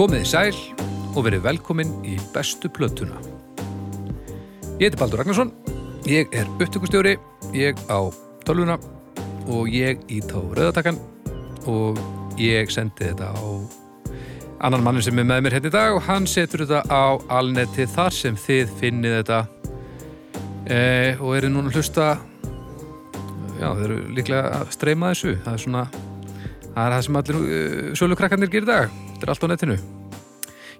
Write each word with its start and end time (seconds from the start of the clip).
Komið 0.00 0.22
í 0.24 0.28
sæl 0.30 0.56
og 1.12 1.26
verið 1.26 1.42
velkomin 1.44 1.90
í 2.08 2.14
bestu 2.32 2.70
plötuna. 2.72 3.18
Ég 4.80 4.86
heiti 4.86 4.96
Baldur 4.96 5.20
Ragnarsson, 5.20 5.50
ég 6.08 6.30
er 6.32 6.48
upptökustjóri, 6.54 7.18
ég 7.52 7.76
á 7.92 8.08
tölvuna 8.48 8.78
og 9.52 9.68
ég 9.68 10.00
ít 10.08 10.32
á 10.32 10.40
rauðatakkan 10.40 10.96
og 11.68 12.00
ég 12.40 12.72
sendi 12.72 13.10
þetta 13.10 13.28
á 13.28 13.44
annan 14.64 14.86
mannin 14.86 15.04
sem 15.04 15.20
er 15.20 15.28
með 15.28 15.42
mér 15.44 15.58
hérna 15.58 15.68
í 15.68 15.74
dag 15.76 15.98
og 15.98 16.08
hann 16.08 16.24
setur 16.24 16.64
þetta 16.64 16.80
á 16.88 17.20
alneti 17.36 17.84
þar 17.84 18.16
sem 18.22 18.40
þið 18.40 18.72
finnið 18.80 19.18
þetta. 19.18 19.42
Eh, 20.64 21.20
og 21.20 21.36
eru 21.42 21.52
núna 21.52 21.68
að 21.68 21.76
hlusta 21.76 22.08
já, 23.60 23.68
þeir 23.68 23.84
eru 23.90 24.00
líklega 24.16 24.56
að 24.62 24.74
streyma 24.78 25.12
þessu. 25.12 25.36
Það 25.44 25.52
er 25.52 25.64
svona, 25.68 25.86
það 26.72 26.82
er 26.86 26.96
það 26.96 27.06
sem 27.10 27.22
allir 27.24 27.40
uh, 27.44 27.94
sölukrakkarnir 28.00 28.56
gerir 28.56 28.68
í 28.70 28.72
dag 28.72 28.98
þetta 29.20 29.28
er 29.28 29.32
allt 29.34 29.44
á 29.44 29.48
netinu. 29.52 29.74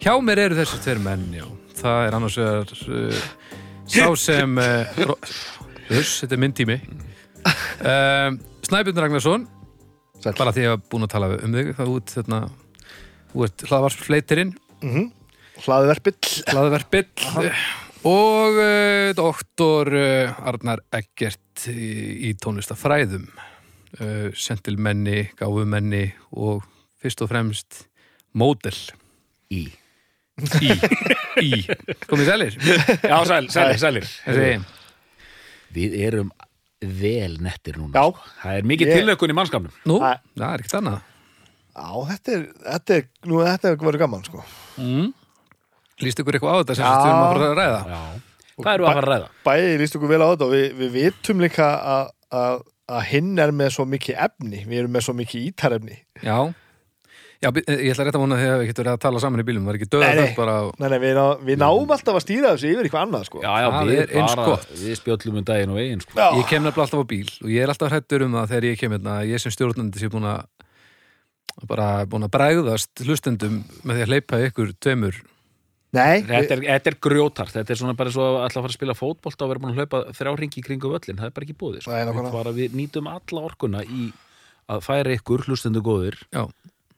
Hjá 0.01 0.13
mér 0.25 0.41
eru 0.47 0.57
þessi 0.57 0.79
tveir 0.81 1.01
menn, 1.05 1.27
já. 1.37 1.45
Það 1.77 2.07
er 2.07 2.15
annars 2.17 2.37
vegar 2.41 2.71
uh, 2.73 3.19
sá 3.85 4.07
sem 4.17 4.61
uh, 4.61 5.01
þess, 5.91 6.23
þetta 6.23 6.37
er 6.37 6.41
minn 6.41 6.55
tími. 6.57 6.77
Um, 7.85 8.39
Snæbjörn 8.65 9.03
Ragnarsson. 9.05 9.45
Sæll. 10.21 10.37
bara 10.37 10.53
því 10.53 10.63
að 10.63 10.67
ég 10.67 10.75
hef 10.75 10.89
búin 10.93 11.05
að 11.05 11.13
tala 11.15 11.29
um 11.37 11.55
þig 11.57 11.71
það 11.77 11.93
út 11.95 12.11
þarna 12.13 12.41
ert 13.45 13.63
hlaðvarsfleitirinn 13.69 14.51
Hlaðverpill. 15.61 16.33
Hlaðverpill. 16.49 17.29
Og 18.09 18.57
uh, 18.57 19.13
doktor 19.17 19.93
uh, 19.93 20.43
Arnar 20.49 20.81
Eggert 20.97 21.69
í, 21.69 22.31
í 22.31 22.35
tónlistafræðum 22.41 23.29
uh, 23.29 24.33
sentilmenni, 24.33 25.27
gáfumenni 25.37 26.07
og 26.33 26.65
fyrst 27.01 27.21
og 27.25 27.33
fremst 27.33 27.85
módel 28.37 28.77
Í. 29.51 29.63
í, 30.63 30.71
í 31.43 31.51
komið 32.09 32.29
sælir 32.31 32.55
Já, 33.05 33.17
sæl, 33.29 33.45
sælir, 33.53 33.79
sælir. 33.83 34.07
Þessi, 34.25 34.53
Við 35.75 35.93
erum 36.03 36.31
vel 36.81 37.35
nettir 37.45 37.77
núna. 37.79 37.93
Já. 37.93 38.07
sko. 38.09 38.31
Það 38.41 38.57
er 38.61 38.65
mikið 38.71 38.89
Ég- 38.89 38.97
tilökun 39.03 39.31
í 39.31 39.37
mannskapnum. 39.37 39.75
nú, 39.87 39.99
Æ. 40.01 40.13
það 40.39 40.47
er 40.55 40.63
ekkert 40.65 40.79
annað 40.81 41.01
Já, 41.71 41.91
þetta 42.11 42.33
er, 42.37 42.47
þetta 42.65 42.97
er, 42.97 43.05
nú 43.31 43.43
þetta 43.47 43.71
er 43.71 43.77
verið 43.85 44.03
gaman 44.05 44.25
sko 44.27 44.41
mm. 44.81 45.11
líst 46.05 46.23
ykkur 46.23 46.39
eitthvað 46.39 46.57
á 46.57 46.61
þetta 46.63 46.77
sem 46.79 46.87
Já. 46.87 46.91
við 46.91 47.11
erum 47.11 47.21
að 47.21 47.31
fara 47.35 47.51
að 47.51 47.61
ræða 47.61 47.83
Já. 47.91 48.01
Hvað 48.61 48.75
eru 48.77 48.85
að 48.85 48.91
fara 48.95 49.01
að 49.05 49.11
ræða? 49.15 49.29
Bæði 49.47 49.77
líst 49.81 49.95
okkur 49.97 50.11
vel 50.11 50.21
á 50.21 50.29
þetta 50.33 50.47
og 50.49 50.51
við, 50.57 50.67
við 50.81 50.91
vitum 50.97 51.39
líka 51.45 51.69
að, 51.95 52.11
að, 52.41 52.59
að 52.97 53.05
hinn 53.13 53.31
er 53.45 53.53
með 53.61 53.71
svo 53.77 53.87
mikið 53.89 54.19
efni 54.27 54.65
Við 54.67 54.83
erum 54.83 54.93
með 54.97 55.07
svo 55.07 55.15
mikið 55.21 55.47
ítarefni 55.53 55.97
já, 56.25 56.37
já 57.41 57.49
bi- 57.57 57.63
ég 57.65 57.93
ætla 57.95 58.05
rétt 58.05 58.17
að 58.19 58.23
vona 58.25 58.37
þegar 58.37 58.59
við 58.61 58.69
getum 58.71 58.85
verið 58.85 58.95
að 58.97 59.03
tala 59.05 59.21
saman 59.25 59.41
í 59.41 59.45
bílum 59.49 59.65
var 59.65 59.79
ekki 59.79 59.89
döða 59.89 60.09
Nei, 60.11 60.15
nei. 60.19 60.27
það 60.29 60.37
bara 60.37 60.55
á- 60.61 60.73
Nei, 60.83 60.89
nei, 60.93 60.99
við, 61.05 61.15
ná, 61.17 61.25
við 61.49 61.57
náum 61.63 61.95
alltaf 61.97 62.19
að 62.19 62.25
stýra 62.27 62.51
þessu 62.53 62.69
yfir 62.75 62.85
eitthvað 62.89 63.05
annað 63.07 63.25
sko 63.31 63.41
Já, 63.45 63.53
já, 63.65 63.69
Það 63.71 63.89
við 63.91 64.01
er 64.03 64.13
eins 64.21 64.35
bara, 64.37 64.47
gott. 64.51 64.67
við 64.83 64.99
spjöllum 65.01 65.39
um 65.41 65.45
daginn 65.49 65.71
og 65.73 65.79
veginn, 65.81 66.01
sko. 66.05 66.13
Já. 66.21 66.29
Ég 66.37 66.47
kem 66.51 66.63
nefnilega 66.63 66.85
alltaf 66.85 67.01
á 67.01 67.07
bíl 67.15 67.31
og 67.41 67.49
ég 67.49 67.63
er 67.65 67.73
alltaf 67.73 67.91
hrættur 67.95 68.23
um 68.27 68.33
það 68.37 68.51
þegar 68.53 68.69
ég 68.71 68.79
kem 68.83 68.93
hérna 68.93 69.15
að 69.23 69.31
ég 69.33 69.41
sem 69.41 69.55
stjórnandi 69.57 69.99
sé 70.05 70.09
búin 70.13 70.29
að 70.29 70.45
bara 71.69 71.89
búin 72.09 72.25
að 72.29 72.33
bræðast 72.37 73.03
hlustendum 73.05 73.57
með 73.85 73.97
því 73.99 74.03
að 74.05 74.11
hleypa 74.15 74.43
ykkur 74.51 74.73
tveimur 74.81 75.17
Nei, 75.91 76.21
Þetta 76.23 76.55
er, 76.55 76.61
þetta 76.63 76.91
er 76.93 76.97
grjótart, 77.03 77.51
þetta 77.51 77.73
er 77.75 77.79
svona 77.81 77.97
bara 77.99 78.13
svo 78.15 78.23
að 78.23 78.37
alltaf 78.45 78.63
fara 78.63 78.71
að 78.71 78.77
spila 78.77 78.95
fótbolta 78.95 79.43
og 79.43 79.49
vera 79.51 79.59
búin 79.65 79.73
að 79.75 79.81
hlaupa 79.81 80.03
þrjá 80.15 80.35
ringi 80.39 80.61
í 80.61 80.63
kringu 80.63 80.87
völlin, 80.93 81.17
það 81.19 81.27
er 81.27 81.33
bara 81.35 81.47
ekki 81.49 81.57
búið 81.59 81.81
sko. 81.83 81.91
Við, 81.91 82.05
nákvæmlega. 82.07 82.31
bara, 82.37 82.53
við 82.55 82.77
nýtum 82.79 83.09
alla 83.11 83.41
orkuna 83.49 83.83
í 83.83 84.05
að 84.71 84.85
færa 84.87 85.17
ykkur 85.19 85.43
hlustendu 85.49 85.83
góðir 85.83 86.15
Já, 86.31 86.45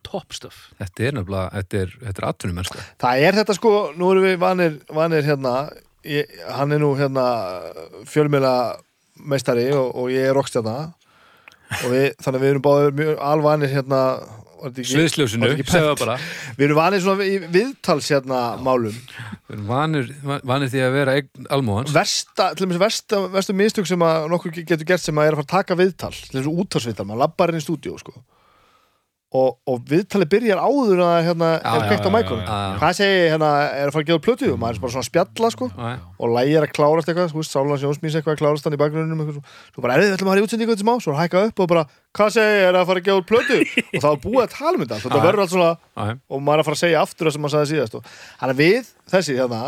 top 0.05 0.33
stuff. 0.35 0.59
Þetta 0.81 1.07
er 1.09 1.17
nefnilega, 1.17 1.49
þetta 1.59 1.81
er, 1.85 1.95
þetta 2.03 2.23
er 2.23 2.27
atvinnum 2.29 2.59
mennska 2.61 2.85
það 3.03 3.23
er 3.29 3.39
þetta 3.41 3.57
sko, 3.57 3.73
nú 3.99 4.11
erum 4.13 4.27
við 4.29 4.37
vanir, 4.43 4.77
vanir 4.93 5.25
hérna. 5.27 5.55
Ég, 6.03 6.27
Hann 6.51 6.75
er 6.75 6.81
nú 6.83 6.91
hérna 6.99 7.23
fjölmjöla 8.11 8.53
meistari 9.23 9.69
og, 9.71 9.91
og 9.95 10.09
ég 10.11 10.29
er 10.29 10.35
rockstjarna. 10.35 10.77
Og 11.83 11.89
við, 11.89 12.07
þannig 12.21 12.37
að 12.39 12.43
við 12.43 12.51
erum 12.53 12.63
báðir 12.65 12.95
mjög 12.99 13.21
alvanir 13.33 13.71
hérna 13.71 13.99
var 14.63 14.71
þetta 14.71 14.83
ekki- 14.83 14.93
Sviðsljósinu, 14.93 15.47
segðu 15.67 15.87
það 15.89 16.01
bara. 16.03 16.17
Við 16.59 16.65
erum 16.67 16.77
vanir 16.79 17.01
svona 17.03 17.25
í 17.27 17.39
viðtals 17.51 18.09
hérna 18.13 18.41
málum. 18.63 18.93
Við 19.49 19.55
erum 19.57 19.65
vanir, 19.71 20.11
vanir 20.47 20.69
því 20.71 20.83
að 20.85 20.93
vera 20.99 21.15
eign 21.17 21.47
almóhans 21.57 21.91
Versta, 21.95 22.51
til 22.55 22.67
dæmis 22.67 22.79
versta, 22.83 23.19
verstu 23.33 23.55
mistök 23.59 23.89
sem 23.89 24.05
að 24.07 24.29
nokkur 24.31 24.55
getur 24.61 24.87
gert 24.87 25.03
sem 25.03 25.19
að 25.19 25.27
er 25.31 25.35
að 25.35 25.41
fara 25.41 25.47
að 25.49 25.55
taka 25.57 25.79
viðtal 25.81 26.13
til 26.15 26.37
þess 26.37 26.47
að 26.51 26.61
úttalsviðtal, 26.63 27.07
maður 27.09 27.23
labbar 27.25 27.51
inn 27.55 27.59
í 27.59 27.65
stúdíu 27.65 27.97
sko. 27.99 28.15
Og, 29.33 29.55
og 29.65 29.79
viðtali 29.89 30.27
byrjar 30.29 30.59
áður 30.61 30.99
að 31.07 31.15
hérna 31.27 31.47
Já, 31.57 31.69
er 31.73 31.79
já, 31.83 31.87
kveikt 31.89 32.05
á 32.05 32.09
já, 32.09 32.13
mækunum. 32.13 32.43
já, 32.45 32.57
já. 32.63 32.75
hvað 32.81 32.93
segi 32.99 33.15
ég 33.17 33.31
hérna, 33.33 33.49
er 33.73 33.87
að 33.89 33.95
fara 33.95 34.03
að 34.03 34.09
gefa 34.11 34.23
plötu 34.27 34.49
og 34.53 34.59
maður 34.61 34.77
er 34.77 34.83
bara 34.83 34.93
svona 34.93 35.03
að 35.03 35.09
spjalla 35.09 35.49
sko. 35.55 35.69
Já, 35.73 35.95
og 36.23 36.33
lægir 36.37 36.67
að 36.67 36.73
klárast 36.77 37.09
eitthvað, 37.09 37.33
Sálan 37.49 37.81
Sjónsmís 37.81 38.17
eitthvað 38.19 38.35
að 38.35 38.41
klárast 38.43 38.69
hann 38.69 38.77
í 38.77 38.81
bakgrunum 38.83 39.23
eitthvað, 39.25 39.41
svo, 39.73 39.83
bara, 39.87 39.97
er 39.97 40.05
við 40.05 40.15
ætlum 40.17 40.31
að 40.33 40.41
í 40.41 40.45
útsendingu 40.45 40.75
þetta 40.75 40.85
smá, 40.85 40.93
svo 41.01 41.17
hækka 41.17 41.43
upp 41.49 41.63
og 41.65 41.71
bara, 41.73 41.85
hvað 42.13 42.33
segi 42.37 42.53
ég, 42.53 42.63
er 42.69 42.77
að 42.77 42.87
fara 42.91 43.01
að 43.03 43.09
gefa 43.09 43.27
plötu? 43.33 43.59
Og 43.83 44.05
þá 44.05 44.09
er 44.13 44.23
búið 44.27 44.41
að 44.45 44.53
tala 44.53 44.75
um 44.77 44.85
þetta, 44.85 45.01
þetta 45.07 45.19
Já. 45.19 45.25
verður 45.27 45.43
allt 45.47 45.53
svona 45.57 45.71
já, 45.73 46.17
og 46.29 46.45
maður 46.45 46.53
er 46.53 46.63
að 46.63 46.69
fara 46.69 46.77
að 46.77 46.83
segja 46.85 47.01
aftur 47.03 47.29
það 47.29 47.35
sem 47.37 47.43
maður 47.47 47.55
sagði 47.57 47.71
síðast 47.73 47.97
og 47.97 48.09
þannig 48.13 48.53
að 48.53 48.61
við, 48.63 48.91
þessi 49.13 49.37
hérna 49.41 49.61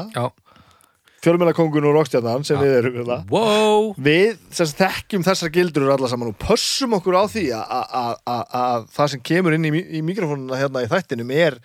já. 1.25 1.29
fjölmennakongun 1.29 1.87
og 1.89 1.95
rockstjarnan 1.97 2.45
sem 2.45 2.59
við 2.61 2.75
erum 2.79 2.99
hérna, 3.01 3.17
Wow 3.31 3.95
við 3.97 4.37
sem 4.51 4.65
sagt 4.69 4.81
þekkjum 4.83 5.25
þessar 5.25 5.51
gildur 5.55 5.89
allar 5.95 6.09
saman 6.13 6.29
og 6.33 6.37
pössum 6.41 6.93
okkur 6.99 7.17
á 7.17 7.23
því 7.33 7.45
að- 7.57 7.73
að 7.79 7.89
að- 8.01 8.19
að- 8.35 8.47
að 8.61 8.85
það 8.99 9.09
sem 9.15 9.25
kemur 9.31 9.53
inn 9.57 9.65
í, 9.65 9.73
í 9.97 10.01
mikrofónuna 10.05 10.61
hérna 10.61 10.85
í 10.85 10.89
þættinum 10.93 11.31
er, 11.33 11.57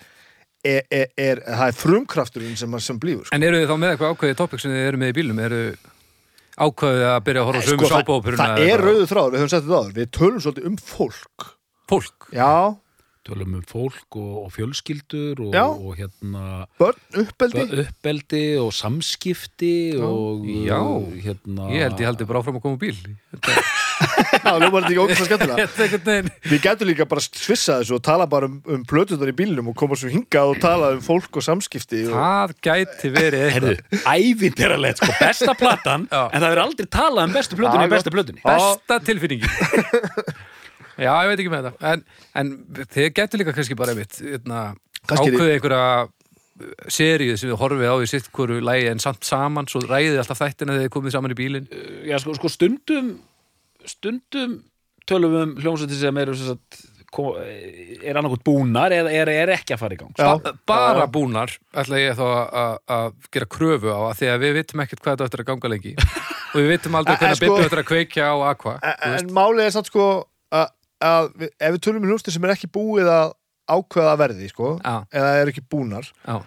er, 0.65 0.83
er, 0.91 1.07
er 1.17 1.41
það 1.47 1.69
er 1.69 1.79
frumkrafturinn 1.85 2.57
sem, 2.57 2.79
sem 2.81 2.99
blífur 3.01 3.27
sko. 3.29 3.35
En 3.37 3.43
eru 3.43 3.61
þið 3.63 3.71
þá 3.71 3.77
með 3.81 3.95
eitthvað 3.95 4.13
ákveðið 4.17 4.37
topic 4.43 4.61
sem 4.61 4.71
þið 4.75 4.89
eru 4.91 5.01
með 5.01 5.13
í 5.13 5.17
bílum? 5.21 5.39
Eru 5.47 5.63
ákveðið 6.61 7.05
að 7.09 7.21
byrja 7.25 7.41
að 7.41 7.49
horfa 7.49 7.63
sömu 7.65 7.79
Sko, 7.81 7.89
það, 7.89 8.03
sápóperuna? 8.05 8.47
það 8.51 8.67
er 8.69 8.83
rauðu 8.85 9.07
þráður, 9.09 9.31
við 9.33 9.41
höfum 9.41 9.53
sett 9.55 9.65
þetta 9.65 9.81
áður 9.81 9.95
við 9.97 10.11
tölum 10.19 10.43
svolítið 10.45 10.67
um 10.71 10.77
fólk 10.77 11.47
Fólk 11.91 12.27
já, 12.37 12.51
tölum 13.31 13.59
um 13.61 13.67
fólk 13.67 14.19
og, 14.19 14.33
og 14.45 14.53
fjölskyldur 14.55 15.41
og, 15.47 15.55
Já. 15.55 15.67
og 15.71 15.97
hérna 15.99 16.67
börn, 16.81 16.99
uppeldi. 17.23 17.67
Uppeldi 17.85 18.45
og 18.61 18.73
samskipti 18.75 19.75
og 20.03 20.47
Já. 20.47 20.81
hérna 21.27 21.71
Ég 21.71 21.87
held 21.87 22.01
ég 22.03 22.11
haldi 22.11 22.27
bara 22.27 22.43
áfram 22.43 22.59
að 22.59 22.67
koma 22.67 22.81
bíl. 22.81 22.99
Þetta 23.31 23.63
já, 24.45 24.53
nú 24.57 24.71
var 24.73 24.87
þetta 24.87 24.95
ekki 24.95 25.15
að 25.15 25.27
skemmtilega 25.29 26.15
við 26.51 26.63
getum 26.65 26.89
líka 26.89 27.07
bara 27.09 27.23
svissa 27.25 27.81
þessu 27.81 27.99
og 27.99 28.05
tala 28.07 28.27
bara 28.31 28.49
um, 28.49 28.55
um 28.65 28.85
plötunar 28.89 29.29
í 29.29 29.35
bílnum 29.37 29.69
og 29.73 29.77
koma 29.77 29.99
svo 29.99 30.09
hingað 30.13 30.55
og 30.55 30.63
tala 30.63 30.93
um 30.97 31.03
fólk 31.05 31.37
og 31.37 31.45
samskipti 31.45 32.07
og, 32.09 32.15
Það 32.17 32.55
gæti 32.65 33.13
verið 33.13 33.45
eitthvað. 33.49 33.83
Ævindiralegt, 34.15 35.03
sko, 35.03 35.17
besta 35.21 35.57
platan 35.59 36.09
Já. 36.09 36.23
en 36.31 36.41
það 36.47 36.55
er 36.55 36.63
aldrei 36.65 36.89
talað 36.89 37.29
um 37.29 37.37
bestu 37.37 37.61
plötunni 37.61 37.85
Já, 37.85 37.91
í 37.91 37.95
bestu 37.97 38.15
plötunni. 38.15 38.45
Besta 38.47 39.01
tilfinningin 39.05 39.53
Já, 41.01 41.13
ég 41.25 41.31
veit 41.33 41.43
ekki 41.43 41.53
með 41.53 41.67
þetta. 41.71 41.93
En, 41.95 42.05
en 42.43 42.53
þið 42.95 43.11
gætu 43.19 43.41
líka 43.41 43.55
kannski 43.57 43.77
bara 43.81 43.95
einmitt 43.95 44.19
hérna, 44.21 44.63
ákveðið 45.09 45.55
einhverja 45.57 46.09
seríu 46.93 47.37
sem 47.41 47.49
við 47.49 47.57
horfið 47.63 47.89
á 47.89 47.97
í 48.05 48.09
sitt 48.11 48.27
hverju 48.37 48.61
lægi 48.61 48.91
en 48.93 49.01
samt 49.01 49.25
saman, 49.25 49.69
svo 49.71 49.81
ræðið 49.87 50.19
alltaf 50.21 50.43
þættina 50.43 50.75
þegar 50.77 50.87
þið 50.89 50.95
komið 50.99 51.15
saman 51.17 51.33
í 51.33 51.39
bílinn. 51.39 51.69
Já, 52.05 52.19
sko, 52.21 52.35
sko 52.37 52.51
stundum 52.53 53.15
stundum 53.89 54.59
tölum 55.09 55.33
við 55.35 55.45
um 55.47 55.55
hljómsveitir 55.63 56.01
sem 56.03 56.19
eru 56.21 56.35
sem 56.37 56.51
sagt, 56.53 56.83
ko- 57.11 57.33
er 57.41 58.19
annarkot 58.21 58.45
búnar 58.47 58.93
eða 58.95 59.11
er, 59.17 59.31
er 59.33 59.53
ekki 59.57 59.75
að 59.75 59.81
fara 59.81 59.97
í 59.97 60.01
gang 60.03 60.13
Já. 60.21 60.29
Ba 60.37 60.53
bara 60.69 61.07
búnar 61.11 61.55
ætla 61.73 61.99
ég 61.99 62.13
þá 62.19 62.23
að- 62.29 62.53
að 62.61 62.77
að 62.99 63.09
gera 63.35 63.49
kröfu 63.57 63.91
á 63.91 63.99
að 64.11 64.19
því 64.21 64.29
að 64.35 64.45
við 64.45 64.53
vitum 64.61 64.85
ekkert 64.85 65.01
hvað 65.03 65.17
þetta 65.17 65.25
eftir 65.31 65.43
að 65.43 65.49
ganga 65.51 65.73
lengi 65.73 65.95
og 66.53 66.59
við 66.61 66.69
vitum 66.75 66.95
aldrei 67.01 67.17
hvernig 67.17 67.41
sko- 67.41 67.49
Bibbi 67.57 67.65
eftir 67.67 67.83
að 67.83 67.89
kveikja 67.91 68.29
á 68.31 68.37
Aqua 68.53 68.77
en, 68.85 69.17
en 69.17 69.33
málið 69.41 69.65
er 69.67 69.75
samt 69.75 69.91
sko 69.91 70.07
að, 71.01 71.29
við, 71.41 71.53
ef 71.61 71.75
við 71.77 71.83
tölum 71.87 72.05
um 72.05 72.11
hljóstir 72.13 72.35
sem 72.37 72.45
er 72.49 72.55
ekki 72.55 72.71
búið 72.75 73.11
að 73.13 73.35
ákveða 73.71 74.15
verði 74.19 74.49
sko, 74.51 74.73
Já. 74.83 74.95
eða 75.15 75.35
er 75.41 75.51
ekki 75.53 75.63
búnar 75.71 76.09
Já. 76.27 76.39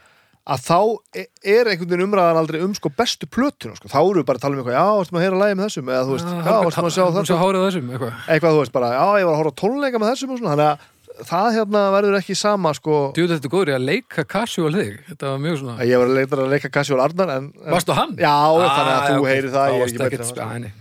að 0.44 0.64
þá 0.66 0.80
e- 1.16 1.28
er 1.56 1.70
einhvern 1.72 1.92
veginn 1.94 2.06
umræðan 2.10 2.40
aldrei 2.42 2.60
um 2.66 2.74
sko 2.76 2.92
bestu 2.92 3.30
plötuna 3.32 3.78
sko. 3.80 3.88
þá 3.88 4.00
eru 4.04 4.20
við 4.24 4.26
bara 4.28 4.42
að 4.42 4.44
tala 4.44 4.58
um 4.58 4.64
eitthvað, 4.64 4.76
já, 4.76 4.88
varstu 5.00 5.16
maður 5.16 5.24
að 5.24 5.30
heyra 5.30 5.44
lægi 5.44 5.60
með 5.60 5.70
þessum 5.70 5.92
eða 5.94 6.08
þú 6.10 6.18
veist, 6.18 6.32
já, 6.34 6.58
varstu 6.64 6.84
maður 6.84 6.92
að 6.92 6.98
sjá 6.98 7.06
þetta 7.20 7.38
hárið 7.44 7.62
á 7.64 7.66
þessum, 7.68 7.94
eitthvað 7.94 8.18
eitthvað, 8.36 8.58
þú 8.58 8.64
veist, 8.64 8.74
bara, 8.76 8.90
já, 8.98 9.06
ég 9.24 9.30
var 9.30 9.34
að 9.38 9.40
horfa 9.44 9.54
á 9.56 9.62
tónleika 9.64 10.02
með 10.04 10.12
þessum 10.14 10.34
og 10.36 10.42
svona, 10.42 10.52
þannig 10.58 10.74
að 10.74 10.90
það 11.30 11.48
hérna 11.54 11.82
verður 11.94 12.16
ekki 12.18 12.36
sama 12.36 12.72
sko, 12.74 13.00
Djúðu 13.16 13.36
þetta 13.38 13.48
er 13.48 13.54
góður 13.54 13.70
í 13.72 13.76
að 13.78 13.84
leika 13.86 14.24
casual 14.26 14.72
þig 14.74 14.96
Þetta 15.12 15.28
var 15.30 15.42
mjög 15.44 15.58
svona 15.62 15.86
ég 15.86 16.02
var 16.02 16.10
að 16.10 16.18
leita 16.18 16.40
að 16.42 16.54
leika 16.56 16.72
Casual 16.74 17.04
Arnar 17.04 17.34
en, 17.36 17.50
en 17.62 17.76
Varstu 17.76 17.94
hann? 17.94 18.16
Já, 18.18 18.34
þannig 18.34 18.90
að 18.90 18.98
Ah, 18.98 19.06
þú 19.14 19.28
heyrir 19.30 19.54
það, 19.54 19.76
ég 19.78 19.84
er 19.84 19.92
ekki 19.94 20.02
betri 20.18 20.48
en 20.48 20.66
nei. 20.66 20.72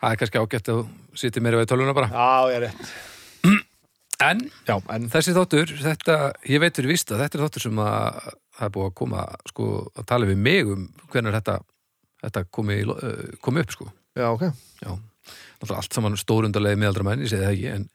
Það 0.00 0.14
er 0.16 0.20
kannski 0.22 0.40
ágætt 0.40 0.70
að 0.72 0.80
þú 0.80 1.18
sittir 1.20 1.44
meira 1.44 1.60
við 1.60 1.68
tölvuna 1.74 1.92
bara 1.98 2.08
Já, 2.08 2.30
ég 2.48 2.56
er 2.56 2.64
rétt 2.70 3.11
En 4.22 4.42
Já, 4.68 4.76
en 4.94 5.08
þessi 5.12 5.34
þáttur, 5.36 5.72
þetta, 5.82 6.16
ég 6.48 6.62
veit 6.62 6.78
fyrir 6.78 6.92
víst 6.92 7.12
að 7.12 7.24
þetta 7.24 7.38
er 7.38 7.44
þáttur 7.46 7.64
sem 7.66 7.82
að 7.82 8.18
það 8.52 8.66
er 8.66 8.74
búið 8.76 8.88
að 8.88 8.96
koma 9.00 9.22
sko, 9.50 9.68
að 9.98 10.08
tala 10.12 10.28
við 10.28 10.42
mig 10.46 10.72
um 10.72 10.84
hvernig 11.12 11.36
þetta, 11.38 11.56
þetta 12.26 12.44
komi, 12.58 12.78
eh, 12.82 13.22
komi 13.44 13.64
upp 13.64 13.74
sko. 13.74 13.88
Já, 14.18 14.28
ok. 14.30 14.44
Já, 14.82 14.92
náttúrulega 14.92 15.80
allt 15.80 15.96
saman 15.96 16.20
stórundalegi 16.20 16.80
miðaldra 16.80 17.06
menn, 17.08 17.24
ég 17.24 17.32
segi 17.32 17.46
það 17.46 17.56
ekki 17.56 17.72
en, 17.72 17.88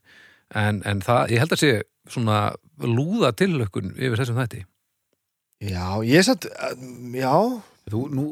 en, 0.63 0.81
en 0.91 1.03
það, 1.05 1.21
ég 1.35 1.43
held 1.43 1.55
að 1.55 1.63
sé 1.63 1.71
svona 2.07 2.41
lúða 2.83 3.33
tilökkun 3.37 3.93
yfir 3.95 4.19
þessum 4.21 4.41
þætti. 4.41 4.63
Já, 5.67 5.87
ég 6.05 6.25
satt, 6.25 6.45
já. 7.17 7.33
Þú, 7.87 8.01
nú, 8.13 8.25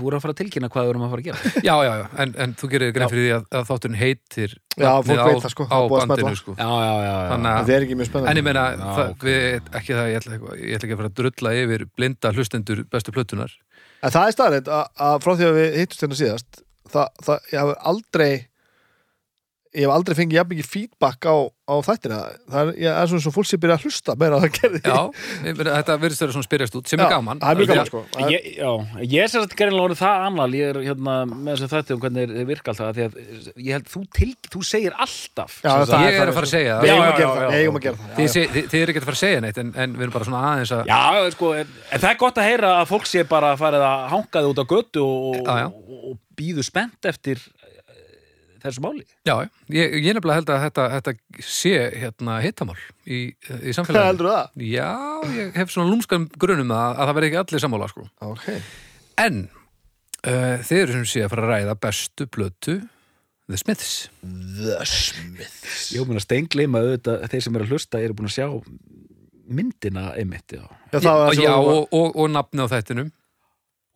þú 0.00 0.06
voru 0.06 0.18
að 0.18 0.24
fara 0.24 0.34
að 0.34 0.40
tilkynna 0.40 0.70
hvað 0.72 0.86
við 0.86 0.92
erum 0.94 1.04
að 1.06 1.12
fara 1.12 1.22
að 1.22 1.28
gera 1.28 1.52
Já, 1.68 1.74
já, 1.84 1.92
já, 2.00 2.06
en, 2.24 2.34
en 2.44 2.54
þú 2.60 2.70
gerir 2.74 2.92
grein 2.96 3.12
fyrir 3.12 3.26
því 3.26 3.32
að, 3.36 3.44
að 3.60 3.66
þátturinn 3.70 3.98
heitir 4.00 4.54
Já, 4.80 4.90
fólk 5.04 5.20
á, 5.20 5.26
veit 5.28 5.44
það, 5.44 5.52
sko. 5.54 5.66
á 5.68 5.78
bandinu 5.92 6.32
sko. 6.40 6.54
Já, 6.56 6.68
já, 6.70 6.90
já, 6.90 7.10
já. 7.10 7.28
Þannig 7.30 7.50
að 7.50 7.60
Það 7.60 7.74
er 7.76 7.86
ekki 7.86 7.98
mjög 8.00 8.06
En 8.06 8.10
spennandi 8.10 8.40
ég 8.40 8.46
meina, 8.48 8.64
Já, 8.70 8.84
það, 8.96 9.12
ok. 9.14 9.26
við, 9.28 9.70
ekki 9.80 9.96
það, 9.98 10.08
ég 10.10 10.20
ætla, 10.20 10.38
ég 10.40 10.78
ætla 10.78 10.88
ekki 10.88 10.96
að 10.96 11.02
fara 11.02 11.10
að 11.12 11.18
drulla 11.20 11.54
yfir 11.60 11.84
blinda 12.00 12.32
hlustendur 12.36 12.82
bestu 12.90 13.14
plötunar. 13.14 13.54
En 14.00 14.14
það 14.14 14.26
er 14.30 14.36
staðrætt 14.36 14.70
að, 14.72 15.14
frá 15.20 15.32
því 15.36 15.48
að 15.50 15.58
við 15.60 15.78
hittust 15.82 16.04
hérna 16.06 16.20
síðast 16.22 16.62
það, 16.90 17.10
það, 17.26 17.50
ég 17.52 17.60
hef 17.60 17.72
aldrei 17.92 18.30
ég 19.70 19.84
hef 19.86 19.92
aldrei 19.94 20.16
fengið 20.18 20.36
jafn 20.40 20.50
mikið 20.50 20.66
feedback 20.66 21.26
á, 21.30 21.34
á 21.70 21.74
þættina. 21.86 22.16
Það 22.50 22.60
er, 22.60 22.70
ég 22.82 22.96
er 23.00 23.10
svona 23.10 23.22
svo 23.22 23.30
fólk 23.34 23.46
sem 23.46 23.60
byrja 23.62 23.76
að 23.78 23.84
hlusta 23.86 24.14
meira 24.18 24.38
en 24.40 24.42
það 24.42 24.56
gerði. 24.56 24.80
Já, 24.82 25.00
ég 25.46 25.60
þetta 25.60 25.96
verðist 26.02 26.24
vera 26.24 26.34
svona 26.34 26.46
spyrjast 26.48 26.78
út, 26.80 26.90
sem 26.90 26.98
Já, 26.98 27.04
er 27.06 27.12
gaman. 27.14 27.38
það 27.44 27.52
er 27.54 27.60
mjög 27.60 27.70
gaman 27.70 27.80
Já, 27.80 27.90
sko. 27.90 28.00
Það 28.16 28.24
er- 28.24 28.32
Ég, 28.34 28.48
já, 28.58 28.70
ég 29.14 29.22
er 29.22 29.30
sér 29.30 29.44
að 29.46 29.54
gerðinlega 29.60 29.86
orðið 29.90 30.00
það 30.02 30.24
annal 30.30 30.48
ég 30.58 30.72
er 30.72 30.80
hérna 30.88 31.14
með 31.30 31.52
þess 31.54 31.66
að 31.68 31.74
þetta 31.76 31.94
um 31.94 32.02
hvernig 32.04 32.34
þið 32.34 32.48
virka 32.50 32.74
alltaf 32.74 32.98
því 32.98 33.06
að 33.06 33.14
ég 33.68 33.70
held 33.76 33.88
þú 33.94 34.02
til, 34.18 34.30
þú 34.50 34.64
segir 34.70 34.96
alltaf. 35.06 35.56
Já, 35.62 35.70
það 35.86 36.04
Ég 36.10 36.18
er 36.20 36.32
að 36.32 36.38
fara 36.40 36.50
að 36.50 36.54
segja 36.56 36.74
það. 36.74 36.90
Já, 36.90 36.94
eigum 36.94 37.06
já, 37.06 37.10
að 37.10 37.20
gera 37.20 37.96
það, 38.00 38.10
það. 38.18 38.50
Þið, 38.74 38.80
eru 38.80 38.90
ekki 38.94 39.00
að 39.04 39.08
fara 39.10 39.18
að 39.18 39.22
segja 39.22 39.40
neitt, 39.46 39.58
en, 39.62 39.70
en 39.84 39.94
við 39.94 40.06
erum 40.08 40.16
bara 40.18 40.28
svona 40.30 40.42
aðeins 40.50 40.74
að... 40.74 40.82
Já, 40.90 41.30
sko, 41.36 41.52
en, 41.60 41.72
það 41.94 42.10
er 42.10 42.18
gott 42.24 42.40
að 42.42 42.48
heyra 42.50 42.72
að 42.80 42.90
fólk 42.90 43.06
sé 43.10 43.22
bara 43.30 43.54
að 43.54 43.62
fara 43.62 43.82
að 43.86 44.04
hanga 44.16 44.42
þið 44.42 44.50
út 44.50 44.60
á 44.60 44.66
götu 44.74 45.04
og, 45.06 45.38
Já, 45.46 45.54
já. 45.62 45.66
og, 45.70 46.04
og 46.10 46.18
býðu 46.40 46.64
spennt 46.64 47.04
eftir 47.10 47.42
þessu 48.64 48.82
máli 48.84 49.04
Já, 49.28 49.34
ég, 49.72 49.96
ég 50.00 50.16
nefnilega 50.16 50.38
held 50.40 50.52
að 50.54 50.64
þetta, 50.66 50.86
þetta 50.96 51.44
sé 51.46 51.72
hérna 52.02 52.36
hittamál 52.44 52.76
í, 53.06 53.20
í 53.30 53.30
Hvað 53.48 53.74
samfélaginu. 53.78 54.06
heldur 54.10 54.30
það? 54.30 54.62
Já, 54.70 54.90
ég 55.38 55.58
hef 55.60 55.74
svona 55.74 55.90
lúmskan 55.92 56.28
grunum 56.40 56.72
að, 56.76 56.94
að 56.96 57.10
það 57.10 57.18
verði 57.18 57.30
ekki 57.32 57.40
allir 57.44 57.64
sammála, 57.66 57.90
sko. 57.92 58.06
Ok, 58.30 58.46
En 59.20 59.42
uh, 59.50 60.56
þið 60.64 60.82
eru 60.84 60.96
sem 61.00 61.06
sé 61.12 61.24
að 61.26 61.32
fara 61.34 61.46
að 61.48 61.52
ræða 61.54 61.76
bestu 61.86 62.28
plötu 62.30 62.78
The 63.50 63.58
Smiths. 63.58 63.92
The 64.22 64.76
Smiths 64.86 65.88
Jó, 65.96 66.04
mér 66.06 66.20
að 66.20 66.26
steingleima 66.28 66.84
auðvitað 66.84 67.24
þeir 67.32 67.42
sem 67.46 67.56
eru 67.58 67.66
að 67.66 67.72
hlusta 67.74 68.02
eru 68.04 68.14
búin 68.18 68.28
að 68.30 68.36
sjá 68.36 68.46
myndina 69.50 70.12
einmitt, 70.14 70.54
já 70.54 70.62
Já, 70.92 71.00
svo 71.02 71.50
og, 71.50 71.88
og, 71.94 72.16
og 72.18 72.28
nafni 72.30 72.62
á 72.62 72.66
þættinum. 72.70 73.10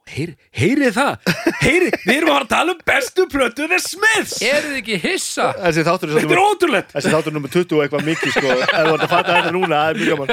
Heyri, 0.05 0.35
heyrið 0.53 0.91
það, 0.99 1.29
heyrið, 1.63 1.95
við 2.05 2.11
erum 2.13 2.29
að 2.29 2.35
fara 2.35 2.45
að 2.45 2.51
tala 2.51 2.73
um 2.75 2.81
bestu 2.91 3.25
plötu 3.33 3.69
The 3.71 3.79
Smiths. 3.81 4.35
Eru 4.45 4.69
þið 4.69 4.81
ekki 4.83 4.99
hissa? 5.01 5.47
Þessi 5.63 5.85
þáttur 5.87 6.11
er 6.13 6.19
Þetta 6.19 6.37
er 6.37 6.43
ótrúlegt. 6.43 6.93
Þessi 6.93 7.13
þáttur 7.15 7.33
er 7.33 7.37
nummer 7.39 7.53
20 7.55 7.79
og 7.79 7.83
eitthvað 7.87 8.05
mikið 8.11 8.35
sko. 8.37 8.53
Ef 8.53 8.75
þú 8.75 8.93
ert 8.93 9.07
að 9.07 9.15
fatta 9.15 9.39
þetta 9.39 9.55
núna, 9.57 9.81
það 9.81 9.89
er 9.89 9.97
mjög 10.03 10.11
gaman. 10.13 10.29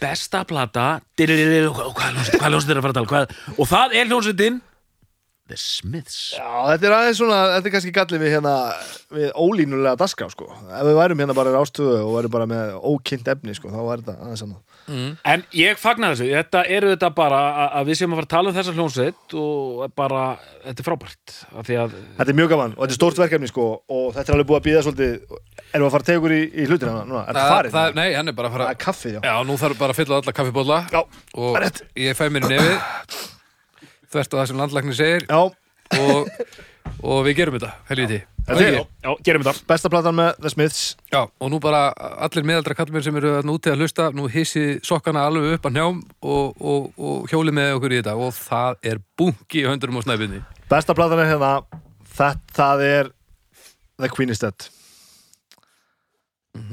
Besta 0.00 0.42
plata 0.48 0.86
Hvað 1.20 1.34
hvað 1.92 2.48
er 2.72 2.80
að 2.80 2.86
fara 2.86 2.94
að 2.94 2.98
tala? 2.98 3.10
Hvað, 3.12 3.36
Og 3.58 3.68
það 3.74 3.98
er 4.00 4.10
hljómsveitin 4.10 4.58
The 5.44 5.56
Smiths. 5.60 6.32
Já, 6.38 6.46
þetta 6.72 6.86
er 6.88 6.94
aðeins 6.96 7.18
svona, 7.20 7.38
þetta 7.52 7.68
er 7.68 7.72
kannski 7.74 7.90
gallið 7.92 8.22
við 8.24 8.30
hérna 8.32 8.52
við 9.12 9.26
ólínulega 9.36 9.98
dagskrá 10.00 10.30
sko. 10.32 10.46
Ef 10.72 10.86
við 10.88 10.96
værum 10.96 11.20
hérna 11.20 11.34
bara 11.36 11.50
í 11.52 11.58
ástöðu 11.60 11.98
og 12.00 12.14
værum 12.16 12.32
bara 12.32 12.46
með 12.48 12.70
ókynnt 12.80 13.28
efni 13.28 13.52
sko, 13.58 13.68
þá 13.68 13.80
er 13.92 14.00
þetta 14.06 14.14
aðeins 14.24 14.44
annað. 14.46 14.62
En 15.34 15.44
ég 15.56 15.76
fagna 15.80 16.10
þessu, 16.14 16.30
þetta 16.32 16.62
eru 16.78 16.90
þetta 16.94 17.10
bara 17.16 17.42
að- 17.76 17.86
við 17.90 17.98
séum 18.00 18.12
að 18.16 18.18
fara 18.22 18.26
að 18.28 18.32
tala 18.34 18.48
um 18.50 18.56
þessa 18.56 18.74
hljómsveit 18.78 19.36
og 19.44 19.94
bara, 19.96 20.22
þetta 20.64 20.80
er 20.80 20.88
frábært 20.88 21.36
af 21.60 21.68
því 21.68 21.76
að, 21.84 21.92
Þetta 22.18 22.28
er 22.34 22.38
mjög 22.40 22.48
gaman 22.54 22.74
og 22.76 22.80
þetta 22.86 22.92
er 22.96 23.00
stórt 23.00 23.20
verkefni 23.24 23.48
sko 23.52 23.68
og 23.88 24.14
þetta 24.16 24.28
er 24.32 24.34
alveg 24.38 24.48
búið 24.48 24.60
að 24.60 24.66
býða 24.70 24.82
svolítið. 24.88 25.14
Erum 25.74 25.84
við 25.84 25.88
að 25.88 25.94
fara 25.94 26.02
að 26.02 26.08
tegja 26.08 26.20
ykkur 26.20 26.36
í, 26.38 26.42
í 26.56 26.66
hlutina 26.72 26.96
núna? 27.04 27.22
Er 27.28 27.34
þetta 27.34 27.52
farið? 27.52 27.72
það, 27.76 27.94
nei, 28.00 28.08
hann 28.14 28.28
er 28.28 28.32
bara 28.40 28.48
að 28.48 28.52
Það 28.52 28.58
fara 28.64 28.70
er 28.72 28.82
kaffið, 28.84 29.12
já. 29.12 29.20
Já, 29.28 29.36
nú 29.44 29.56
þarf 29.60 29.78
bara 29.78 29.92
að 29.92 30.00
fylla 30.00 30.20
alla 30.22 30.32
kaffibólla 30.40 30.78
Já, 30.92 31.00
og 31.36 31.56
rétt. 31.60 31.82
ég 31.96 32.16
fæ 32.16 32.28
mér 32.32 32.44
í 32.48 32.52
nefið 32.56 33.32
þvert 34.14 34.34
á 34.34 34.36
það 34.40 34.46
sem 34.52 34.60
landlæknir 34.62 34.96
segir. 34.98 35.26
Já, 35.28 35.42
og, 36.00 36.30
og 37.04 37.18
við 37.26 37.36
gerum 37.42 37.58
þetta, 37.58 37.74
helviti 37.90 38.22
Þetta 38.44 38.60
er- 38.60 38.74
Ekki? 38.76 38.88
já, 39.06 39.10
gerum 39.24 39.44
þetta. 39.46 39.62
Besta 39.70 39.88
platan 39.88 40.16
með 40.18 40.34
The 40.44 40.50
Smiths. 40.52 40.80
Já, 41.08 41.22
og 41.40 41.48
nú 41.48 41.56
bara 41.64 41.86
allir 42.26 42.44
meðaldra 42.44 42.74
kallmenn 42.76 43.04
sem 43.06 43.16
eru 43.16 43.30
að 43.38 43.46
núti 43.48 43.70
að 43.72 43.80
hlusta, 43.80 44.10
nú 44.12 44.26
hissi 44.28 44.64
sokkana 44.84 45.22
alveg 45.30 45.54
upp 45.56 45.68
að 45.70 45.78
njám 45.78 46.02
og, 46.20 46.60
og, 46.60 46.90
og 47.00 47.30
hjóli 47.32 47.54
með 47.56 47.70
okkur 47.78 47.94
í 47.96 48.00
þetta. 48.02 48.16
Og 48.20 48.34
það 48.36 48.76
er 48.92 49.00
bunki 49.16 49.62
í 49.62 49.64
höndurum 49.64 49.96
og 49.96 50.04
snæfinni 50.04 50.42
Besta 50.68 50.92
platan 50.98 51.22
er 51.24 51.30
hérna 51.32 51.54
það, 52.18 52.36
það 52.60 52.84
er 52.90 53.10
The 54.02 54.12
Queen 54.12 54.32
is 54.36 54.44
Dead. 54.44 54.68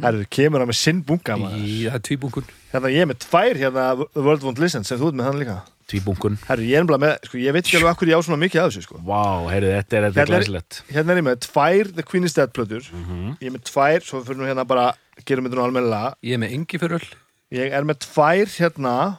Herðu, 0.03 0.25
kemur 0.29 0.61
hann 0.61 0.69
með 0.69 0.77
sinn 0.77 0.99
bunga 1.07 1.35
maður. 1.41 1.61
Í 1.65 1.77
það 1.87 1.95
er 1.97 2.03
tvíbunkun 2.05 2.51
Hérna 2.71 2.91
ég 2.93 3.01
er 3.01 3.07
með 3.09 3.21
tvær 3.23 3.57
hérna 3.63 3.85
The 4.03 4.21
World 4.27 4.43
Won't 4.45 4.59
Listen 4.61 4.83
sem 4.85 4.99
þú 4.99 5.09
ert 5.09 5.17
með 5.17 5.29
hann 5.31 5.39
líka 5.41 5.55
Tvíbunkun, 5.91 6.37
Herru, 6.47 6.63
ég 6.63 6.77
er 6.79 6.83
nefnilega 6.85 7.03
með, 7.03 7.15
sko, 7.27 7.37
ég 7.43 7.51
veit 7.53 7.65
ekki 7.67 7.77
alveg 7.81 7.91
akkur 7.91 8.07
ég 8.07 8.15
á 8.15 8.21
svona 8.23 8.39
mikið 8.39 8.61
af 8.63 8.69
þessu, 8.71 8.83
sko. 8.87 8.99
vá, 9.03 9.21
heyrðu, 9.51 9.71
þetta 9.75 9.97
er, 9.99 10.05
þetta 10.07 10.07
er 10.07 10.11
Hérna 10.15 10.21
er- 10.21 10.45
glæsilegt 10.45 10.81
Hérna 10.91 11.11
er 11.11 11.19
ég 11.21 11.25
með 11.27 11.39
tvær 11.45 11.91
The 11.97 12.03
Queen 12.07 12.23
is 12.23 12.33
Dead 12.33 12.53
plötur. 12.55 12.87
Mhm. 12.93 13.35
Ég 13.41 13.47
er 13.51 13.55
með 13.57 13.63
tvær, 13.67 13.99
svo 14.07 14.21
fyrir 14.23 14.39
nú 14.39 14.47
hérna 14.47 14.65
bara, 14.67 14.93
gerum 15.25 15.45
þetta 15.45 15.59
nú 15.59 15.65
almennilega. 15.67 16.13
Ég 16.23 16.33
er 16.33 16.41
með 16.41 16.53
engi 16.55 16.79
fyrir 16.79 16.97
öll 16.99 17.11
Ég 17.51 17.73
er 17.75 17.83
með 17.83 17.99
tvær 18.07 18.47
hérna, 18.57 19.17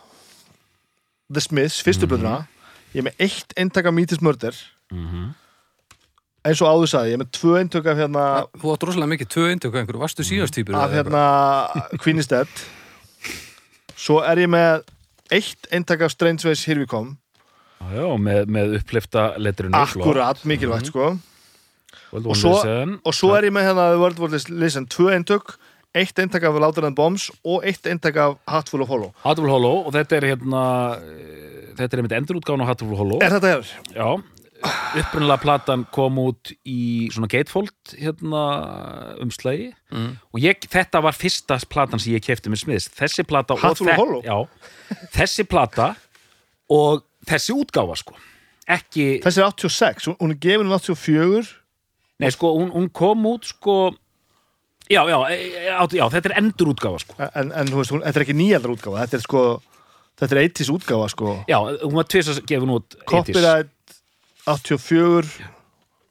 The 1.31 1.41
Smiths, 1.41 1.83
fyrstu 1.85 2.07
Mhm. 2.07 2.11
plötuna. 2.11 2.47
Ég 2.95 2.99
er 3.05 3.11
með 3.11 3.17
eitt 3.21 3.53
eintak 3.57 3.87
af 3.87 3.93
Meet 3.95 4.13
is 4.13 4.21
Murder. 4.23 4.53
Mhm. 4.91 5.35
Eins 6.45 6.61
og 6.61 6.69
áður 6.69 6.89
sagði, 6.91 7.11
ég 7.13 7.15
er 7.15 7.25
með 7.25 7.31
tvö 7.31 7.59
eintak 7.61 7.87
af 7.87 7.97
hérna, 7.97 8.47
Þú 8.59 8.73
átt 8.75 8.83
rosalega 8.89 9.13
mikið 9.13 9.29
tvö 9.31 9.45
eintöku 9.53 9.77
einhverju, 9.79 10.01
varstu 10.01 10.25
síðastýpur 10.25 10.75
af 10.75 10.91
hérna 10.91 11.99
Queen 12.03 12.19
is 12.19 12.27
Dead. 12.27 12.49
Svo 13.97 14.21
er 14.27 14.37
ég 14.43 14.49
með 14.51 14.83
eitt 15.33 15.69
eintak 15.73 16.05
af 16.05 16.13
Strange 16.15 16.47
Ways 16.49 16.65
Here 16.69 16.83
We 16.83 16.89
Come. 16.91 17.17
Já, 17.93 18.07
með, 18.15 18.47
með 18.53 18.77
upplifta 18.79 19.33
letrinu 19.43 19.75
Akkurat, 19.75 20.45
mikilvægt, 20.47 20.93
sko. 20.93 21.17
og 22.15 22.37
svo, 22.39 22.53
og 23.03 23.15
svo 23.17 23.33
er 23.35 23.49
ég 23.49 23.55
með 23.57 23.71
hérna 23.71 23.87
World 23.99 24.21
Won't 24.23 24.53
Listen, 24.55 24.87
tvö 24.87 25.11
eintök 25.17 25.57
eitt 25.93 26.19
eintak 26.23 26.45
af 26.49 26.57
Louder 26.57 26.87
Than 26.87 26.95
Bombs 26.97 27.27
og 27.45 27.67
eitt 27.69 27.85
eintak 27.91 28.17
af 28.17 28.37
Hatful 28.49 28.85
of 28.85 28.89
Hollow 28.89 29.11
Hatful 29.25 29.51
Hollow 29.51 29.83
og 29.87 29.93
þetta 29.97 30.21
er 30.21 30.29
hérna 30.31 30.63
eh, 30.97 31.73
þetta 31.77 31.91
er 31.91 32.01
einmitt 32.01 32.15
endurútgáðan 32.17 32.65
á 32.65 32.71
Hatful 32.71 32.97
Hollow 32.97 33.21
Er 33.21 33.35
þetta 33.35 33.51
hér? 33.53 33.75
Já, 33.93 34.09
upprunalega 34.63 35.41
platan 35.43 35.85
kom 35.95 36.19
út 36.23 36.53
í 36.69 37.09
svona 37.13 37.29
gatefold 37.33 37.73
hérna 37.99 38.43
umslagi. 39.23 39.71
Mm. 39.93 40.13
og 40.33 40.41
ég, 40.43 40.67
þetta 40.73 41.03
var 41.05 41.17
fyrsta 41.17 41.59
platan 41.71 42.01
sem 42.03 42.15
ég 42.15 42.25
kefti 42.25 42.53
með 42.53 42.63
smiðs 42.65 42.91
þessi 42.97 43.25
plata 43.29 43.57
þe- 43.59 43.97
Hollow? 43.99 44.23
Já, 44.25 44.37
þessi 45.17 45.45
plata 45.49 45.95
og 46.73 47.03
þessi 47.29 47.57
útgáfa 47.57 47.97
sko. 48.01 48.15
Ekki, 48.73 49.21
Þessi 49.25 49.43
er 49.43 49.49
86, 49.51 50.07
hún- 50.07 50.31
er 50.31 50.39
gefin 50.39 50.67
um 50.71 50.73
84 50.79 51.59
nei 52.23 52.31
sko 52.31 52.53
hún, 52.61 52.71
hún 52.71 52.89
kom 52.95 53.25
út 53.27 53.45
sko 53.51 53.91
já, 54.89 55.03
já, 55.09 55.19
e- 55.31 55.51
e- 55.67 55.99
já, 55.99 56.07
þetta 56.13 56.31
er 56.31 56.39
endurútgáfa 56.43 57.01
sko. 57.03 57.15
En, 57.35 57.51
en 57.53 57.67
þú 57.67 57.81
veist, 57.81 57.91
hún, 57.93 58.03
þetta 58.07 58.21
er 58.21 58.25
ekki 58.27 58.37
nýjaldra 58.39 58.75
útgáfa. 58.77 59.03
Þetta 59.07 59.17
er 59.19 59.23
sko, 59.27 59.43
þetta 60.21 60.37
er 60.37 60.41
80s 60.49 60.71
útgáfa 60.71 61.09
sko. 61.11 61.45
Já, 61.49 61.59
hún 61.83 61.95
var 61.97 62.05
tvis 62.05 62.29
að 62.29 62.43
gefa 62.47 62.69
út 62.77 62.97
80s. 63.01 63.07
Copyright 63.11 63.71
84 64.47 65.51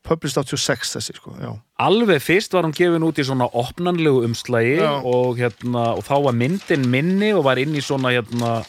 Published 0.01 0.39
86 0.41 0.95
þessi 0.95 1.13
sko, 1.13 1.31
já. 1.37 1.51
Alveg 1.85 2.23
fyrst 2.25 2.55
var 2.55 2.65
hún 2.65 2.73
gefin 2.73 3.03
út 3.05 3.19
í 3.21 3.25
svona 3.27 3.45
opnanlegu 3.53 4.23
umslagi 4.25 4.79
Já. 4.79 4.95
og, 5.05 5.35
hérna, 5.37 5.83
og 5.93 6.01
þá 6.07 6.13
var 6.25 6.33
myndin 6.39 6.87
minni 6.89 7.29
og 7.37 7.43
var 7.45 7.61
inn 7.61 7.75
í 7.77 7.83
svona 7.85 8.09
hérna, 8.15 8.63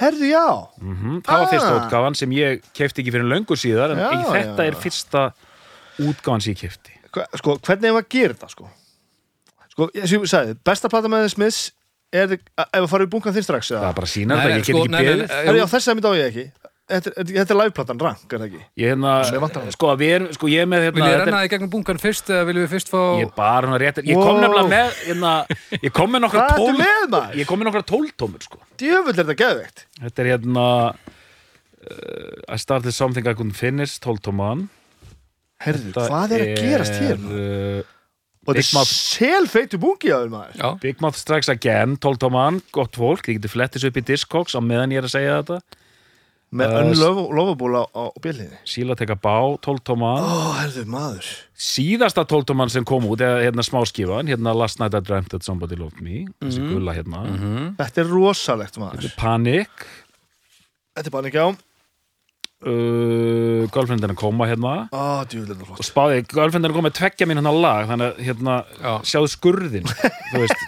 Herðu, 0.00 0.30
já. 0.32 0.46
Mm 0.80 1.18
það 1.26 1.42
var 1.42 1.50
fyrsta 1.52 1.72
Ah. 1.74 1.76
útgáfan 1.82 2.16
sem 2.16 2.30
ég 2.32 2.62
kefti 2.72 3.02
ekki 3.04 3.12
fyrir 3.12 3.28
löngu 3.28 3.58
síðar 3.60 3.92
en 3.92 4.00
Já, 4.00 4.08
í 4.16 4.22
þetta 4.32 4.64
já, 4.64 4.70
er 4.72 4.78
fyrsta 4.80 5.26
útgáfan 6.00 6.40
sem 6.46 6.54
ég 6.54 6.62
kefti 6.64 6.96
Sko, 7.36 7.58
hvernig 7.60 7.90
er 7.92 7.98
að 8.00 8.08
gera 8.08 8.32
þetta 8.32 8.48
sko? 8.54 8.70
Sko, 9.74 9.90
ég 9.94 10.08
sem 10.08 10.22
ég 10.24 10.30
sagði, 10.32 10.56
besta 10.64 10.88
plata 10.88 11.08
með 11.12 11.26
The 11.26 11.34
Smiths 11.36 11.72
er, 12.12 12.32
ef 12.38 12.80
að 12.80 12.88
fara 12.88 13.04
í 13.04 13.10
bunkan 13.12 13.34
þinn 13.36 13.44
strax 13.44 13.68
það 13.68 13.76
eða? 13.82 13.88
er 13.92 13.98
bara 14.00 14.08
að 14.08 14.14
sína 14.16 14.36
þetta, 14.40 14.48
ég 14.48 14.64
get 14.64 14.76
ekki 14.76 14.88
beðið. 14.96 15.28
Herðu, 15.36 15.58
já, 15.60 15.66
þess 15.76 15.88
að 15.92 15.94
mynd 16.00 16.08
á 16.08 16.12
ég 16.16 16.26
ekki 16.32 16.46
Þetta, 16.92 17.12
þetta 17.30 17.54
er 17.54 17.58
liveplatan 17.58 18.00
rank, 18.02 18.24
er 18.28 18.38
það 18.42 18.46
ekki? 18.50 18.60
ég, 18.82 18.90
hérna, 18.92 19.12
það. 19.24 19.68
sko, 19.76 19.92
við 20.00 20.10
erum, 20.16 20.26
sko, 20.36 20.50
ég 20.52 20.64
er 20.64 20.68
með 20.72 20.82
hérna, 20.86 20.98
Vil 20.98 21.04
ég 21.08 21.14
þetta 21.22 21.38
er- 21.38 21.46
í 21.46 21.52
gegnum 21.54 21.70
bunkan 21.72 22.00
fyrst 22.02 22.28
eða 22.34 22.46
viljum 22.50 22.66
við 22.66 22.72
fyrst 22.74 22.90
fá 22.92 23.00
ég 23.20 23.24
er 23.26 23.32
bara 23.36 23.66
hérna 23.66 23.78
rétt 23.82 24.02
ég 24.02 24.18
kom 24.20 24.34
Wow. 24.36 24.42
nefnilega 24.44 24.72
með 24.72 24.98
hérna, 25.06 25.32
ég 25.86 25.92
kom 25.96 26.12
með 26.12 26.24
nokkra 26.26 26.42
Hvað 26.42 26.52
ertu 26.52 26.66
tól 26.66 26.82
með 26.82 27.08
maður? 27.16 27.38
ég 27.42 27.48
kom 27.52 27.62
með 27.62 27.68
nokkra 27.70 27.84
tóltómur 27.92 28.44
sko. 28.48 28.60
Djöfull 28.82 29.14
er 29.16 29.20
þetta 29.22 29.38
geðveikt 29.42 29.86
þetta 30.02 30.22
er 30.26 30.30
hérna 30.34 30.66
uh, 30.92 32.54
I 32.54 32.56
started 32.60 32.92
something 32.94 33.26
I 33.26 33.34
couldn't 33.34 33.56
finish 33.58 33.98
tóltóman 34.02 34.68
Herðu, 35.62 35.92
hvað 35.94 36.32
er 36.36 36.42
að 36.46 36.54
gerast 36.58 36.96
hér? 37.00 37.18
uh, 37.22 37.90
Og 38.42 38.56
Big 38.56 38.64
þetta 38.66 38.74
Mouth. 38.74 38.90
er 38.90 38.98
selfeitu 38.98 39.78
bungi 39.78 40.10
á 40.10 40.18
þér 40.18 40.30
maður 40.32 40.56
Já, 40.58 40.68
Big 40.82 40.98
Mouth 41.04 41.14
Strikes 41.20 41.48
Again, 41.52 41.92
12 42.02 42.30
mann, 42.34 42.58
gott 42.74 42.96
fólk, 42.98 43.22
þið 43.28 43.36
getur 43.38 43.52
flettis 43.54 43.84
upp 43.86 44.00
í 44.00 44.02
Discogs 44.08 44.56
á 44.58 44.60
meðan 44.60 44.90
ég 44.90 44.98
er 44.98 45.06
að 45.06 45.12
segja 45.14 45.36
þetta 45.44 45.60
með 46.52 46.68
Uh, 46.72 46.80
unlovable 46.84 47.80
á, 47.80 47.84
á 47.96 48.04
bjölinni 48.20 48.58
Síla 48.68 48.92
teka 48.98 49.14
bá, 49.16 49.56
tóltóman 49.64 50.20
maður. 50.92 51.24
Síðasta 51.56 52.26
tóltóman 52.28 52.68
sem 52.72 52.84
kom 52.84 53.06
út 53.08 53.22
eða 53.24 53.40
hérna 53.46 53.64
smáskifan, 53.64 54.28
hérna 54.28 54.52
Last 54.56 54.78
Night 54.82 54.92
I 54.94 55.00
Dreamt 55.00 55.30
That 55.32 55.42
Somebody 55.48 55.76
Loved 55.80 56.02
Me 56.04 56.26
þessi 56.44 56.60
Mhm. 56.60 56.72
gulla 56.74 56.92
hérna. 56.98 57.22
Þetta 57.80 58.04
er 58.04 58.12
rosalegt 58.12 58.76
maður. 58.76 59.08
Þetta 60.92 61.06
er 61.08 61.10
bara 61.16 61.28
ekki 61.32 61.40
á 61.40 61.48
uh, 62.62 63.66
Girlfriend 63.72 64.04
er 64.04 64.12
að 64.12 64.20
koma 64.20 64.46
hérna. 64.50 64.74
Flott. 64.92 65.80
Og 65.80 65.86
spáði, 65.86 66.20
Girlfriend 66.30 66.66
er 66.66 66.70
að 66.72 66.76
koma 66.78 66.88
með 66.90 66.98
tveggja 67.00 67.26
mín 67.30 67.40
hérna 67.40 67.54
lag 67.56 67.88
þannig 67.90 68.12
að 68.12 68.22
hérna, 68.28 68.56
Já. 68.78 68.92
sjáðu 69.12 69.32
skurðin 69.32 69.88
þú 70.32 70.42
veist, 70.44 70.66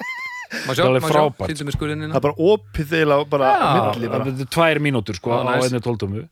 Má 0.54 0.72
sjá, 0.74 0.78
Það 0.78 0.84
er 0.84 0.88
alveg 0.90 1.02
má 1.02 1.08
sjá, 1.08 1.14
frábært. 1.18 1.50
sýndu 1.52 1.66
með 1.68 1.76
skurðinina 1.76 2.12
Það 2.14 2.20
er 2.20 2.26
bara 2.28 2.48
opið 2.54 2.86
þegar 2.94 3.24
bara 3.34 3.50
á 3.54 3.72
milli 3.94 4.08
bara 4.14 4.24
þetta 4.28 4.44
er 4.46 4.52
tvær 4.56 4.80
mínútur 4.86 5.18
sko, 5.18 5.30
Já, 5.30 5.36
á 5.38 5.42
nice. 5.50 5.66
einni 5.68 5.80
tóltómu 5.84 6.24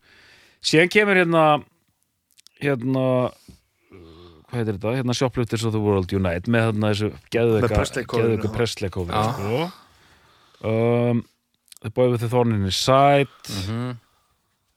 síðan 0.62 0.91
kemur 0.95 1.17
hérna 1.23 1.45
hérna 2.62 3.05
hvað 4.52 4.61
heitir 4.61 4.76
þetta, 4.76 4.95
hérna 5.00 5.14
Shoplifters 5.17 5.64
of 5.69 5.73
the 5.75 5.81
World 5.83 6.12
Unite 6.12 6.50
með 6.52 6.67
hérna 6.71 6.93
þessu 6.93 7.11
Með 7.11 7.29
geðveika 7.35 7.75
Presley-coverinu, 7.79 8.37
geðveika 8.37 8.49
já. 8.49 8.57
presleikófi 8.57 9.11
Já. 9.12 9.23
sko. 9.33 9.73
um, 10.69 11.25
The 11.83 11.91
Boy 11.91 12.11
with 12.12 12.21
the 12.21 12.29
Thorn 12.29 12.52
in 12.55 12.64
his 12.64 12.76
Side 12.76 13.29
Mhm. 13.49 13.99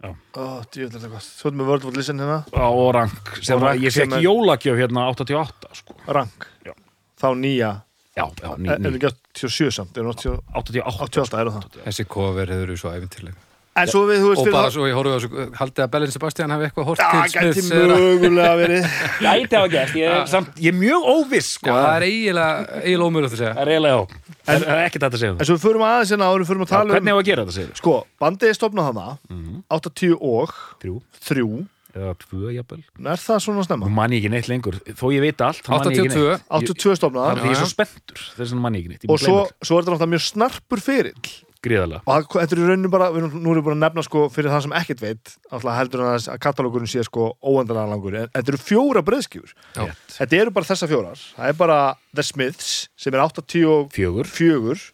Ó, 0.06 0.62
djúlega 0.70 1.10
gott 1.10 1.24
Svo 1.24 1.50
erum 1.50 1.62
við 1.64 1.68
World 1.70 1.86
of 1.86 1.96
Listen 1.96 2.20
hérna 2.20 2.44
og 2.54 2.94
rank 2.94 3.38
sem 3.42 3.56
Og 3.56 3.62
var, 3.62 3.72
Rank 3.74 3.82
ég 3.82 3.92
sem 3.94 4.10
fekk 4.10 4.18
er- 4.18 4.26
jólagjöf 4.26 4.78
hérna 4.78 5.06
88 5.10 5.70
sko. 5.74 5.96
Rank 6.08 6.46
Já. 6.66 6.74
Þá 7.18 7.28
nýja 7.40 7.72
já, 8.16 8.26
já, 8.42 8.52
ný, 8.58 8.70
Er 8.72 8.80
ný, 8.80 8.94
ekki 9.00 9.12
87 9.36 9.72
samt? 9.80 9.98
Er 9.98 10.06
88 10.08 10.44
88 10.56 10.86
88 11.10 11.42
er 11.42 11.52
það 11.56 11.82
Þessi 11.90 12.08
cover 12.08 12.48
hefur 12.54 12.66
verið 12.70 12.80
svo 12.84 12.94
æfintileg 12.96 13.42
En 13.76 13.90
svo 13.92 14.06
við, 14.08 14.22
þú 14.24 14.28
veist 14.32 14.40
Og 14.40 14.46
fyrir 14.46 14.54
bara 14.56 14.68
það 14.70 14.76
svo 14.78 14.86
ég 14.88 14.94
horfði 14.96 15.16
á 15.16 15.20
svo 15.20 15.46
Haldið 15.60 15.82
að 15.84 15.90
Bellin 15.92 16.12
Sebastian 16.14 16.52
hafi 16.56 16.64
eitthvað 16.70 16.86
hort 16.88 17.02
Já, 17.02 17.08
til 17.12 17.34
gæti 17.34 17.52
Smiths 17.60 17.72
eða- 17.76 17.98
mögulega 18.00 18.54
verið. 18.62 18.86
Gæti 19.26 19.58
hafa 19.60 19.72
gert, 19.74 19.92
ég 20.00 20.14
er, 20.16 20.22
samt, 20.32 20.54
ég 20.64 20.72
er 20.72 20.78
mjög 20.80 21.10
óviss 21.12 21.50
Já, 21.50 21.58
sko. 21.58 21.74
það 21.76 21.90
er 21.98 22.06
eiginlega 22.08 22.80
eiginlega 22.86 23.10
ómögulegt 23.10 23.36
að 23.36 23.42
segja. 23.42 23.52
Það 23.58 23.66
er 23.66 23.74
eiginlega 23.74 23.98
já 24.00 24.08
Það 24.46 24.64
er 24.78 24.82
ekkert 24.86 25.08
að 25.10 25.18
segja 25.20 25.34
um 25.34 25.36
En 25.36 25.42
það 25.44 25.50
svo 25.52 25.58
við 25.60 25.66
förum 25.68 25.84
aðeins 25.90 26.14
hérna 26.16 26.30
áður 26.32 26.40
við 26.46 26.50
förum 26.54 26.64
að 26.64 26.72
Já, 26.72 26.76
tala 26.78 26.96
Hvernig 26.96 27.04
um 27.04 27.12
hefur 27.12 27.26
að 27.26 27.30
gera 27.34 27.44
þetta 27.44 27.58
segir 27.60 27.80
Sko, 27.84 27.96
bandið 28.24 28.48
er 28.54 28.58
stopnað 28.62 28.88
hana 28.94 29.06
Mhm. 29.28 29.60
80 29.76 30.16
og 30.24 30.56
Þrjú. 30.80 30.96
3 31.28 31.66
eða 31.96 32.14
tvö 32.22 32.52
jafnvel. 32.56 32.84
Er 33.00 33.22
það 33.24 33.40
svona 33.46 33.62
Nú 33.62 33.66
snemma? 33.70 33.90
man 33.90 34.12
ég 34.12 34.20
ekki 34.24 34.32
neitt 34.36 34.50
lengur. 34.52 34.78
Þó 35.00 35.06
ég 35.16 35.24
veit 35.24 35.42
allt, 35.42 35.64
þá 35.64 35.70
man 35.72 35.88
ég 35.96 36.04
ekki 36.04 36.12
82 36.12 36.28
neitt. 36.36 36.46
82 36.60 37.00
stopnað 37.00 37.26
Það 37.26 37.32
er 37.32 37.42
því 37.42 37.50
ég 37.50 37.56
er 37.56 37.62
svo 37.64 37.72
spenntur. 37.72 38.22
Þess 38.36 38.52
vegna 38.52 38.62
man 38.68 38.76
ég 38.76 38.84
ekki 38.86 38.94
neitt. 38.94 39.04
Ég 39.08 39.16
Og 39.16 39.20
svo, 39.24 39.36
svo 39.64 39.78
er 39.80 39.84
þetta 39.86 39.96
náttúrulega 39.96 40.14
mjög 40.16 40.26
snarpur 40.30 40.84
fyrill. 40.84 41.34
Gríðalega 41.66 42.02
Og 42.06 42.28
það- 42.30 42.42
þetta 42.46 42.54
er 42.54 42.60
í 42.62 42.66
rauninu 42.70 42.90
bara, 42.94 43.06
við 43.10 43.18
erum, 43.24 43.32
nú 43.42 43.50
erum 43.50 43.58
við 43.58 43.66
búin 43.66 43.78
að 43.80 43.84
nefna 43.90 44.04
sko 44.06 44.20
fyrir 44.30 44.52
það 44.54 44.62
sem 44.62 44.74
ekkert 44.78 45.00
veit 45.02 45.32
Alltaf 45.50 45.78
heldur 45.80 46.04
hann 46.04 46.20
að 46.20 46.40
katalógurinn 46.46 46.86
sé 46.92 47.02
sko 47.08 47.32
óendanlega 47.42 47.90
langur. 47.90 48.14
En 48.20 48.28
þetta 48.30 48.52
eru 48.54 48.60
fjóra 48.62 49.02
breyðskjúr 49.02 49.50
Já. 49.74 49.88
Þetta 50.14 50.38
eru 50.44 50.52
bara 50.52 50.66
þessa 50.70 50.86
fjórar. 50.88 51.18
Það 51.34 51.48
er 51.50 51.54
bara 51.58 51.80
The 52.14 52.22
Smiths 52.22 52.88
sem 52.96 53.14
er 53.16 53.20
84 53.26 54.30
Fjögur. 54.30 54.92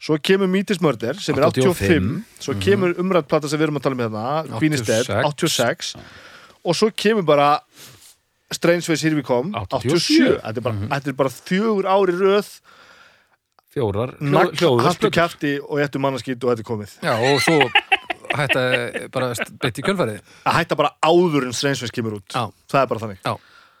Svo 0.00 0.18
kemur 0.18 0.46
Mítis 0.50 0.78
Mörder 0.82 1.14
sem 1.18 1.34
er 1.38 1.42
85 1.42 1.74
85. 1.86 2.24
Svo 2.40 2.54
kemur 2.62 2.94
umræðplata 2.98 3.48
sem 3.50 3.58
við 3.58 3.68
erum 3.68 3.78
að 3.78 3.82
tala 3.86 3.94
um 3.94 4.02
hérna 4.02 4.58
Queen 4.58 4.72
is 4.74 4.82
Dead, 4.82 5.06
86. 5.06 5.94
86 5.94 5.94
Og 6.64 6.76
svo 6.76 6.90
kemur 6.94 7.26
bara 7.26 7.58
Strange 8.52 8.88
Ways 8.88 9.04
Here 9.04 9.16
We 9.16 9.22
Come 9.26 9.52
87. 9.52 9.92
87 9.98 10.40
Þetta 10.42 10.56
er 10.56 10.64
bara, 10.64 10.88
þetta 10.94 11.12
er 11.12 11.18
bara 11.18 11.32
fjögur 11.34 11.88
ári 11.88 12.16
röð. 12.16 12.50
Fjórar 13.74 14.14
haltu 14.82 15.10
kæfti 15.12 15.58
og 15.60 15.82
ettu 15.84 16.00
mannaskýt 16.02 16.42
og 16.42 16.54
þetta 16.54 16.64
er 16.64 16.68
komið. 16.70 16.94
Já, 17.04 17.14
og 17.28 17.42
svo 17.44 17.58
hætta 18.38 18.64
bara 19.12 19.30
beitt 19.60 19.78
í 19.80 19.84
kjölfarið. 19.84 20.34
Að 20.48 20.58
hætta 20.58 20.78
bara 20.78 20.94
áður 21.04 21.48
en 21.48 21.56
Strange 21.56 21.84
Ways 21.84 21.94
kemur 21.94 22.18
út. 22.18 22.28
Já. 22.32 22.48
það 22.70 22.80
er 22.80 22.90
bara 22.92 23.04
þannig. 23.04 23.20
Já, 23.24 23.34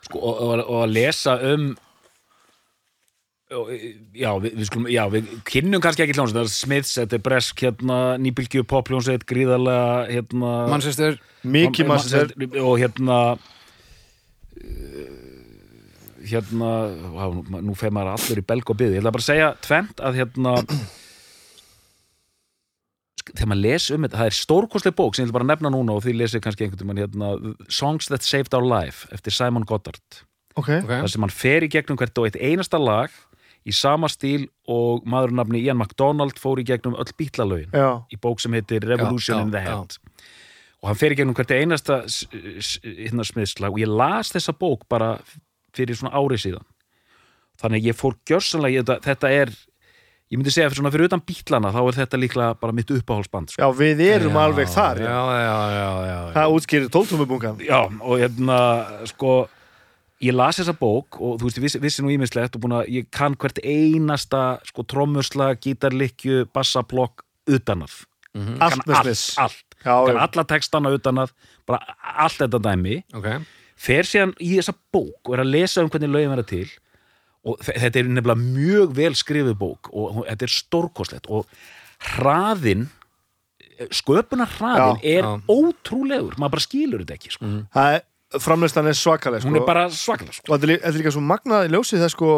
sko, 0.08 0.20
og, 0.20 0.42
og, 0.60 0.74
að 0.84 0.94
lesa 0.94 1.36
um 1.52 1.70
já, 3.48 4.30
við, 4.42 4.50
við 4.58 4.66
skulum 4.68 4.88
já, 4.92 5.02
við 5.12 5.28
kynnum 5.48 5.80
kannski 5.84 6.04
ekki 6.04 6.16
hljónsveit 6.18 6.36
það 6.36 6.48
er 6.48 6.52
Smiths, 6.52 6.90
þetta 6.98 7.16
er 7.16 7.22
bresk 7.24 7.62
hérna, 7.64 7.96
nýbylgju 8.20 8.64
popljónsveit, 8.68 9.24
gríðarlega 9.30 10.04
hérna, 10.12 10.50
Manchester. 10.68 11.16
Mikið 11.48 11.88
maður 11.88 12.10
sem 12.12 12.18
er 12.20 12.60
og 12.60 12.74
hérna 12.82 13.18
uh, 13.38 13.40
hérna 16.28 16.70
á, 17.16 17.26
nú- 17.32 17.64
nú 17.70 17.76
fer 17.78 17.92
maður 17.94 18.16
allur 18.18 18.42
í 18.42 18.46
belg 18.52 18.68
og 18.68 18.76
byði 18.82 18.98
ég 18.98 19.02
ætla 19.04 19.14
bara 19.16 19.24
að 19.24 19.30
segja 19.32 19.50
tvent 19.64 20.02
að 20.04 20.18
hérna 20.20 20.52
þegar 23.28 23.48
maður 23.52 23.62
les 23.64 23.86
um 23.92 24.04
þetta, 24.06 24.18
það 24.22 24.30
er 24.30 24.36
stórkostleg 24.38 24.94
bók 24.98 25.14
sem 25.16 25.22
ég 25.24 25.28
ætla 25.30 25.38
bara 25.38 25.48
nefna 25.50 25.72
núna 25.72 25.96
og 25.98 26.04
því 26.04 26.14
lesið 26.20 26.42
kannski 26.44 26.64
einhvern 26.66 26.80
tímann 26.82 27.00
hérna, 27.02 27.32
Songs 27.72 28.08
That 28.12 28.24
Saved 28.26 28.52
Our 28.56 28.64
Life 28.66 29.08
eftir 29.14 29.32
Simon 29.36 29.66
Goddard. 29.68 30.22
Ok, 30.58 30.70
Ok, 30.82 30.88
þar 30.90 31.10
sem 31.12 31.22
hann 31.22 31.30
fer 31.34 31.62
í 31.66 31.68
gegnum 31.70 31.98
hvert 32.00 32.18
og 32.18 32.26
eitt 32.26 32.38
einasta 32.40 32.80
lag 32.82 33.12
í 33.68 33.74
sama 33.76 34.08
stíl 34.10 34.46
og 34.70 35.04
maður 35.08 35.34
nafni 35.38 35.60
Ian 35.66 35.78
MacDonald 35.80 36.40
fór 36.40 36.62
í 36.62 36.66
gegnum 36.68 36.96
öll 36.98 37.12
bítlalögin 37.18 37.74
já, 37.76 37.90
í 38.12 38.16
bók 38.20 38.40
sem 38.42 38.54
heitir 38.56 38.86
Revolution 38.88 39.36
Já, 39.36 39.40
já, 39.40 39.44
in 39.46 39.54
the 39.54 39.62
já. 39.62 39.76
Head 39.76 39.98
og 40.78 40.88
hann 40.92 40.98
fer 41.00 41.12
í 41.14 41.18
gegnum 41.18 41.34
hvert 41.34 41.50
einasta 41.56 42.00
hérna 42.06 43.24
smiðslag 43.26 43.74
og 43.74 43.80
ég 43.82 43.90
las 43.90 44.30
þessa 44.34 44.54
bók 44.54 44.84
bara 44.90 45.16
fyrir 45.74 45.98
svona 45.98 46.14
ári 46.18 46.38
síðan 46.40 46.66
þannig 47.58 47.82
að 47.82 47.88
ég 47.90 47.98
fór 47.98 48.14
gjörsanlega 48.30 48.84
þetta, 48.84 48.96
þetta 49.08 49.30
er, 49.34 49.50
ég 50.30 50.38
myndi 50.38 50.52
segja 50.54 50.68
fyrir 50.70 50.78
svona 50.80 50.92
fyrir 50.94 51.10
utan 51.10 51.24
bítlana 51.26 51.72
þá 51.74 51.80
er 51.82 51.98
þetta 51.98 52.20
líklega 52.22 52.54
bara 52.62 52.76
mitt 52.78 52.92
uppáhalsband 52.94 53.50
sko. 53.50 53.62
já, 53.64 53.68
við 53.80 54.02
erum 54.06 54.38
Já, 54.38 54.42
alveg 54.46 54.70
þar 54.70 55.02
já. 55.02 55.10
Já, 55.10 55.20
já, 55.42 55.42
já, 55.42 55.82
já, 55.82 56.14
já. 56.14 56.32
það 56.38 56.56
útskýrir 56.60 56.92
tóltumubungan 56.94 57.62
já, 57.66 57.80
og 57.82 58.14
hérna 58.22 58.58
sko 59.10 59.32
ég 60.24 60.34
las 60.34 60.58
þessa 60.58 60.74
bók 60.78 61.18
og 61.20 61.38
þú 61.40 61.46
veist, 61.48 61.58
ég 61.60 61.64
vissi, 61.66 61.78
vissi 61.82 62.02
nú 62.02 62.10
ímislegt 62.10 62.56
og 62.58 62.62
búin 62.64 62.74
að 62.80 62.88
ég 62.96 63.06
kann 63.14 63.36
hvert 63.38 63.60
einasta 63.62 64.58
sko 64.66 64.82
trommusla, 64.82 65.52
gítarlikju, 65.62 66.46
bassaplokk 66.54 67.22
utanað 67.48 68.00
allt 68.60 68.82
með 68.86 68.94
allt, 68.98 69.06
smiss 69.06 69.38
allt. 69.38 69.62
Já, 69.84 69.94
alla 70.26 70.44
textana 70.44 70.90
utanað 70.94 71.30
bara 71.66 71.94
allt 72.24 72.36
þetta 72.42 72.58
dæmi. 72.62 72.98
Ok, 73.14 73.26
fer 73.78 74.06
síðan 74.06 74.34
í 74.42 74.56
þessa 74.58 74.74
bók 74.94 75.22
og 75.30 75.34
er 75.36 75.42
að 75.44 75.52
lesa 75.54 75.82
um 75.82 75.90
hvernig 75.90 76.10
lögin 76.12 76.30
verða 76.34 76.46
til 76.50 76.66
og 77.48 77.58
þe- 77.62 77.76
þetta 77.84 77.98
er 78.02 78.08
nefnilega 78.10 78.42
mjög 78.58 78.94
vel 78.98 79.14
skrifið 79.14 79.54
bók 79.58 79.90
og 79.94 80.24
þetta 80.26 80.46
er 80.48 80.54
stórkostlegt 80.54 81.28
og 81.30 81.46
hraðin 82.18 82.88
sköpunar 83.94 84.50
hraðin 84.58 84.98
Já, 84.98 85.18
er 85.18 85.22
já. 85.22 85.32
ótrúlegur, 85.48 86.34
maður 86.38 86.54
bara 86.56 86.64
skilur 86.66 87.04
þetta 87.04 87.14
ekki 87.18 87.30
sko. 87.34 87.50
Það 87.74 87.94
er, 87.98 88.02
framleyslan 88.36 88.86
er 88.90 88.96
svakaleg 88.98 89.40
sko. 89.40 89.48
hún 89.48 89.56
er 89.60 89.66
bara 89.66 89.86
svakalega 89.88 90.32
sko. 90.36 90.52
og 90.52 90.60
þetta 90.60 90.72
er 90.72 90.80
er 90.88 90.98
líka 91.00 91.12
svo 91.14 91.20
magnað 91.24 91.68
í 91.68 91.72
ljósið 91.72 92.02
þess 92.04 92.12
sko 92.16 92.32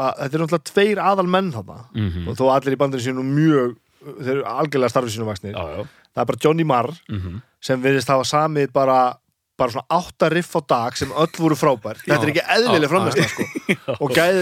að 0.00 0.12
þetta 0.20 0.34
er 0.36 0.40
náttúrulega 0.44 0.68
tveir 0.72 0.98
aðal 1.04 1.26
menn 1.28 1.52
þarna 1.52 1.78
Mhm. 1.94 2.28
og 2.28 2.36
þó 2.36 2.44
allir 2.56 2.74
í 2.76 2.80
bandinu 2.80 3.02
sínu 3.04 3.24
mjög 3.24 3.76
þeir 4.20 4.30
eru 4.36 4.44
algjörlega 4.44 4.90
starfið 4.92 5.16
sínu 5.16 5.26
vaksnir 5.28 5.52
já, 5.54 5.64
já. 5.76 5.82
það 6.14 6.22
er 6.22 6.28
bara 6.32 6.42
Johnny 6.44 6.64
Marr 6.64 6.90
Mm 7.08 7.40
sem 7.60 7.82
virðist 7.82 8.08
hafa 8.08 8.24
samið 8.24 8.72
bara 8.72 9.14
bara 9.58 9.68
svona 9.70 9.84
átta 9.92 10.30
riff 10.32 10.54
á 10.56 10.60
dag 10.66 10.96
sem 10.96 11.10
öll 11.12 11.36
voru 11.36 11.54
frábær 11.54 11.98
þetta 12.00 12.22
er 12.24 12.30
ekki 12.32 12.46
eðlileg 12.56 12.88
Já, 12.88 12.92
framleysla 12.92 13.28
sko 13.28 13.44
og 14.00 14.10
gæð, 14.16 14.38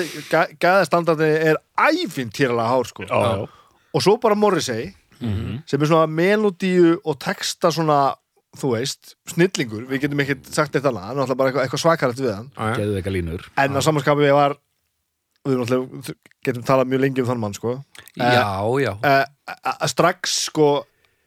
gæðastandardin 0.62 1.34
er 1.50 1.56
æfintýralega 1.76 2.68
hár 2.70 2.86
sko 2.86 3.02
já, 3.02 3.10
já. 3.10 3.48
og 3.94 4.02
svo 4.02 4.16
bara 4.20 4.34
Morrissey 4.38 4.94
Mhm. 5.20 5.64
sem 5.66 5.82
er 5.82 5.86
svona 5.86 6.06
melodíu 6.06 7.00
og 7.04 7.18
texta 7.18 7.72
svona 7.74 8.14
þú 8.56 8.70
veist, 8.72 9.14
snillingur, 9.28 9.84
við 9.90 10.00
getum 10.06 10.22
ekki 10.24 10.38
sagt 10.48 10.76
eitt 10.78 10.86
annað, 10.88 11.04
hann 11.10 11.18
er 11.18 11.24
alltaf 11.26 11.36
bara 11.36 11.50
eitthvað, 11.50 11.66
eitthvað 11.66 11.82
svakalegt 11.84 12.22
við 12.24 12.32
hann. 12.32 12.48
Geðu 12.78 12.96
eitthvað 12.96 13.16
línur 13.18 13.48
en 13.60 13.76
á 13.76 13.80
samanskapi 13.84 14.30
var 14.32 14.56
við 15.48 15.60
náttúrulega 15.60 16.14
getum 16.48 16.64
talað 16.66 16.88
mjög 16.92 17.02
lengi 17.04 17.22
um 17.22 17.28
þann 17.28 17.42
mann 17.42 17.54
sko. 17.56 17.74
Já, 18.16 18.48
já, 18.82 18.92
Eh, 19.04 19.24
að 19.74 19.88
strax 19.92 20.38
sko 20.48 20.70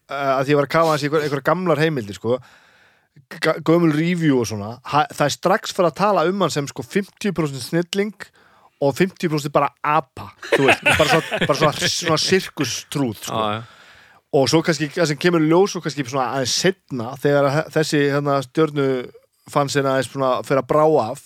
eh, 0.09 0.31
að 0.37 0.43
því 0.45 0.53
ég 0.55 0.59
var 0.61 0.67
að 0.67 0.73
kafa 0.75 0.91
hans 0.95 1.05
í 1.05 1.07
einhver, 1.09 1.23
einhver 1.27 1.45
gamlar 1.45 1.81
heimildir 1.81 2.17
sko 2.17 2.39
gömul 3.67 3.91
review 3.95 4.39
og 4.41 4.47
svona 4.47 4.75
ha, 4.87 5.05
það 5.11 5.25
er 5.27 5.33
strax 5.35 5.73
fyrir 5.75 5.89
að 5.91 5.97
tala 5.99 6.23
um 6.29 6.41
hann 6.45 6.53
sem 6.53 6.67
sko 6.69 6.83
50% 6.85 7.59
snilling 7.65 8.13
og 8.81 8.95
50% 8.97 9.51
bara 9.53 9.69
apa 9.83 10.29
þú 10.53 10.67
veist, 10.67 10.83
bara 10.85 11.09
svona, 11.09 11.39
bara 11.45 11.57
svona, 11.59 11.89
svona 11.91 12.19
sirkustrúð 12.23 13.19
sko. 13.27 13.41
já, 13.41 13.59
já. 13.59 13.63
Og 14.31 14.47
svo 14.47 14.61
kannski 14.63 14.87
það 14.95 15.09
sem 15.11 15.19
kemur 15.19 15.43
ljós 15.43 15.75
og 15.75 15.83
kannski 15.85 16.05
svona 16.07 16.29
aðeins 16.37 16.53
setna 16.63 17.11
þegar 17.19 17.49
þessi 17.73 18.03
hérna, 18.13 18.37
stjörnu 18.45 18.87
fann 19.51 19.71
sinna 19.71 19.97
aðeins 19.97 20.11
svona 20.13 20.37
fyrir 20.47 20.61
að 20.63 20.69
brá 20.71 20.85
af 21.09 21.25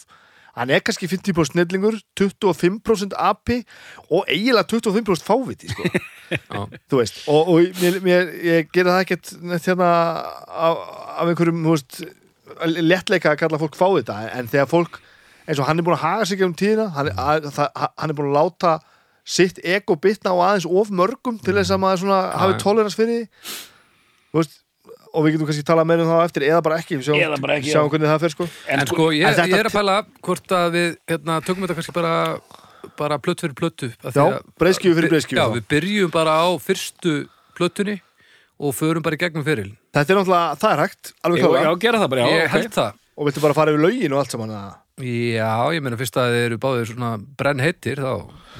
hann 0.55 0.71
er 0.71 0.79
kannski 0.87 1.09
50% 1.11 1.51
snillingur 1.51 1.97
25% 2.17 3.13
api 3.19 3.59
og 4.07 4.23
eiginlega 4.31 4.69
25% 4.71 5.25
fáviti 5.27 5.67
sko. 5.67 5.89
Þú 6.89 7.01
veist 7.01 7.17
og, 7.29 7.49
og 7.51 7.81
mér, 7.81 7.97
mér, 8.05 8.29
ég 8.47 8.69
gera 8.73 8.95
það 8.95 9.03
ekkert 9.03 9.33
hérna 9.67 9.89
af, 10.47 10.79
af 11.19 11.27
einhverjum 11.27 11.59
veist, 11.67 11.99
lettleika 12.65 13.33
að 13.35 13.41
kalla 13.43 13.59
fólk 13.61 13.75
fávita 13.77 14.15
en 14.31 14.47
þegar 14.49 14.71
fólk 14.71 15.01
eins 15.45 15.59
og 15.61 15.67
hann 15.67 15.77
er 15.77 15.85
búin 15.85 15.97
að 15.99 16.05
haga 16.07 16.25
sig 16.31 16.41
um 16.41 16.55
tíðina 16.57 16.87
hann, 16.95 17.11
er- 17.11 17.19
að, 17.21 17.51
það, 17.53 17.83
hann 18.01 18.09
er 18.13 18.17
búin 18.17 18.31
að 18.31 18.37
láta 18.39 18.73
sitt 19.25 19.57
ego 19.65 19.95
bitna 19.97 20.31
á 20.33 20.37
aðeins 20.51 20.67
of 20.69 20.91
mörgum 20.93 21.39
til 21.41 21.55
þess 21.57 21.73
að 21.73 21.81
maður 21.81 22.03
svona 22.03 22.19
hafi 22.37 22.57
tolerans 22.61 22.95
fyrir 22.97 23.25
veist, 24.35 24.59
og 25.15 25.25
við 25.25 25.35
getum 25.35 25.47
kannski 25.49 25.65
talað 25.65 25.87
meira 25.89 26.05
um 26.05 26.11
það 26.11 26.25
eftir 26.27 26.45
eða 26.49 26.61
bara 26.65 26.77
ekki, 26.81 26.99
sjáum, 27.01 27.17
Eða 27.23 27.39
bara 27.41 27.55
ekki, 27.59 27.71
sjáum 27.71 27.87
já. 27.87 27.91
hvernig 27.95 28.11
það 28.11 28.23
fer 28.25 28.33
sko. 28.35 28.47
En 28.75 28.83
sko, 28.89 29.07
ég, 29.15 29.25
en 29.31 29.49
ég 29.49 29.61
er 29.63 29.69
að 29.69 29.77
pæla 29.79 29.95
hvort 30.27 30.55
að 30.59 30.67
við 30.75 30.89
hérna, 31.09 31.37
tökum 31.45 31.65
þetta 31.65 31.77
kannski 31.79 31.95
bara 31.95 32.13
bara 32.99 33.17
plött 33.17 33.41
fyrir 33.41 33.55
plöttu 33.57 33.89
af 34.05 34.13
því 34.13 34.19
Já, 34.21 34.25
að- 34.35 34.51
breiðskífu 34.61 34.97
fyrir 34.99 35.09
breiðskífu 35.15 35.39
Já, 35.39 35.45
þá. 35.47 35.55
við 35.57 35.65
byrjum 35.73 36.11
bara 36.13 36.35
á 36.45 36.47
fyrstu 36.61 37.13
plöttunni 37.57 37.95
og 38.61 38.75
förum 38.77 39.01
bara 39.03 39.17
í 39.17 39.21
gegnum 39.23 39.43
fyrir 39.47 39.71
Þetta 39.95 40.13
er 40.13 40.19
náttúrulega, 40.19 40.59
það 40.61 40.75
er 40.75 40.81
hægt, 40.83 41.13
alveg 41.25 41.39
Já, 41.41 41.47
klára 41.47 41.63
já, 41.65 41.71
gera 41.81 41.99
það 42.03 42.09
bara, 42.13 42.21
já, 42.29 42.35
Ég 42.43 42.53
held 42.53 42.73
það. 42.75 42.91
Og 43.15 43.25
viltu 43.29 43.41
bara 43.41 43.55
fara 43.57 43.71
yfir 43.73 43.81
lögin 43.87 44.13
og 44.13 44.19
allt 44.21 44.31
saman 44.35 44.51
eða? 44.53 44.73
Já, 45.03 45.49
ég 45.75 45.81
meina 45.83 45.97
fyrst 45.99 46.15
að 46.21 46.29
þið 46.31 46.43
eru 46.47 46.57
báðir 46.63 46.87
svona 46.87 47.09
brenn 47.39 47.59
heitir 47.59 47.99
þá 47.99 48.11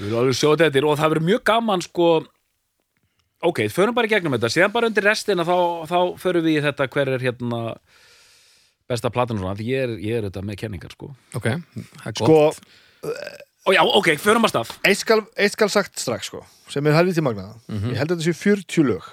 Við 0.02 0.10
erum 0.10 0.18
alveg 0.20 0.36
sjóðið 0.36 0.64
þetta 0.66 0.88
og 0.90 0.98
það 1.00 1.12
verður 1.14 1.28
mjög 1.30 1.44
gaman 1.48 1.84
sko 1.86 2.08
ok, 3.46 3.62
förum 3.72 3.96
bara 3.96 4.10
í 4.10 4.12
gegnum 4.12 4.34
þetta. 4.36 4.50
Síðan 4.52 4.74
bara 4.74 4.90
undir 4.90 5.06
restina 5.06 5.46
þá, 5.48 5.56
þá 5.88 5.98
förum 6.20 6.44
við 6.44 6.58
í 6.58 6.64
þetta 6.66 6.88
hver 6.92 7.12
er 7.14 7.24
hérna 7.24 7.60
besta 8.90 9.12
platan 9.14 9.38
og 9.40 9.46
svona, 9.46 9.56
því 9.60 9.68
ég 9.70 9.84
er, 9.86 9.94
ég 10.04 10.18
er 10.20 10.28
þetta 10.28 10.44
með 10.46 10.60
kenningar 10.64 10.92
sko. 10.96 11.12
Ok, 11.38 11.48
það 11.54 12.10
er 12.12 12.18
Sko, 12.20 12.32
gott 12.34 12.60
og 13.66 13.74
já, 13.74 13.82
ok, 13.82 14.12
förum 14.22 14.44
að 14.46 14.52
stað. 14.56 14.74
eitt 14.86 15.00
skal, 15.02 15.20
eitt 15.42 15.56
skal 15.56 15.70
sagt 15.74 15.98
strax 16.02 16.28
sko 16.30 16.44
sem 16.70 16.86
er 16.90 16.94
helviti 16.98 17.22
magnaða 17.26 17.56
Ég 17.70 17.98
held 17.98 18.12
að 18.12 18.20
þetta 18.20 18.26
séu 18.28 18.38
40 18.42 18.86
lög. 18.92 19.08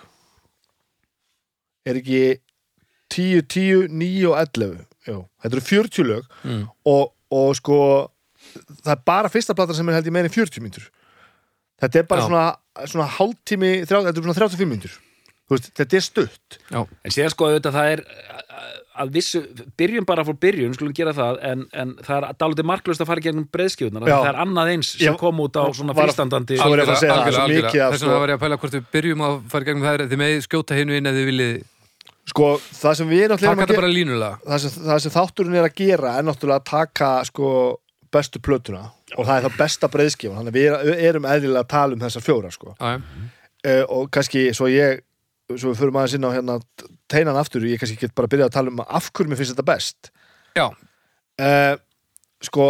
Er 1.88 1.98
ekki 2.02 2.20
10, 3.12 3.42
10, 3.52 3.86
9 3.92 4.26
og 4.32 4.36
11 4.42 4.82
Jú, 5.08 5.18
þetta 5.42 5.56
eru 5.58 5.64
40 5.68 6.08
lög 6.08 6.26
Mm. 6.44 6.64
og, 6.86 7.12
og 7.30 7.54
sko 7.58 7.78
það 8.82 8.92
er 8.96 9.02
bara 9.06 9.28
fyrsta 9.32 9.54
platan 9.54 9.74
sem 9.78 9.88
er 9.88 9.94
held 10.00 10.06
í 10.10 10.14
en 10.30 10.36
40 10.40 10.60
mínútur 10.64 10.90
Þetta 11.82 11.98
er 11.98 12.04
bara 12.06 12.22
Já. 12.22 12.26
svona, 12.28 12.86
svona 12.86 13.08
hálftími, 13.10 13.70
þrjá, 13.88 14.04
þetta 14.06 14.18
er 14.20 14.22
svona 14.26 14.38
35 14.38 14.68
mínútur 14.70 14.92
Þú 15.48 15.56
veist, 15.56 15.72
þetta 15.74 15.96
er 15.98 16.04
stutt 16.06 16.58
Já, 16.70 16.80
en 16.86 17.10
síðan 17.16 17.32
sko 17.34 17.48
auðvitað 17.50 17.74
það 17.78 17.92
er 17.96 18.04
að 19.02 19.08
vissu, 19.14 19.40
byrjum 19.80 20.04
bara 20.06 20.22
fór 20.24 20.36
byrjun 20.36 20.74
skulum 20.76 20.92
gera 20.94 21.14
það, 21.16 21.38
en, 21.48 21.62
en 21.72 21.94
það 22.04 22.26
er 22.28 22.34
dálítið 22.42 22.66
marklaust 22.68 23.00
að 23.00 23.08
fara 23.08 23.22
gegnum 23.24 23.46
breiðskjöfnar 23.56 24.04
Já. 24.04 24.18
það 24.20 24.28
er 24.28 24.38
annað 24.44 24.70
eins 24.74 24.90
sem 24.98 25.06
Já. 25.08 25.16
kom 25.18 25.40
út 25.40 25.56
á 25.56 25.64
svona 25.72 25.94
er 26.76 26.82
að 26.84 26.90
að 26.92 27.00
það, 27.00 27.32
svo 27.38 27.46
mikið 27.48 27.80
af, 27.86 27.94
Þess 27.94 28.02
sko- 28.04 28.10
vegna 28.12 28.20
var 28.22 28.32
ég 28.34 28.36
að 28.36 28.42
pæla 28.44 28.58
hvort 28.62 28.76
við 28.76 28.84
byrjum 28.92 29.24
að 29.26 29.38
fara 29.54 29.64
gegnum 29.70 29.86
það 29.88 30.04
þið 30.12 30.20
með 30.22 30.34
skjóta 30.46 30.76
hinu 30.78 30.98
inn 30.98 31.08
eða 31.08 31.18
þið 31.22 31.28
viljið 31.32 31.56
Sko, 32.30 32.48
það 32.62 32.94
sem 33.00 33.08
við 33.10 33.24
náttúrulega 33.32 33.52
að 33.56 33.62
þetta 33.66 33.80
bara 33.80 33.90
línulega. 33.92 34.36
það 34.46 34.58
sem, 34.62 34.74
það 34.86 34.98
sem 35.02 35.12
þátturinn 35.16 35.56
er 35.58 35.64
að 35.66 35.74
gera 35.80 36.12
er 36.20 36.26
náttúrulega 36.28 36.60
að 36.62 36.68
taka 36.70 37.08
sko 37.26 37.48
bestu 38.12 38.38
plötuna. 38.44 38.82
Og 39.18 39.26
það 39.26 39.36
er 39.40 39.46
það 39.48 39.56
besta 39.58 39.88
breiðskifan 39.90 40.36
þannig 40.38 40.52
að 40.52 40.58
við 40.60 40.68
er- 40.92 41.00
erum 41.08 41.26
eðlilega 41.26 41.64
að 41.64 41.70
tala 41.72 41.96
um 41.96 42.04
þessar 42.04 42.22
fjóra 42.26 42.52
sko. 42.54 42.74
Já, 42.78 42.92
já. 42.92 43.00
uh, 43.66 43.84
og 43.96 44.10
kannski 44.14 44.44
svo 44.54 44.68
ég 44.70 45.02
svo 45.58 45.72
við 45.72 45.80
förum 45.82 45.98
aðeins 46.00 46.14
inn 46.16 46.24
á 46.24 46.30
hérna 46.32 46.54
teinan 47.12 47.36
aftur, 47.36 47.66
ég 47.68 47.80
kannski 47.82 47.98
get 48.00 48.14
bara 48.14 48.28
að 48.30 48.34
byrja 48.36 48.46
að 48.48 48.54
tala 48.54 48.70
um 48.72 48.80
af 48.86 49.10
hverju 49.12 49.28
mér 49.32 49.40
finnst 49.42 49.52
þetta 49.56 49.66
best. 49.72 50.12
Já, 50.56 50.68
uh, 51.42 51.74
sko 52.40 52.68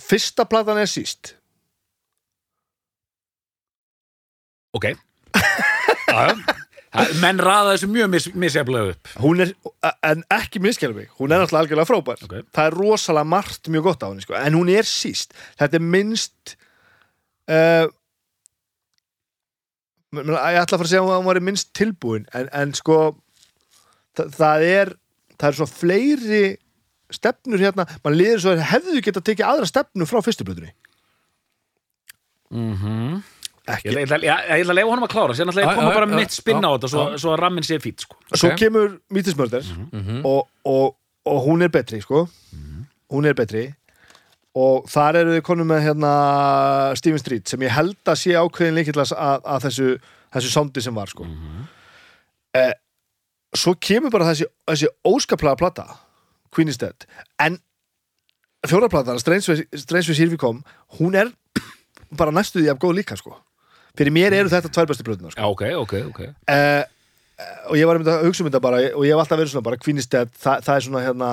fyrsta 0.00 0.48
platan 0.48 0.78
er 0.80 0.88
síst. 0.90 1.34
Ok. 4.72 4.84
Já, 6.10 6.26
já. 6.26 6.34
Það- 6.34 6.56
menn 7.20 7.38
raða 7.38 7.74
þessu 7.74 7.88
mjög 7.90 8.08
mis, 8.10 8.26
misjaflega 8.34 8.94
upp. 8.94 9.12
Hún 9.22 9.44
er, 9.44 9.52
en 10.06 10.24
ekki 10.34 10.62
miskjæla 10.62 10.96
mig 10.96 11.12
hún 11.20 11.30
er 11.30 11.38
náttúrulega 11.38 11.62
algjörlega 11.64 11.90
frábær. 11.90 12.24
Ok. 12.26 12.34
það 12.56 12.66
er 12.66 12.78
rosalega 12.80 13.30
margt 13.30 13.70
mjög 13.70 13.86
gott 13.86 14.02
á 14.02 14.08
henni 14.10 14.26
sko. 14.26 14.34
en 14.34 14.58
hún 14.58 14.72
er 14.74 14.88
síst, 14.88 15.36
þetta 15.60 15.78
er 15.78 15.86
minnst 15.86 16.56
uh, 17.50 17.86
ég 20.10 20.58
ætla 20.58 20.64
að 20.64 20.80
fara 20.80 20.88
að 20.88 20.92
segja 20.92 21.04
að 21.04 21.20
hún 21.20 21.28
var 21.30 21.42
minnst 21.46 21.70
tilbúin 21.78 22.26
en, 22.34 22.50
en 22.50 22.74
sko 22.74 22.98
það, 24.18 24.34
það 24.40 24.66
er 24.66 24.94
það 25.38 25.48
er 25.50 25.58
svo 25.60 25.70
fleiri 25.70 26.44
stefnur 27.10 27.62
hérna, 27.62 27.86
mann 28.04 28.16
liður 28.18 28.42
svo 28.42 28.54
að 28.54 28.66
hefðu 28.70 29.02
geta 29.06 29.22
tekið 29.24 29.46
aðra 29.46 29.70
stefnu 29.70 30.06
frá 30.10 30.22
fyrstu 30.26 30.46
blöðunni 30.46 30.74
mhm. 32.50 33.20
Ég 33.22 33.29
ekki, 33.76 33.88
ég, 33.94 34.04
ætla, 34.06 34.18
ég 34.24 34.62
ætla 34.62 34.72
að 34.74 34.78
leifa 34.78 34.90
honum 34.90 35.06
að 35.06 35.12
klára 35.14 35.34
Sér 35.38 35.50
ætla 35.52 35.64
að 35.66 35.78
koma 35.80 35.94
bara 35.94 36.06
mitt 36.10 36.34
spinn 36.34 36.64
á 36.64 36.70
þetta 36.74 36.88
Svo, 36.92 37.04
svo 37.22 37.32
að 37.34 37.40
rammin 37.44 37.66
sé 37.66 37.78
fýtt 37.82 38.04
sko. 38.06 38.16
svo 38.34 38.50
ok. 38.52 38.56
kemur 38.58 38.98
Mítismörder 39.14 39.64
Mhm. 39.92 40.22
og, 40.26 40.48
og, 40.64 40.96
og 41.26 41.38
hún 41.46 41.62
er 41.62 41.68
betri 41.68 42.00
sko. 42.00 42.28
Hún 43.10 43.26
er 43.26 43.34
betri. 43.34 43.74
Og 44.54 44.86
þar 44.90 45.16
eru 45.20 45.32
þið 45.36 45.42
konum 45.46 45.66
með 45.70 45.82
hérna 45.86 46.96
Steven 46.98 47.18
Street 47.18 47.48
sem 47.48 47.60
ég 47.62 47.70
held 47.70 47.96
að 48.06 48.18
sé 48.18 48.32
ákveðin 48.34 48.74
líkillas 48.80 49.12
að, 49.14 49.42
að 49.46 49.66
þessu, 49.68 49.88
þessu 50.34 50.50
sondi 50.50 50.82
sem 50.82 50.94
var 50.94 51.06
sko. 51.10 51.26
Eh, 52.54 52.72
svo 53.54 53.74
kemur 53.78 54.10
bara 54.10 54.24
þessi, 54.32 54.46
þessi 54.66 54.88
óskaplega 55.06 55.56
plata 55.58 55.84
Queen 56.50 56.68
is 56.68 56.78
Dead. 56.78 57.06
En 57.38 57.58
fjóraplatan 58.66 59.18
Strange 59.22 59.46
with 59.52 60.16
Sirvikom 60.18 60.62
hún 60.98 61.14
er 61.16 61.30
bara 62.10 62.30
næstu 62.34 62.58
því 62.60 62.72
af 62.72 62.78
góð 62.82 62.98
líka 62.98 63.16
sko 63.16 63.36
fyrir 63.98 64.14
mér 64.14 64.36
eru 64.38 64.52
þetta 64.52 64.72
tvær 64.72 64.88
bestu 64.90 65.06
plötuna 65.06 65.32
sko. 65.32 65.50
Ok, 65.52 65.64
ok, 65.80 65.94
ok. 66.10 66.20
Uh, 66.50 66.82
og 67.70 67.78
ég 67.78 67.88
var 67.88 67.96
einmitt 67.96 68.10
að 68.12 68.26
hugsa 68.28 68.44
um 68.44 68.50
þetta 68.50 68.62
bara 68.62 68.80
og 68.90 69.06
ég 69.06 69.14
hef 69.14 69.22
alltaf 69.22 69.40
verið 69.40 69.54
svona 69.54 69.66
bara 69.66 69.78
Dead 69.80 70.34
það, 70.36 70.64
það 70.66 70.74
er 70.74 70.86
svona 70.86 71.04
hérna, 71.04 71.30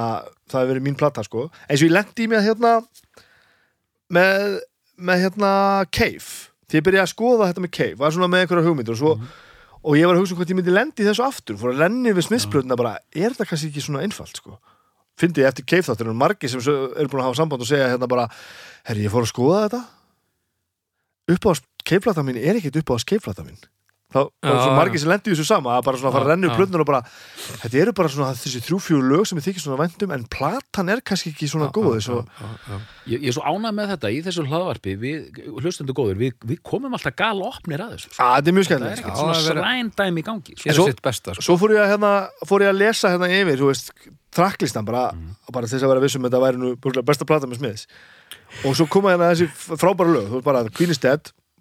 það 0.48 0.62
hefur 0.62 0.72
verið 0.74 0.86
mín 0.86 1.00
plata 1.00 1.24
sko. 1.26 1.50
Eins 1.68 1.82
og 1.82 1.90
ég 1.90 1.96
lendi 1.96 2.24
í 2.24 2.30
mig 2.32 2.46
hérna 2.46 2.78
með, 4.14 4.62
með 4.96 5.26
hérna 5.26 5.52
Cave, 5.92 6.30
því 6.68 6.80
ég 6.80 6.88
byrjaði 6.88 7.04
að 7.04 7.14
skoða 7.14 7.50
þetta 7.52 7.66
með 7.66 7.76
Cave, 7.80 8.00
var 8.00 8.16
svona 8.16 8.32
með 8.32 8.46
einhverja 8.46 8.70
hugmyndir 8.70 8.96
og 8.96 9.02
svo 9.02 9.18
og 9.88 9.96
ég 9.96 10.08
var 10.08 10.18
að 10.18 10.24
hugsa 10.24 10.34
um 10.34 10.40
hvort 10.40 10.52
ég 10.52 10.58
myndi 10.58 10.74
lendi 10.74 11.06
þessu 11.06 11.24
aftur 11.24 11.60
fór 11.60 11.76
að 11.76 11.84
lenni 11.86 12.12
við 12.16 12.26
smiðsplötuna 12.28 12.78
bara 12.80 12.98
er 13.14 13.32
þetta 13.32 13.46
kannski 13.48 13.70
ekki 13.70 13.84
svona 13.84 14.02
einfalt 14.04 14.40
sko? 14.40 14.58
Fyndi 15.18 15.42
ég 15.42 15.50
eftir 15.50 15.66
Cave 15.66 15.86
þáttur 15.86 16.12
og 16.12 16.18
margir 16.18 16.52
sem 16.52 16.62
eru 16.62 17.10
búin 17.10 17.24
að 17.24 17.30
hafa 17.30 17.40
samband 17.40 17.64
og 17.64 17.70
segja 17.70 17.88
hérna 17.90 18.10
bara 18.10 18.28
herri 18.86 19.06
ég 19.08 19.14
fór 19.14 19.26
að 19.26 19.32
skoða 19.32 19.62
þetta. 19.64 19.80
Upp 21.34 21.48
á 21.50 21.52
Cave-plata 21.88 22.24
mín 22.28 22.38
er 22.44 22.60
ekkert 22.60 22.82
upp 22.84 22.94
á 22.94 22.96
Cave-plata 23.08 23.48
mín 23.48 23.58
þá 24.08 24.22
var 24.24 24.30
Já, 24.40 24.52
svo 24.64 24.70
já. 24.72 24.76
margir 24.78 25.02
sem 25.02 25.10
lendi 25.12 25.28
í 25.28 25.36
þessu 25.36 25.44
sama 25.50 25.74
að 25.76 25.82
bara 25.84 25.98
svona 26.00 26.14
fara 26.16 26.24
að 26.24 26.30
renna 26.32 26.48
upp 26.48 26.54
já. 26.54 26.58
plötunar 26.62 26.80
og 26.80 26.88
bara 26.88 27.00
þetta 27.60 27.80
eru 27.82 27.92
bara 27.98 28.08
svona 28.14 28.30
þessi 28.40 28.62
þrjú-fjögur 28.64 29.04
lög 29.12 29.26
sem 29.28 29.40
ég 29.42 29.44
þykir 29.50 29.64
svona 29.66 29.80
væntum 29.82 30.14
en 30.16 30.24
platan 30.32 30.92
er 30.94 31.02
kannski 31.04 31.34
ekki 31.34 31.50
svona 31.52 31.68
góð 31.76 31.98
svo. 32.06 32.22
Ég, 33.04 33.20
ég 33.20 33.28
er 33.28 33.36
svo 33.36 33.44
ánægð 33.44 33.76
með 33.76 33.92
þetta 33.92 34.12
í 34.16 34.22
þessu 34.24 34.46
hlaðvarpi 34.48 34.94
Við, 35.02 35.42
hlustundu 35.60 35.92
góður, 35.98 36.22
við, 36.22 36.38
við 36.48 36.62
komum 36.64 36.96
alltaf 36.96 37.18
gal 37.20 37.44
opnir 37.44 37.84
að 37.84 37.98
þessu 37.98 38.14
sko. 38.14 38.24
að 38.24 38.32
þetta 38.38 38.48
er 38.48 38.56
mjög 38.56 38.70
Það 38.70 38.72
er 38.72 38.80
skemmtilegt 38.80 39.02
ekkert 39.04 39.20
svona 39.20 39.36
það 39.36 39.42
er 39.44 39.60
srændæmi 39.60 40.24
í 40.24 40.28
gangi 40.30 40.56
sko. 40.56 40.76
Svo- 40.78 40.96
besta 41.04 41.36
sko. 41.36 41.44
svo 41.44 41.58
fór 41.60 41.76
ég 41.76 41.84
að, 41.84 41.92
hérna, 41.92 42.14
fór 42.48 42.64
ég 42.64 42.72
að 42.72 42.80
lesa 42.80 43.12
hérna 43.12 43.28
yfir 43.28 43.60
tracklistan 44.38 44.86
bara, 44.88 45.12
bara 45.52 45.68
til 45.68 45.76
þess 45.76 45.84
að 45.84 45.92
vera 45.92 46.06
vissum 46.08 46.24
þetta 46.24 46.40
væri 46.40 46.58
nú 46.64 46.72
besta 47.04 47.28
plata 47.28 47.44
með 47.50 47.60
smiðs 47.60 47.84
og 48.64 48.72
svo 48.78 48.88
koma 48.88 49.12
hérna 49.12 49.34
þessi 49.36 49.52
frábæra 49.52 50.16
lög 50.16 50.40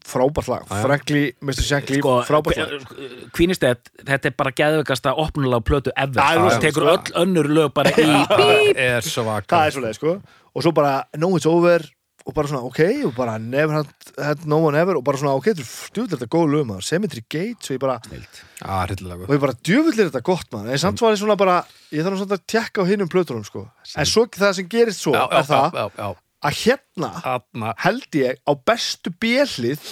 frábært 0.06 0.50
lag. 0.50 0.68
Frankly, 0.70 1.24
Mr. 1.44 1.64
Shankly, 1.66 1.98
sko, 2.00 2.14
frábært 2.28 2.60
lag. 2.62 2.94
Kvínistett, 3.36 3.90
þetta 4.02 4.30
er 4.30 4.36
bara 4.38 4.54
geðvegasta 4.56 5.16
opnulega 5.22 5.64
plötu 5.66 5.94
ever. 5.96 6.20
Það 6.20 6.60
tekur 6.64 6.86
sko. 6.86 6.94
öll 6.94 7.20
önnur 7.24 7.50
lög 7.58 7.74
bara 7.76 7.92
í 7.92 8.06
Það 8.06 8.80
er 8.86 9.06
svaka 9.10 9.50
það 9.52 9.68
er 9.68 9.76
svoleið 9.76 10.00
sko. 10.00 10.16
Og 10.56 10.64
svo 10.64 10.72
bara 10.76 10.96
No 11.20 11.34
It's 11.36 11.48
Over 11.50 11.84
og 12.26 12.34
bara 12.34 12.50
svona 12.50 12.66
ok 12.66 12.80
og 13.06 13.12
bara 13.14 13.36
Never 13.38 13.76
had, 13.76 13.90
had 14.18 14.46
No 14.50 14.58
One 14.66 14.78
Ever 14.80 14.98
og 14.98 15.04
bara 15.06 15.20
svona 15.20 15.36
ok, 15.38 15.52
þetta 15.52 15.62
er 15.62 15.70
stjúvill 15.70 16.12
þetta 16.16 16.30
góð 16.34 16.46
lög 16.54 16.68
maður. 16.70 16.86
Cemetery 16.88 17.22
Gates 17.22 17.70
og 17.70 17.76
ég 17.76 17.82
bara 17.82 17.98
hryllilega 18.02 19.28
og 19.28 19.34
ég 19.36 19.42
bara 19.42 19.56
djöfull 19.62 19.94
er 19.94 20.10
þetta 20.10 20.24
gott 20.26 20.48
maður. 20.54 20.72
En 20.74 20.82
samt 20.82 21.02
var 21.04 21.14
ég 21.14 21.22
svona 21.22 21.38
bara 21.38 21.58
ég 21.94 22.06
þarf 22.06 22.24
að 22.26 22.46
tekka 22.50 22.82
á 22.82 22.88
hinum 22.88 23.10
plötunum 23.12 23.46
sko. 23.46 23.66
En 23.94 24.08
svo 24.10 24.26
það 24.34 24.56
sem 24.58 24.70
gerist 24.70 25.04
svo 25.04 25.14
Já, 25.14 25.22
já, 25.22 25.38
er 25.38 25.50
það 25.50 25.78
já, 25.78 25.86
já, 26.00 26.08
að 26.44 26.62
hérna 26.64 27.10
Þarna 27.24 27.74
held 27.84 28.18
ég 28.18 28.40
á 28.44 28.52
bestu 28.68 29.12
bjellið 29.22 29.84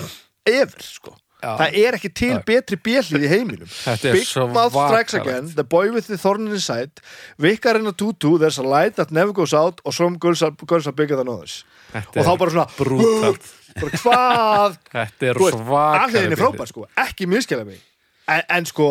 ever 0.48 0.82
sko. 0.84 1.14
Já. 1.44 1.50
það 1.60 1.74
er 1.76 1.96
ekki 1.98 2.10
til 2.16 2.30
Já. 2.30 2.38
betri 2.48 2.76
bjellið 2.80 3.24
í 3.26 3.28
heiminum. 3.28 3.72
Big 4.00 4.30
Mouth 4.54 4.72
Strikes. 4.72 5.16
Again 5.18 5.50
The 5.52 5.64
Boy 5.64 5.90
with 5.92 6.08
the 6.08 6.16
Thorn 6.16 6.46
in 6.46 6.54
his 6.56 6.64
Side 6.64 7.02
Vikkar 7.40 7.76
in 7.76 7.86
a 7.86 7.92
Tutu 7.92 8.38
There's 8.40 8.56
a 8.58 8.64
light 8.64 8.96
that 8.96 9.12
never 9.12 9.32
goes 9.36 9.52
out 9.52 9.82
og 9.84 9.92
Some 9.92 10.16
girls 10.16 10.42
are, 10.42 10.54
girls 10.64 10.86
are 10.88 10.96
bigger 10.96 11.16
than 11.20 11.28
others. 11.28 11.64
Þetta 11.92 12.20
og 12.22 12.26
þá 12.26 12.38
bara 12.40 12.54
svona 12.54 12.66
brútalt. 12.78 13.50
bara 13.76 14.00
hvað? 14.00 14.78
Þetta 14.96 15.28
er 15.28 15.40
Þú 15.40 15.44
veist, 15.50 15.60
svaka 15.60 16.00
allir 16.06 16.24
henni 16.24 16.40
frábær 16.40 16.72
sko. 16.72 16.88
Ekki 17.04 17.28
miskjæla 17.28 17.68
mig. 17.68 17.84
En, 18.24 18.42
en 18.56 18.66
sko 18.70 18.88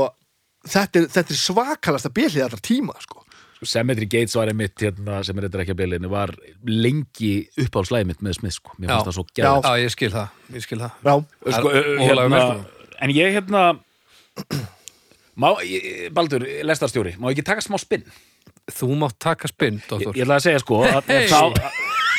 þetta 0.69 1.01
er, 1.01 1.09
þetta 1.11 1.33
er 1.33 1.39
svakalasta 1.41 2.13
bjellið 2.13 2.45
allra 2.45 2.61
tíma 2.63 2.95
sko 3.03 3.22
Cemetery 3.69 4.07
Gates 4.11 4.35
var 4.35 4.47
einmitt 4.51 4.75
hérna, 4.83 5.21
sem 5.25 5.37
er 5.39 5.47
þetta 5.47 5.61
ekki 5.63 5.73
að 5.75 5.79
bylinu 5.83 6.09
var 6.11 6.33
lengi 6.67 7.33
uppáhaldslæði 7.65 8.09
mitt 8.11 8.21
með 8.25 8.37
Smith 8.39 8.57
sko. 8.59 8.75
mér 8.79 8.89
Já. 8.89 8.93
fannst 8.95 9.09
það 9.09 9.17
svo 9.17 9.25
Já. 9.25 9.33
gæð 9.39 9.67
Já, 9.67 9.71
ég 9.83 9.93
skil 9.95 10.11
það, 10.13 10.27
ég 10.57 10.65
skil 10.67 10.79
það. 10.83 10.91
Já, 11.03 11.13
sko, 11.57 11.73
hérna, 12.03 12.43
en 13.03 13.09
ég 13.17 13.33
hérna 13.37 13.63
má, 15.41 15.49
Baldur, 16.13 16.45
lestarstjóri 16.67 17.15
má 17.21 17.31
ekki 17.33 17.45
taka 17.45 17.61
smá 17.65 17.77
spinn 17.81 18.05
Þú 18.71 18.93
mátt 18.95 19.17
taka 19.19 19.47
spinn, 19.51 19.81
doktor. 19.89 20.15
Ég 20.15 20.23
ætla 20.23 20.37
að 20.39 20.45
segja 20.45 20.59
sko 20.63 20.77
að, 20.87 21.03
Hey. 21.09 21.25
þá, 21.27 21.51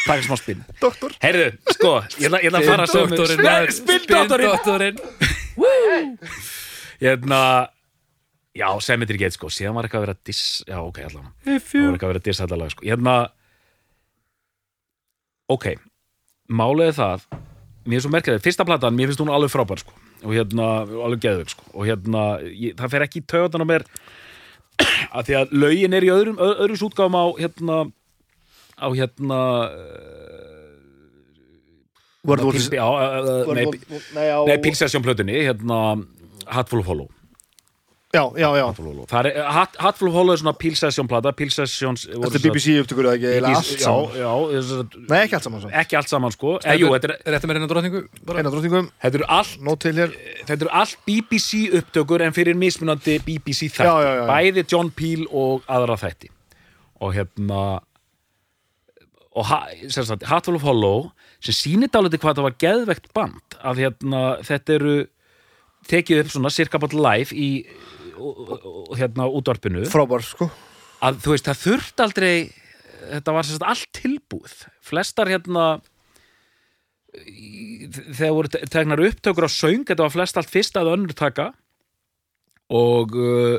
taka 0.05 0.23
smá 0.27 0.37
spinn 0.37 0.61
doktor. 0.81 1.15
Heyrðu, 1.25 1.47
sko, 1.73 1.93
ég 2.21 2.29
ætla, 2.29 2.41
ég 2.45 2.51
ætla 2.53 2.61
að 2.61 2.69
fara 2.69 2.87
Spinndoktorinn, 2.91 3.73
spinndoktorinn 3.79 4.99
Spinndoktorinn 4.99 4.99
hérna 7.01 7.41
já, 8.55 8.69
Cemetery 8.87 9.19
Gate 9.19 9.37
sko, 9.37 9.51
síðan 9.53 9.75
var 9.77 9.89
eitthvað 9.89 10.03
að 10.03 10.07
vera 10.07 10.21
diss 10.29 10.63
já, 10.69 10.79
ok, 10.81 11.01
allan, 11.09 11.33
það 11.45 11.89
var 11.89 11.97
eitthvað 11.97 12.09
að 12.09 12.13
vera 12.15 12.25
diss 12.29 12.45
lag 12.55 12.75
sko, 12.75 12.87
hérna 12.87 13.17
ok, 15.55 15.67
er 16.87 16.97
það 17.01 17.27
mér 17.85 17.99
er 17.99 18.05
svo 18.05 18.13
merkilegt, 18.15 18.45
fyrsta 18.47 18.67
platan, 18.67 18.97
mér 18.97 19.11
finnst 19.11 19.21
hún 19.21 19.33
alveg 19.35 19.53
frábær 19.53 19.83
sko, 19.83 19.97
og 20.25 20.33
hérna, 20.33 20.69
alveg 20.87 21.25
geðvig 21.27 21.53
sko, 21.53 21.67
og 21.75 21.89
hérna, 21.89 22.23
ég, 22.49 22.79
það 22.79 22.95
fer 22.95 23.07
ekki 23.09 23.21
í 23.21 23.27
taugarnar 23.29 23.67
á 23.67 23.73
mér 23.75 23.87
að 25.19 25.29
því 25.29 25.37
að 25.43 25.53
lögin 25.65 25.99
er 25.99 26.07
í 26.07 26.15
öðrum, 26.15 26.41
öðrum 26.43 26.81
sútgáfum 26.81 27.19
á 27.19 27.25
hérna 27.43 27.83
á 28.75 28.89
hérna 28.95 29.41
uh, 33.21 33.53
nei, 33.55 33.67
Nei, 34.17 34.29
á 34.33 34.41
nei 34.49 34.57
Pilsession 34.65 35.05
plötunni 35.05 35.45
hérna 35.45 36.01
Hatful 36.49 36.81
of 36.81 36.89
Hollow 36.89 37.11
Já, 38.15 38.23
já, 38.39 38.49
já. 38.57 38.65
Hatful 38.67 38.87
of 38.87 38.95
Hollow. 38.95 39.07
Er, 39.27 40.09
of 40.09 40.15
Hollow 40.15 40.33
er 40.35 40.39
svona 40.39 40.53
Pilsession 40.55 41.09
plata 41.11 41.33
Pilsessions 41.35 42.05
Þetta 42.07 42.39
er 42.39 42.45
BBC 42.45 42.77
upptökur 42.85 43.09
eða 43.09 43.17
ekki? 43.19 43.31
Eiginlega 43.33 43.59
allt 43.59 43.71
já, 43.73 43.85
saman? 43.85 44.19
já, 44.21 44.35
já, 44.55 45.07
Nei, 45.11 45.17
ekki 45.25 45.39
allt 45.39 45.47
saman 45.49 45.63
svo 45.65 45.73
ekki 45.83 45.99
allt 45.99 46.13
saman 46.13 46.35
sko. 46.35 46.53
Eh, 46.63 46.77
jú, 46.79 46.93
þetta, 46.95 47.11
er, 47.11 47.33
Rétti 47.35 47.51
mér 47.51 47.59
hérna 47.59 47.71
drotningu 47.73 48.03
bara. 48.29 48.43
Eina 48.43 48.53
drottningum, 48.55 48.91
þetta 49.03 49.21
eru 49.21 49.27
allt 49.39 49.65
nót 49.67 49.83
til 49.83 49.99
hér. 49.99 50.15
þetta 50.45 50.59
eru 50.61 50.73
allt 50.83 51.01
BBC 51.09 51.65
upptökur 51.81 52.23
en 52.27 52.37
fyrir 52.37 52.59
mismunandi 52.61 53.17
BBC 53.27 53.67
þætti 53.75 53.89
Já, 53.89 53.97
já, 53.99 54.13
já, 54.13 54.23
já. 54.23 54.29
bæði 54.31 54.65
John 54.71 54.93
Peel 54.95 55.27
og 55.33 55.67
aðra 55.67 55.99
þætti. 56.05 56.31
Og 57.03 57.17
hérna 57.19 57.65
og 59.35 59.49
ha, 59.51 59.65
sem 59.91 60.07
sagt, 60.07 60.23
Hatful 60.31 60.55
of 60.61 60.63
Hollow 60.63 61.09
sem 61.43 61.57
sýnir 61.57 61.91
dálítið 61.91 62.23
hvað 62.23 62.39
það 62.39 62.47
var 62.47 62.57
geðvegt 62.63 63.11
band 63.17 63.59
að 63.67 63.83
hérna, 63.83 64.23
þetta 64.47 64.77
eru 64.79 64.95
tekið 65.91 66.23
upp 66.23 66.31
svona 66.33 66.53
cirka 66.55 66.79
bát 66.81 66.95
live 66.95 67.35
í 67.35 67.49
hérna 68.99 69.27
útvarpinu. 69.31 69.85
Frábær, 69.91 70.23
sko. 70.27 70.51
Að 71.05 71.19
þú 71.25 71.35
veist, 71.35 71.49
það 71.51 71.63
þurft 71.65 72.05
aldrei 72.07 72.35
þetta 73.05 73.35
var 73.37 73.45
sagt 73.49 73.67
allt 73.69 73.91
tilbúið. 73.99 74.55
Flestar 74.85 75.29
hérna 75.33 75.67
í- 77.27 77.89
þegar 77.93 78.35
voru 78.39 78.49
te- 78.55 78.65
teknar 78.73 79.03
upptökur 79.05 79.47
á 79.47 79.51
söng, 79.53 79.85
þetta 79.87 80.07
var 80.07 80.15
flest 80.15 80.37
allt 80.41 80.51
fyrst 80.51 80.77
að 80.81 80.93
önnur 80.97 81.15
taka. 81.15 81.51
Og 82.73 83.13
uh, 83.15 83.59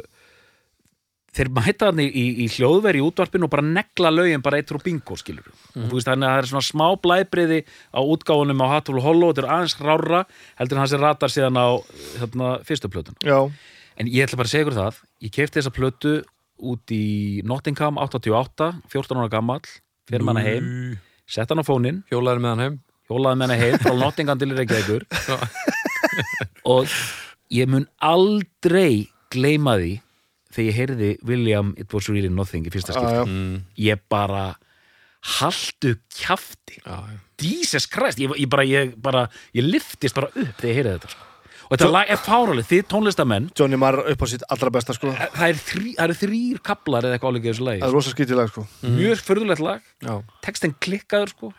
þeir 1.35 1.49
mæta 1.53 1.91
þannig 1.91 2.15
í, 2.15 2.25
í 2.43 2.47
hljóðveri 2.55 2.99
í 3.01 3.05
útvarpinu 3.05 3.45
og 3.45 3.51
bara 3.53 3.61
negla 3.67 4.09
lögin 4.09 4.41
bara 4.41 4.57
eitt 4.57 4.71
frá 4.71 4.79
bingo 4.81 5.17
skilur 5.19 5.45
og 5.51 5.89
þú 5.91 5.97
veist 5.99 6.07
þannig 6.07 6.25
að 6.29 6.31
það 6.33 6.41
er 6.41 6.47
svona 6.49 6.65
smá 6.69 6.85
blæbriði 7.03 7.57
á 7.91 7.99
útgáfunum 8.01 8.63
á 8.63 8.67
Hattul 8.71 8.95
og 9.01 9.03
Hollow 9.03 9.33
þetta 9.33 9.43
er 9.43 9.49
aðeins 9.57 9.75
rára 9.83 10.21
heldur 10.61 10.77
en 10.77 10.81
hann 10.85 10.91
sem 10.93 11.03
ratar 11.03 11.33
síðan 11.35 11.59
á 11.59 11.67
hérna, 12.21 12.53
fyrstu 12.63 12.87
plötun 12.93 13.19
Já, 13.27 13.39
En 13.95 14.09
ég 14.11 14.25
ætla 14.25 14.39
bara 14.39 14.49
að 14.49 14.53
segja 14.53 14.65
ykkur 14.65 14.77
það 14.79 15.01
Ég 15.23 15.33
kefti 15.35 15.59
þessa 15.61 15.73
plötu 15.75 16.13
út 16.65 16.91
í 16.95 17.41
Nottingham 17.47 17.99
88, 17.99 18.71
14 18.91 19.19
ára 19.21 19.31
gamall 19.31 19.63
fyrir 20.09 20.23
manna 20.23 20.43
heim, 20.45 20.67
sett 21.27 21.51
hann 21.51 21.59
á 21.59 21.65
fóninn. 21.67 22.03
Hjólaður 22.11 22.43
með 22.43 22.53
hann 22.53 22.63
heim. 22.65 22.77
Hjólaði 23.09 23.39
með 23.39 23.51
hana 23.51 23.57
heim 23.61 23.77
frá 23.83 23.93
Nottingham 23.99 24.41
til 24.41 24.53
Reykjavíkur. 24.55 25.05
Og 26.75 26.89
ég 27.53 27.69
mun 27.69 27.85
aldrei 28.03 29.05
gleyma 29.33 29.75
því 29.81 29.93
þegar 30.55 30.69
ég 30.69 30.77
heyrði 30.79 31.09
William 31.27 31.73
It 31.77 31.93
Was 31.93 32.07
Really 32.09 32.31
Nothing 32.31 32.65
í 32.67 32.73
fyrsta 32.73 32.95
já, 32.95 32.99
skipti. 33.01 33.19
já. 33.19 33.25
Mm. 33.27 33.59
ég 33.85 34.01
bara 34.09 34.45
Já, 36.85 36.97
já. 37.11 37.19
Jesus 37.41 37.85
Christ, 37.91 38.21
ég, 38.21 38.31
ég 38.39 38.49
bara, 38.49 38.63
ég 38.65 38.93
bara 39.01 39.25
ég 39.57 39.65
liftist 39.67 40.15
bara 40.15 40.31
upp 40.31 40.61
þegar 40.61 40.71
ég 40.71 40.79
heyrði 40.79 40.95
þetta 40.95 41.13
sko. 41.13 41.24
Og 41.65 41.75
þetta 41.75 41.89
lag 41.91 42.13
er 42.13 42.21
fáraleg, 42.21 42.67
þið 42.69 42.85
tónlistamenn. 42.93 43.49
Johnny 43.57 43.79
Marr 43.81 44.01
upp 44.13 44.23
á 44.23 44.27
sitt 44.29 44.45
allra 44.53 44.71
besta, 44.73 44.95
sko. 44.95 45.11
Það 45.15 45.35
það 45.35 45.51
er 45.51 45.61
þrí, 45.65 45.91
það 45.97 46.05
eru 46.05 46.17
þrýr 46.21 46.63
kaplar 46.69 47.07
eða 47.09 47.17
eitthvað 47.17 47.35
álega 47.35 47.45
í 47.45 47.51
þessu 47.51 47.67
lagi. 47.67 47.83
Er 47.85 47.93
rosa 47.95 48.13
skýtilega, 48.13 48.51
sko. 48.53 48.65
Mjög 48.95 49.23
förðulegt 49.27 49.63
lag, 49.65 49.85
Já. 50.05 50.15
textin 50.45 50.75
klikkaður 50.79 51.33
sko. 51.35 51.53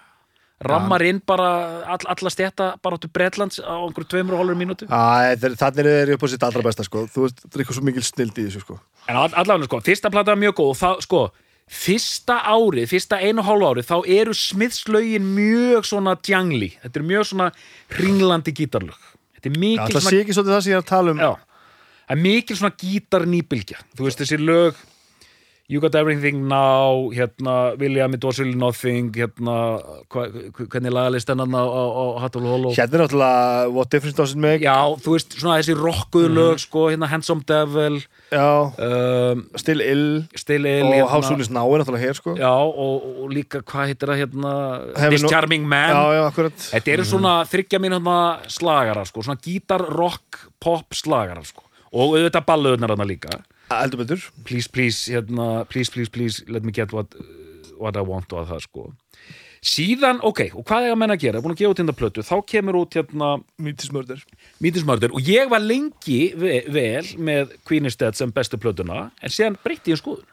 Rammar 0.67 1.03
inn 1.05 1.19
bara 1.21 1.49
all, 1.85 2.01
alla 2.09 2.31
stjætta 2.33 2.71
bara 2.81 2.97
áttu 2.97 3.11
Bretlands 3.13 3.59
á 3.61 3.77
einhverju 3.77 4.09
tveimur 4.09 4.39
og 4.39 4.41
hálfur 4.41 4.57
mínútu. 4.57 4.87
Þannig 4.89 5.89
er 5.93 6.13
upp 6.15 6.23
á 6.25 6.29
sitt 6.33 6.47
allra 6.47 6.63
besta, 6.65 6.87
sko. 6.87 7.05
Þú 7.13 7.27
veist, 7.27 7.43
það 7.45 7.59
er 7.59 7.65
eitthvað 7.65 7.77
svo 7.77 7.85
mikil 7.85 8.07
snild 8.07 8.39
í 8.41 8.47
þessu, 8.47 8.63
sko. 8.65 8.79
En 9.11 9.19
all, 9.21 9.35
allavega 9.37 9.69
sko, 9.69 9.83
fyrsta 9.85 10.11
plata 10.11 10.33
er 10.33 10.41
mjög 10.41 10.57
góð 10.57 10.71
og 10.73 10.79
það 10.81 11.03
sko, 11.05 11.21
fyrsta 11.67 12.39
árið 12.47 12.89
fyrsta 12.93 13.19
einu 13.19 13.43
og 13.43 13.49
hálfu 13.49 13.69
árið, 13.73 13.89
þá 13.89 13.97
eru 14.17 14.35
smiðslögin 14.39 15.27
mjög 15.35 15.89
svona 15.89 16.15
djangli 16.23 16.69
þetta 16.79 17.01
er 17.01 17.07
mjög 17.11 17.29
svona 17.33 17.49
ringlandi 17.99 18.55
gítarlög 18.55 19.09
þetta 19.37 19.53
er 19.53 19.59
mikil 19.63 19.95
Það 19.97 20.09
sé 20.09 20.21
ekki 20.25 20.37
svolítið 20.37 20.57
það 20.57 20.65
sem 20.67 20.73
ég 20.73 20.79
er 20.81 20.85
að 20.85 20.91
tala 20.91 21.15
um. 21.15 21.23
Já, 21.23 21.33
það 22.07 22.17
er 22.17 22.23
mikil 22.27 22.59
svona 22.61 22.77
gítar 22.83 23.27
nýbylgja 23.31 23.81
þú 23.97 24.09
veist 24.09 24.23
þessi 24.25 24.41
lög 24.43 24.85
You 25.69 25.81
Got 25.81 25.97
Everything 25.99 26.47
Now 26.47 27.11
hérna, 27.11 27.77
William 27.79 28.15
It 28.15 28.23
Was 28.25 28.39
Really 28.39 28.55
Nothing 28.55 29.09
hérna, 29.17 29.57
hva, 30.07 30.27
hvernig 30.71 30.93
lagalist 30.95 31.27
hennan 31.33 31.51
á, 31.59 31.65
á, 31.67 31.83
á 31.91 32.05
Hattul 32.23 32.47
Hollow? 32.47 32.71
Hérna 32.71 32.95
er 33.01 33.03
náttúrulega 33.03 33.73
What 33.75 33.91
Difference 33.91 34.15
Does 34.15 34.37
It 34.37 34.39
Make? 34.45 34.63
Já, 34.63 34.77
þú 35.03 35.17
veist, 35.17 35.35
svona 35.41 35.57
þessi 35.59 35.75
rockuðu 35.75 36.31
lög 36.37 36.63
sko, 36.63 36.85
hérna 36.93 37.09
Handsome 37.11 37.43
Devil 37.51 37.99
Já, 38.31 38.47
um, 38.79 39.43
Still 39.59 39.83
Ill. 39.83 40.07
Still 40.39 40.71
Ill 40.71 40.87
Og 40.87 41.11
hérna, 41.17 41.41
Is 41.43 41.51
Now 41.51 41.67
er 41.75 41.83
náttúrulega 41.83 42.05
hér, 42.07 42.21
sko. 42.21 42.37
Já, 42.39 42.53
og, 42.55 43.11
og 43.27 43.35
líka, 43.35 43.65
hvað 43.67 43.91
heitir 43.91 44.13
það 44.15 44.23
hérna 44.23 44.55
This 45.11 45.27
o- 45.27 45.35
Charming 45.35 45.67
Man. 45.67 45.91
Já, 45.91 46.31
já, 46.31 46.51
Þetta 46.77 46.95
eru 46.95 47.11
svona 47.11 47.35
þryggja 47.51 47.83
mín 47.83 47.99
slagarar 48.55 49.11
sko, 49.11 49.27
svona 49.27 49.43
gítar, 49.43 49.83
rock, 49.99 50.47
pop 50.63 50.95
slagarar 50.95 51.43
sko. 51.43 51.67
og 51.97 52.17
auðvitað 52.17 52.45
balluðunar 52.47 52.93
hérna 52.95 53.07
líka 53.09 53.31
Eldur 53.73 54.05
betur 54.05 54.23
Please, 54.45 54.69
please, 54.69 55.11
hérna, 55.11 55.65
please, 55.69 55.91
please, 55.91 56.09
please 56.09 56.45
let 56.49 56.65
me 56.65 56.73
get 56.73 56.93
what, 56.93 57.15
what 57.79 57.97
I 57.97 58.05
want 58.07 58.33
og 58.33 58.45
að 58.45 58.55
það 58.55 58.65
sko 58.69 58.87
Síðan, 59.67 60.21
ok, 60.23 60.43
og 60.55 60.63
hvað 60.69 60.87
er 60.87 60.93
að 60.95 60.99
menna 61.01 61.17
að 61.17 61.23
gera? 61.25 61.41
Búin 61.43 61.57
að 61.57 61.63
gefa 61.63 61.73
út 61.73 61.81
hérna 61.81 61.95
plötu, 61.97 62.23
þá 62.23 62.37
kemur 62.53 62.77
út 62.85 62.95
hérna 62.95 63.31
Mítismörður 63.63 64.23
Mítismördur 64.63 65.17
og 65.17 65.27
ég 65.27 65.51
var 65.51 65.65
lengi 65.65 66.21
ve 66.39 66.61
vel 66.71 67.09
með 67.19 67.57
Queen 67.67 67.89
is 67.91 67.99
Dead 67.99 68.15
sem 68.19 68.31
bestu 68.35 68.61
plötuna 68.63 69.09
en 69.19 69.33
síðan 69.33 69.59
breytti 69.65 69.95
ég 69.95 70.03
skoðun 70.03 70.29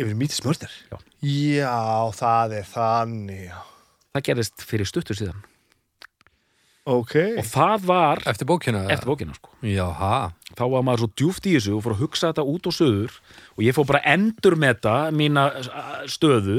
Yfir 0.00 0.16
Mítismörður? 0.16 0.72
Já. 0.88 0.96
Já, 1.28 1.76
það 2.16 2.56
er 2.62 2.68
þannig 2.70 3.46
já. 3.50 3.58
það 4.14 4.28
gerðist 4.30 4.64
fyrir 4.70 4.88
stuttur 4.88 5.20
síðan 5.20 5.44
Ok. 6.90 7.12
Og 7.38 7.46
það 7.46 7.84
var 7.86 8.22
Eftir 8.26 8.48
bókina 8.48 8.80
eftir 8.90 9.06
bókina 9.12 9.36
sko. 9.36 9.52
Þá 10.58 10.62
var 10.72 10.82
maður 10.82 11.04
svo 11.04 11.10
djúft 11.20 11.46
í 11.46 11.52
þessu 11.54 11.76
og 11.76 11.84
fór 11.84 11.94
að 11.94 12.00
hugsa 12.02 12.30
þetta 12.32 12.44
út 12.50 12.66
og 12.66 12.74
söður 12.74 13.18
og 13.54 13.62
ég 13.62 13.76
fór 13.76 13.86
bara 13.86 14.00
að 14.02 14.16
endur 14.16 14.56
með 14.58 14.72
þetta 14.74 14.94
mína 15.20 15.44
stöðu 16.10 16.56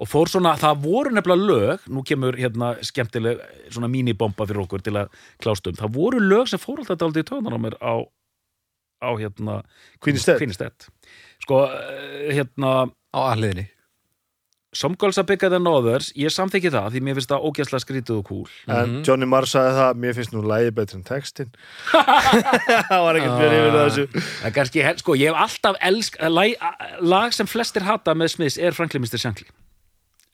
og 0.00 0.08
fór 0.08 0.30
svona, 0.32 0.54
það 0.56 0.84
voru 0.86 1.12
nefnilega 1.12 1.48
lög 1.50 1.88
nú 1.92 2.04
kemur 2.06 2.38
hérna 2.40 2.70
skemmtileg 2.86 3.42
svona 3.68 3.90
mínibomba 3.92 4.46
fyrir 4.48 4.62
okkur 4.62 4.86
til 4.86 4.94
að 5.02 5.10
klástum 5.42 5.76
það 5.76 5.98
voru 5.98 6.22
lög 6.22 6.48
sem 6.48 6.62
fór 6.62 6.80
alltaf 6.80 7.04
aldrei 7.08 7.24
í 7.26 7.28
töðunar 7.28 7.58
á 7.58 7.60
mér 7.66 7.76
á, 7.82 7.94
á 9.04 9.10
hérna 9.18 9.58
Dead. 10.62 10.88
sko, 11.42 11.64
uh, 11.66 12.30
hérna 12.30 12.72
Á 13.10 13.20
aðliðinni 13.34 13.66
Some 14.72 14.94
Girls 14.94 15.18
Are 15.18 15.26
Bigger 15.26 15.50
Than 15.50 15.66
Others 15.66 16.12
ég 16.14 16.30
samþykki 16.30 16.70
það 16.70 16.92
því 16.94 17.00
mér 17.02 17.16
finnst 17.18 17.30
það 17.32 17.46
ógæslega 17.48 17.82
skrítið 17.82 18.20
og 18.20 18.28
cool. 18.28 18.44
En 18.70 19.00
Johnny 19.06 19.26
Marr 19.26 19.48
sagði 19.50 19.72
það 19.80 19.98
Mér 20.04 20.14
finnst 20.14 20.34
nú 20.36 20.42
lægi 20.46 20.70
betur 20.76 21.00
en 21.00 21.06
textin 21.08 21.50
Það 22.90 23.02
var 23.02 23.18
ekkert 23.18 23.40
verið 23.40 23.58
yfir 23.58 23.74
þessu. 23.80 24.04
Það 24.14 24.46
er 24.46 24.54
kannski, 24.60 24.84
sko, 25.02 25.16
ég 25.18 25.26
hef 25.32 25.42
alltaf 25.46 25.80
elsk 25.90 26.20
lag, 26.30 26.70
lag 27.02 27.34
sem 27.34 27.50
flestir 27.50 27.82
hata 27.88 28.14
með 28.14 28.28
Smiths 28.36 28.60
er 28.62 28.76
Franklin 28.76 29.02
Mr. 29.02 29.18
Shankly. 29.18 29.48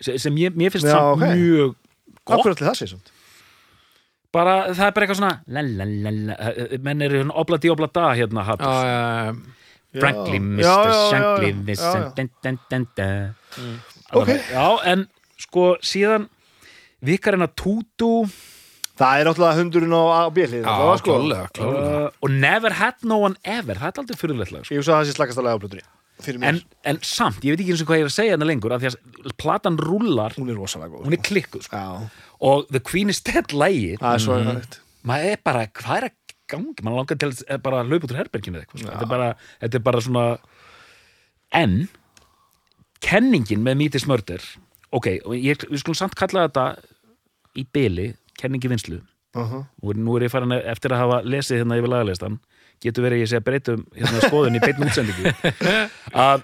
Sem, 0.05 0.21
sem 0.21 0.41
ég, 0.43 0.53
mér 0.53 0.71
finnst 0.75 0.91
Já, 0.91 0.93
samt 0.93 1.17
ok. 1.17 1.25
mjög 1.33 1.73
gott. 1.73 2.37
Akkur 2.37 2.53
allir 2.53 2.69
það 2.69 2.79
sé 2.83 2.93
samt? 2.93 3.13
Bara, 4.37 4.55
það 4.77 4.85
er 4.85 4.93
bara 4.93 5.07
eitthvað 5.07 5.21
svona 5.23 5.37
la, 5.49 5.63
la, 5.65 5.85
la, 5.89 6.11
la, 6.13 6.35
eh, 6.53 6.77
menn 6.85 7.01
eru 7.07 7.23
hérna 7.23 7.41
obla 7.41 7.57
di 7.63 7.73
obla 7.73 7.89
da 7.89 8.11
hérna 8.19 8.45
já. 8.45 9.33
Franklin 9.97 10.59
Mr. 10.59 10.93
Shankly 11.09 11.57
Mr. 14.13 14.43
já, 14.53 14.67
en 14.93 15.07
sko 15.41 15.77
síðan 15.85 16.29
vikarinn 17.05 17.47
að 17.47 17.57
tútu 17.59 18.13
Það 18.97 19.19
er 19.21 19.29
náttúrulega 19.29 19.61
hundurinn 19.61 19.93
á 19.93 20.33
björlið 20.33 20.63
Já, 20.65 20.77
sko. 21.03 21.17
uh, 21.21 22.07
og 22.09 22.31
Never 22.33 22.73
Had 22.79 23.03
No 23.05 23.19
One 23.27 23.37
Ever 23.45 23.77
það 23.77 23.91
er 23.91 24.01
aldrei 24.01 24.17
fyrirlegt 24.17 24.55
lag 24.55 24.65
sko. 24.65 24.73
Ég 24.73 24.81
hugsa 24.81 24.95
að 24.95 25.03
það 25.03 25.11
sé 25.11 25.17
slagast 25.19 25.43
að 25.43 25.49
lega 25.49 25.59
á 25.59 25.63
mér 25.67 26.47
en, 26.49 26.61
en 26.89 26.99
samt, 27.05 27.45
ég 27.45 27.53
veit 27.53 27.61
ekki 27.61 27.75
eins 27.75 27.83
og 27.85 27.91
hvað 27.91 27.99
ég 28.01 28.07
er 28.07 28.11
að 28.11 28.15
segja 28.15 28.33
hérna 28.33 28.49
lengur 28.49 28.73
af 28.73 28.81
því 28.81 28.89
að 28.89 29.35
platan 29.37 29.77
rúlar 29.77 30.37
Hún 30.39 30.49
er 30.49 30.57
rosalega 30.57 30.95
góð 30.95 31.09
hún 31.11 31.17
er 31.17 31.21
klikkuð 31.29 31.67
sko. 31.67 31.77
Já, 31.77 32.31
og 32.49 32.71
The 32.71 32.81
Queen 32.81 33.13
is 33.13 33.21
Dead 33.27 33.53
lægi 33.53 33.99
það 34.01 34.15
er 34.15 34.25
svo 34.25 34.39
mm 34.39 34.49
-hmm. 34.49 34.79
maður 35.11 35.33
er 35.35 35.43
bara, 35.45 35.67
hvað 35.67 35.97
er 35.99 36.09
að 36.09 36.17
gangi 36.49 36.87
maður 36.87 36.97
langar 36.97 37.19
til 37.21 37.29
að 37.29 37.63
bara 37.63 37.83
að 37.83 37.91
laupa 37.91 38.07
út 38.07 38.13
úr 38.15 38.21
herberginu 38.23 38.57
eða 38.57 38.65
eitthvað, 38.65 38.81
sko. 38.81 38.91
þetta, 38.91 39.05
er 39.05 39.13
bara, 39.13 39.29
þetta 39.61 39.77
er 39.77 39.85
bara 39.91 40.01
svona 40.01 40.25
en 41.53 41.89
kenningin 43.05 43.63
með 43.65 43.77
Mítis 43.83 44.07
Mörder 44.09 44.43
ok, 44.91 45.07
og 45.27 45.35
ég, 45.37 45.67
við 45.71 45.83
skulum 45.83 45.99
samt 45.99 46.15
kalla 46.19 46.47
þetta 46.49 46.67
í 47.57 47.65
byli, 47.73 48.11
kenningi 48.41 48.69
vinslu 48.69 49.01
uh 49.37 49.43
-huh. 49.53 49.65
nú 49.83 49.91
er, 49.91 49.97
nú 49.97 50.17
er 50.17 50.23
ég 50.29 50.31
farin 50.31 50.53
að- 50.53 50.67
eftir 50.73 50.93
að 50.93 50.99
hafa 51.05 51.23
lesið 51.25 51.59
hérna 51.63 51.79
yfir 51.79 51.89
lagalistan 51.93 52.39
getur 52.81 53.05
verið 53.05 53.23
ég 53.25 53.29
sé 53.31 53.37
að 53.37 53.45
breytum 53.45 53.87
hérna 53.95 54.21
skoðun 54.21 54.57
í 54.57 54.61
beinni 54.61 54.87
útsendingu 54.87 55.33
að 56.13 56.43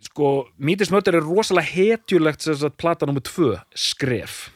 sko, 0.00 0.46
Mítis 0.58 0.90
Mörder 0.90 1.16
er 1.18 1.24
rosalega 1.26 1.66
hetjulegt 1.72 2.42
sem 2.42 2.54
sagt 2.54 2.76
plata 2.76 3.06
nummer 3.06 3.20
tvö, 3.24 3.56
skref 3.74 4.50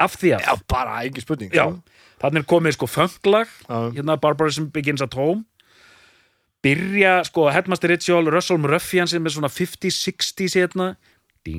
af 0.00 0.16
því 0.16 0.34
að 0.36 0.46
Já, 0.46 0.54
bara 0.68 1.02
ekki 1.04 1.20
spurning 1.20 1.52
Já, 1.52 1.66
sko. 1.68 1.82
þannig 2.22 2.42
er 2.44 2.48
komið 2.54 2.76
sko 2.78 2.86
fanglag 2.86 3.48
Já. 3.68 3.78
hérna 3.96 4.16
Barbarism 4.20 4.70
Begins 4.72 5.02
at 5.02 5.14
Home 5.14 5.44
byrja, 6.64 7.24
sko, 7.28 7.48
Headmaster 7.52 7.90
Ritual 7.92 8.30
Russell 8.32 8.60
Murphy 8.60 9.06
sem 9.08 9.26
er 9.26 9.34
svona 9.34 9.50
50-60s 9.52 10.56
hérna. 10.58 10.94
Og 11.40 11.56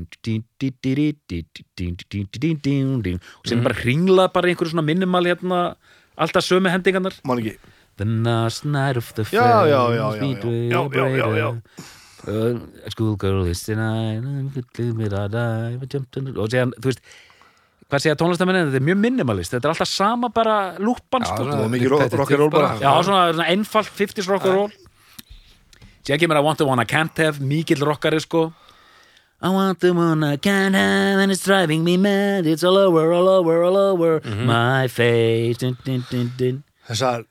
sem 3.49 3.57
mhm. 3.57 3.63
bara 3.65 3.77
hringla 3.81 4.27
bara 4.33 4.47
einhverju 4.51 4.75
svona 4.75 4.85
minimal 4.85 5.25
hérna 5.25 5.61
alltaf 6.15 6.45
sömu 6.45 6.69
hendingarnar. 6.69 7.17
Man 7.25 7.41
ekki? 7.41 7.57
The 7.97 8.05
last 8.05 8.65
night 8.65 8.97
of 8.97 9.13
the 9.13 9.25
film 9.25 9.41
Já, 9.41 9.65
já, 9.67 9.81
já, 9.93 10.15
já. 11.37 11.55
Schoolgirl 12.89 13.47
is 13.49 13.65
the 13.65 13.75
night 13.75 14.23
og 16.37 16.49
séðan, 16.53 16.73
þú 16.77 16.85
veist 16.91 17.01
hvað 17.91 18.03
segja 18.05 18.15
tónlistamennin, 18.19 18.69
þetta 18.69 18.79
er 18.79 18.85
mjög 18.87 18.99
minimalist. 19.03 19.51
Þetta 19.51 19.67
er 19.67 19.73
alltaf 19.73 19.89
sama 19.91 20.29
bara 20.31 20.55
lúpan 20.79 21.25
já, 21.25 21.33
sko. 21.33 21.67
mikið 21.73 21.89
rock'n'roll 22.15 22.53
bara. 22.53 22.69
Já, 22.79 22.91
svona, 23.03 23.23
svona 23.33 23.47
einfalt 23.51 23.91
50's 23.97 24.29
rock'n'roll 24.31 24.71
séðan 26.05 26.21
kemur 26.23 26.37
I 26.39 26.43
want 26.45 26.57
the 26.61 26.65
one 26.65 26.79
I 26.81 26.85
can't 26.89 27.17
have 27.17 27.39
mikill 27.39 27.85
rockari 27.87 28.21
sko 28.23 28.51
I 29.41 29.49
want 29.49 29.79
the 29.81 29.91
one 29.93 30.23
I 30.23 30.37
can't 30.37 30.75
have 30.75 31.19
and 31.19 31.31
it's 31.31 31.43
driving 31.45 31.83
me 31.83 31.97
mad 31.97 32.45
it's 32.45 32.63
all 32.63 32.77
over, 32.77 33.11
all 33.13 33.27
over, 33.29 33.63
all 33.63 33.77
over 33.77 34.21
my 34.45 34.87
face 34.87 35.57
din, 35.57 35.77
din, 35.85 36.31
din. 36.37 36.63
Þessar 36.87 37.25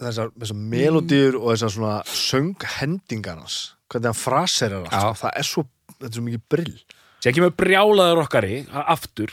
þessar, 0.00 0.30
þessar 0.36 0.60
melodíur 0.74 1.36
og 1.40 1.54
þessar 1.54 1.74
svona 1.76 1.96
sönghendingar 2.08 3.40
hans 3.40 3.58
hvernig 3.90 4.10
hann 4.12 4.18
fraserar 4.18 4.86
allt 4.86 4.92
Já. 4.92 5.00
sko. 5.00 5.18
það 5.22 5.40
er 5.40 5.48
svo, 5.50 5.66
þetta 5.96 6.08
er 6.10 6.16
svo 6.18 6.26
mikið 6.28 6.46
brill 6.52 6.76
Sér 7.24 7.32
kemur 7.36 7.54
brjálaður 7.56 8.24
okkari 8.26 8.62
aftur 8.72 9.32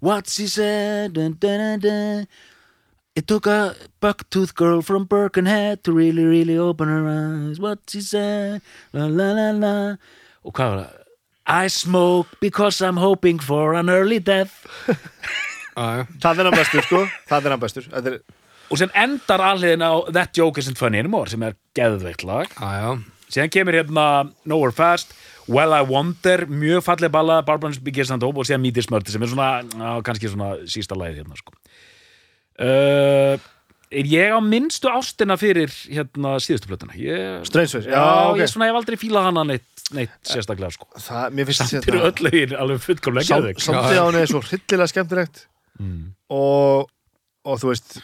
What's 0.00 0.38
he 0.40 0.46
said 0.48 1.12
dun, 1.12 1.34
dun, 1.40 1.78
dun, 1.82 2.26
It 3.20 3.26
took 3.28 3.46
a 3.46 3.74
buck-toothed 4.00 4.54
girl 4.56 4.80
from 4.80 5.04
Birkenhead 5.04 5.84
to 5.84 5.92
really, 5.92 6.24
really 6.24 6.56
open 6.56 6.88
her 6.88 7.04
eyes 7.04 7.58
What's 7.60 7.92
he 7.92 8.00
said 8.00 8.62
la, 8.96 9.04
la, 9.12 9.26
la, 9.36 9.48
la. 9.60 9.72
Og 10.40 10.54
hvað 10.56 10.70
var 10.72 10.78
það? 10.86 10.96
I 11.50 11.66
smoke 11.68 12.38
because 12.40 12.80
I'm 12.80 12.96
hoping 12.96 13.40
for 13.42 13.74
an 13.76 13.90
early 13.92 14.20
death 14.24 14.54
já. 15.76 16.06
það 16.22 16.40
er 16.40 16.48
hann 16.48 16.56
bestur 16.56 16.84
sko, 16.86 17.02
það 17.28 17.48
er 17.50 17.54
hann 17.56 17.62
bestur 17.66 17.88
þetta 17.92 18.14
er, 18.14 18.20
Og 18.70 18.78
sem 18.78 18.92
endar 18.94 19.42
alliðin 19.50 19.82
á 19.84 19.92
That 20.14 20.32
Joke 20.38 20.62
Isn't 20.62 20.78
Funny 20.80 21.00
Anymore 21.02 21.28
sem 21.32 21.42
er 21.44 21.58
geðveikt 21.76 22.24
lag 22.24 22.48
já. 22.56 22.94
síðan 23.28 23.52
kemur 23.52 23.76
hérna 23.82 24.06
Nowhere 24.48 24.72
Fast 24.76 25.12
Well 25.50 25.74
I 25.74 25.82
Wonder, 25.84 26.46
mjög 26.46 26.84
falleg 26.86 27.10
balla 27.12 27.40
Barbarans 27.42 27.80
Begins 27.82 28.12
and 28.14 28.22
Hope 28.24 28.38
og 28.40 28.46
síðan 28.48 28.62
Meet 28.64 28.80
Is 28.84 28.88
Murder 28.94 29.12
sem 29.12 29.26
er 29.26 29.32
svona, 29.34 29.50
á, 29.76 29.98
kannski 30.06 30.30
svona 30.30 30.54
sísta 30.70 30.96
lagið 30.96 31.24
hérna 31.24 31.36
sko 31.40 31.56
uh, 32.60 33.34
er 33.90 34.06
ég 34.06 34.30
á 34.30 34.38
minnstu 34.44 34.86
ástina 34.92 35.34
fyrir 35.40 35.72
hérna 35.90 36.36
síðustu 36.42 36.70
plötuna 36.70 36.94
ég, 36.94 37.40
Strange 37.48 37.72
Face, 37.74 37.88
já, 37.90 37.96
já, 37.96 38.30
ok. 38.30 38.38
ég, 38.44 38.52
svona, 38.52 38.68
ég 38.68 38.74
hef 38.74 38.80
aldrei 38.84 38.98
fílað 39.00 39.26
hana 39.30 39.42
neitt, 39.48 39.84
neitt 39.96 40.30
sérstaklega 40.30 40.70
sko 40.76 40.86
það, 41.00 41.24
mér 41.34 41.48
finnst 41.50 41.64
samt 41.74 41.88
eru 41.90 42.04
öll 42.06 42.24
lögin 42.28 42.54
alveg 42.60 42.84
fullkomlega 42.84 43.26
Sam- 43.26 43.40
geðveik 43.42 43.64
samtíð 43.64 43.98
á 43.98 44.04
henni 44.06 44.22
er 44.24 44.30
svo 44.34 44.42
hryllilega 44.46 44.92
skemmtilegt 44.94 45.46
Mm. 45.80 46.10
og, 46.28 46.90
og 47.48 47.54
þú 47.62 47.70
veist 47.70 47.94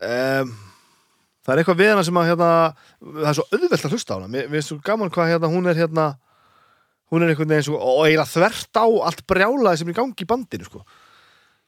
um, 0.00 0.52
það 1.44 1.52
er 1.54 1.60
eitthvað 1.62 1.80
við 1.82 1.90
hana 1.92 2.04
sem 2.06 2.20
að 2.20 2.28
hérna, 2.30 2.48
það 3.02 3.28
er 3.30 3.36
svo 3.38 3.44
auðvelt 3.52 3.84
að 3.88 3.94
hlusta 3.96 4.14
á 4.14 4.16
hana 4.18 4.30
mér 4.32 4.48
finnst 4.54 4.72
svo 4.72 4.78
gaman 4.86 5.12
hvað 5.12 5.32
hérna, 5.34 5.50
hún 5.52 5.68
er 5.70 5.80
hérna 5.82 6.06
hún 7.12 7.24
er 7.24 7.32
einhvern 7.34 7.52
veginn 7.52 7.76
og 7.76 8.00
eiginlega 8.06 8.32
þvert 8.32 8.80
á 8.80 8.86
allt 9.10 9.22
brjálaði 9.28 9.80
sem 9.82 9.90
er 9.92 9.94
í 9.94 9.98
gangi 9.98 10.24
í 10.26 10.28
bandinu 10.28 10.66
sko. 10.68 10.82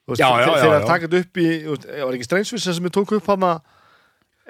Veist, 0.08 0.22
Já, 0.22 0.28
já, 0.40 0.46
já, 0.46 0.54
þegar 0.62 0.78
að 0.78 0.88
taka 0.88 1.06
þetta 1.06 1.20
upp 1.24 1.40
í 1.40 1.46
ég 1.50 2.06
var 2.06 2.16
ekki 2.16 2.26
streinsvissa 2.26 2.74
sem 2.76 2.88
ég 2.88 2.94
tók 2.94 3.12
upp 3.18 3.28
hana 3.30 3.52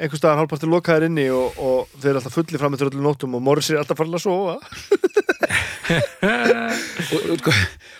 einhvers 0.00 0.20
staðar 0.22 0.40
hálfpartir 0.40 0.70
lokaðir 0.70 1.08
inni 1.10 1.26
og, 1.34 1.58
og 1.60 1.90
þeir 1.98 2.12
eru 2.12 2.20
alltaf 2.20 2.36
fulli 2.38 2.60
fram 2.60 2.72
með 2.74 2.86
öllu 2.86 3.02
nótum 3.04 3.36
og 3.36 3.42
Morris 3.44 3.68
er 3.72 3.80
alltaf 3.82 3.98
farin 4.00 4.16
að 4.16 4.24
sofa. 4.24 4.56
Og, 7.10 7.46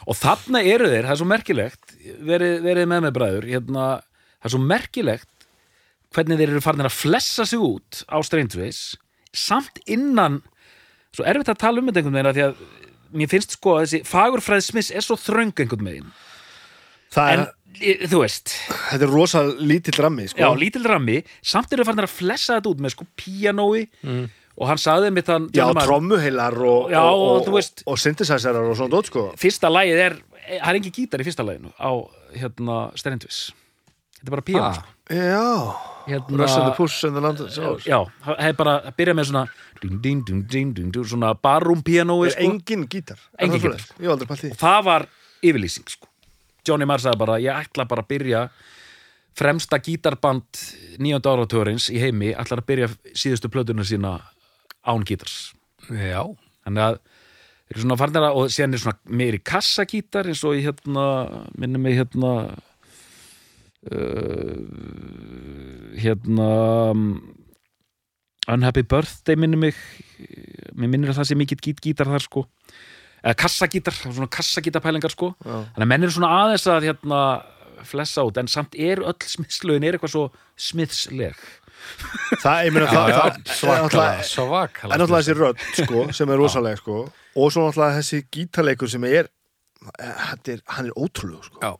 og, 0.07 0.15
þarna 0.15 0.61
eru 0.63 0.87
þeir, 0.87 1.03
það 1.09 1.11
er 1.11 1.19
svo 1.19 1.27
merkilegt 1.27 1.95
verið, 2.23 2.53
verið 2.63 2.87
með 2.87 3.01
með 3.03 3.15
bræður 3.17 3.47
hérna, 3.51 3.87
það 4.39 4.47
er 4.47 4.53
svo 4.55 4.61
merkilegt 4.63 5.47
hvernig 6.15 6.39
þeir 6.39 6.53
eru 6.53 6.63
farin 6.63 6.87
að 6.87 6.95
flessa 6.95 7.47
sig 7.51 7.65
út 7.67 8.05
á 8.07 8.23
Strangeways 8.23 8.81
samt 9.35 9.83
innan 9.91 10.39
svo 11.11 11.27
erfitt 11.27 11.51
að 11.51 11.63
tala 11.65 11.83
um 11.83 11.91
þetta 11.91 12.03
einhvern 12.05 12.19
veginn 12.21 12.31
af 12.31 12.39
því 12.39 12.47
að 12.47 12.63
mér 13.19 13.33
finnst 13.33 13.57
sko 13.59 13.75
að 13.77 13.87
þessi 13.89 14.03
fagurfræð 14.07 14.67
smiss 14.69 14.95
er 14.95 15.07
svo 15.07 15.19
þröng 15.19 15.51
einhvern 15.57 15.91
veginn. 15.91 16.11
það 16.15 16.30
en 17.35 17.41
er, 17.45 17.49
e, 17.81 17.95
þú 18.11 18.21
veist, 18.23 18.53
þetta 18.91 19.07
er 19.07 19.13
rosa 19.15 19.43
lítill 19.59 19.99
rammi 20.05 20.29
sko. 20.31 20.39
já, 20.43 20.49
lítil 20.59 20.85
rammi. 20.87 21.23
Samt 21.43 21.73
eru 21.73 21.85
farin 21.89 22.05
að 22.05 22.13
flessa 22.15 22.59
þetta 22.61 22.71
út 22.75 22.81
með 22.85 22.95
sko 22.97 23.07
píanói. 23.17 23.87
Og 24.61 24.67
hann 24.69 24.77
sagði 24.83 25.11
mitt 25.15 25.29
hann 25.31 25.47
Já, 25.57 25.65
trommuheilar 25.73 26.53
og, 26.59 26.91
og, 26.93 27.49
og 27.49 27.85
og 27.87 27.97
synthesizerar 27.99 28.67
og 28.69 28.77
svona 28.77 28.93
dót 28.93 29.09
sko. 29.09 29.23
Fyrsta 29.41 29.71
lagið 29.73 30.03
er, 30.05 30.17
það 30.51 30.69
er 30.69 30.79
engin 30.81 30.93
gítar 30.93 31.23
í 31.23 31.25
fyrsta 31.25 31.47
laginu 31.47 31.71
á 31.81 31.91
hérna 32.37 32.77
Strangeways 32.99 33.39
þetta 34.19 34.29
er 34.29 34.35
bara 34.35 34.45
píanó 34.45 34.67
Ah, 34.67 34.75
sko. 34.77 34.85
Já, 35.11 35.47
hérna, 36.11 36.37
Russ 36.43 36.57
and 36.59 36.67
the 36.69 36.75
Puss 36.77 36.99
and 37.09 37.17
the 37.17 37.23
Land 37.25 37.41
já, 37.87 37.99
það 38.27 38.43
er 38.51 38.59
bara 38.59 38.75
að 38.91 38.99
byrja 39.01 39.15
með 39.17 39.31
svona 39.31 39.45
ding, 39.81 39.97
ding, 40.05 40.21
ding, 40.27 40.43
ding, 40.51 40.75
ding, 40.77 40.93
ding, 40.93 41.09
svona 41.09 41.33
Er 42.29 42.37
sko. 42.37 42.51
engin 42.51 42.85
gítar? 42.91 43.19
Engin 43.39 43.57
það 43.57 43.65
gítar, 43.65 43.81
pælt 44.29 44.45
því. 44.45 44.53
Það 44.61 44.85
var 44.91 45.07
yfirlýsing 45.41 45.89
sko. 45.97 46.10
Johnny 46.67 46.89
Marr 46.89 47.03
sagði 47.03 47.21
bara, 47.23 47.41
ég 47.43 47.67
ætla 47.67 47.87
bara 47.89 48.05
að 48.05 48.11
byrja 48.13 48.45
fremsta 49.39 49.79
gítarband 49.83 50.61
nýjönda 51.01 51.33
áratörins 51.33 51.89
í 51.93 52.01
heimi 52.03 52.33
ætlar 52.35 52.63
að 52.63 52.69
byrja 52.71 52.91
síðustu 53.15 53.51
plötuna 53.53 53.87
sína 53.87 54.19
án 54.87 55.05
gítars. 55.07 55.53
Já. 55.89 56.25
þannig 56.67 56.85
að 56.85 56.99
þeir 57.01 57.77
eru 57.77 57.85
svona 57.85 58.01
farnir 58.01 58.27
að 58.27 58.39
og 58.41 58.51
síðan 58.53 58.75
er 58.75 58.83
svona 58.83 59.17
meiri 59.21 59.41
kassagítar 59.41 60.29
eins 60.29 60.43
og 60.45 60.59
í 60.59 60.65
hérna, 60.65 61.05
minnum 61.57 61.87
mig 61.87 61.97
hérna 61.99 62.33
uh, 63.91 64.57
hérna 65.97 66.49
um, 66.91 67.07
Unhappy 68.51 68.83
Birthday 68.83 69.37
minnum 69.39 69.61
mig. 69.63 69.77
Mér 70.75 70.91
minnir 70.91 71.13
að 71.13 71.21
það 71.21 71.29
sé 71.29 71.37
mikill 71.39 71.61
gít 71.63 71.83
gítar 71.85 72.09
þar 72.11 72.25
sko 72.25 72.47
eða 73.23 73.37
kassagítar, 73.45 73.97
svona 74.01 74.29
kassagítarpælingar 74.33 75.13
sko. 75.15 75.33
Já. 75.45 75.57
þannig 75.75 75.87
að 75.87 75.91
menn 75.93 76.07
eru 76.07 76.15
svona 76.17 76.31
aðeins 76.43 76.67
að 76.73 76.87
hérna 76.91 77.21
flessa 77.91 78.25
út, 78.29 78.37
en 78.41 78.49
samt 78.53 78.75
er 78.77 79.01
öll 79.01 79.17
smiðslögin 79.25 79.87
er 79.89 79.97
eitthvað 79.97 80.13
svo 80.15 80.27
smiðsleg 80.61 81.37
Það, 82.43 82.59
ég 82.67 82.75
meina 82.77 82.89
það, 82.91 83.11
það, 83.11 83.37
það 83.57 84.03
er 84.05 84.27
Svakalega, 84.29 84.89
náttúrulega- 85.01 85.21
þessi 85.23 85.37
rödd 85.39 85.63
sko, 85.79 86.03
sem 86.13 86.29
er 86.35 86.37
rosaleg 86.43 86.77
sko. 86.83 86.97
Og 87.41 87.53
svo 87.55 87.63
náttúrulega 87.65 87.97
þessi 88.03 88.19
gítarleikur 88.37 88.91
sem 88.93 89.07
er, 89.09 89.31
þetta 89.97 90.53
er 90.53 90.61
hann 90.77 90.91
er 90.91 90.99
ótrúlegu 91.01 91.41
sko. 91.49 91.63
Já. 91.65 91.73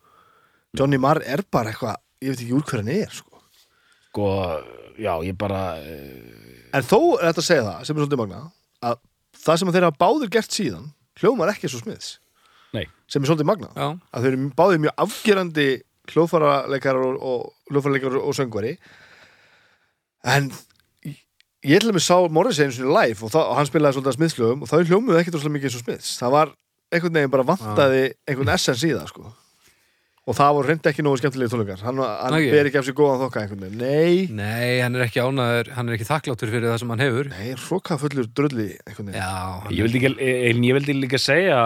Johnny 0.81 0.97
Marr 1.03 1.21
er 1.27 1.43
bara 1.53 1.75
eitthvað, 1.75 2.01
ég 2.25 2.33
veit 2.33 2.41
ekki 2.47 2.57
úr 2.57 2.65
hver 2.71 2.81
hann 2.81 2.93
er 2.95 3.13
sko. 3.13 3.43
Sko, 4.09 4.31
já, 4.99 5.13
ég 5.29 5.37
bara 5.39 5.61
eh, 5.85 6.73
En 6.73 6.83
þó 6.87 6.99
er 7.21 7.29
þetta 7.29 7.45
að 7.45 7.49
segja 7.51 7.67
það, 7.69 7.85
sem 7.85 7.97
er 7.97 8.01
svolítið 8.07 8.23
magna 8.25 8.41
að 8.89 8.99
það 9.45 9.61
sem 9.61 9.73
þeir 9.77 9.87
hafa 9.91 10.01
báður 10.01 10.33
gert 10.39 10.57
síðan 10.57 10.89
hljómar 11.21 11.53
ekki 11.55 11.69
svo 11.71 11.81
smiðs 11.83 12.15
nei, 12.77 12.87
sem 13.11 13.23
er 13.23 13.31
svolítið 13.31 13.49
magna 13.51 13.71
Já, 13.77 13.87
að 14.15 14.25
þeir 14.27 14.33
eru 14.37 14.51
báðir 14.59 14.83
mjög 14.87 14.95
afgerandi 15.05 15.69
hljóðfaraleikarar 16.11 17.07
og, 17.07 17.21
og 17.23 17.71
hljóðfaraleikarar 17.71 18.23
og 18.27 18.35
söngvari. 18.35 18.73
En 20.27 20.49
ég- 21.07 21.21
ég 21.65 21.81
til 21.81 21.91
að 21.91 21.97
með 21.99 22.05
sá 22.07 22.17
Morris 22.33 22.59
einu 22.61 22.73
sinni 22.75 22.91
live 22.93 23.23
og, 23.25 23.31
það, 23.33 23.45
og 23.51 23.57
hann 23.59 23.69
spilaði 23.69 23.97
svolítið 23.97 24.13
að 24.13 24.19
smiðslögum 24.19 24.63
og 24.65 24.71
það 24.73 24.89
hljómuði 24.91 25.21
ekkert 25.21 25.37
svolítið 25.39 25.55
mikið 25.57 25.75
svo 25.77 25.83
smiðs 25.85 26.11
það 26.21 26.35
var 26.37 26.53
einhvern 26.91 27.15
veginn 27.21 27.31
bara 27.37 27.47
vantaði 27.53 28.03
einhvern 28.29 28.53
essens 28.57 28.83
í 28.85 28.91
það 28.97 29.07
sko 29.13 29.31
og 30.29 30.37
það 30.37 30.51
voru 30.57 30.69
reyndi 30.69 30.91
ekki 30.91 31.03
nógu 31.05 31.19
skemmtilegi 31.21 31.51
tónleikar. 31.53 31.81
Hann, 31.87 32.01
hann 32.05 32.35
Ekki? 32.37 32.51
ber 32.53 32.69
ekki 32.69 32.79
af 32.81 32.85
sér 32.87 32.97
góðan 32.99 33.23
þokka 33.25 33.41
einhvern 33.41 33.63
veginn. 33.65 33.79
Nei, 33.81 34.27
nei, 34.37 34.81
hann 34.85 34.99
er 34.99 35.05
ekki 35.07 35.23
ánaður, 35.25 35.71
hann 35.77 35.89
er 35.89 35.97
ekki 35.97 36.09
þakkláttur 36.11 36.53
fyrir 36.53 36.69
það 36.71 36.83
sem 36.83 36.93
hann 36.95 37.03
hefur. 37.05 37.31
nei, 37.33 37.55
hróka 37.57 37.97
fullur 38.03 38.29
drulli 38.37 38.67
einhvern 38.85 39.09
veginn. 39.11 39.23
Já, 39.23 39.73
Ég 39.73 39.87
vildi, 39.89 40.03
ekki, 40.05 40.29
en 40.51 40.67
ég 40.69 40.77
vildi 40.77 40.97
líka 40.99 41.21
segja 41.23 41.63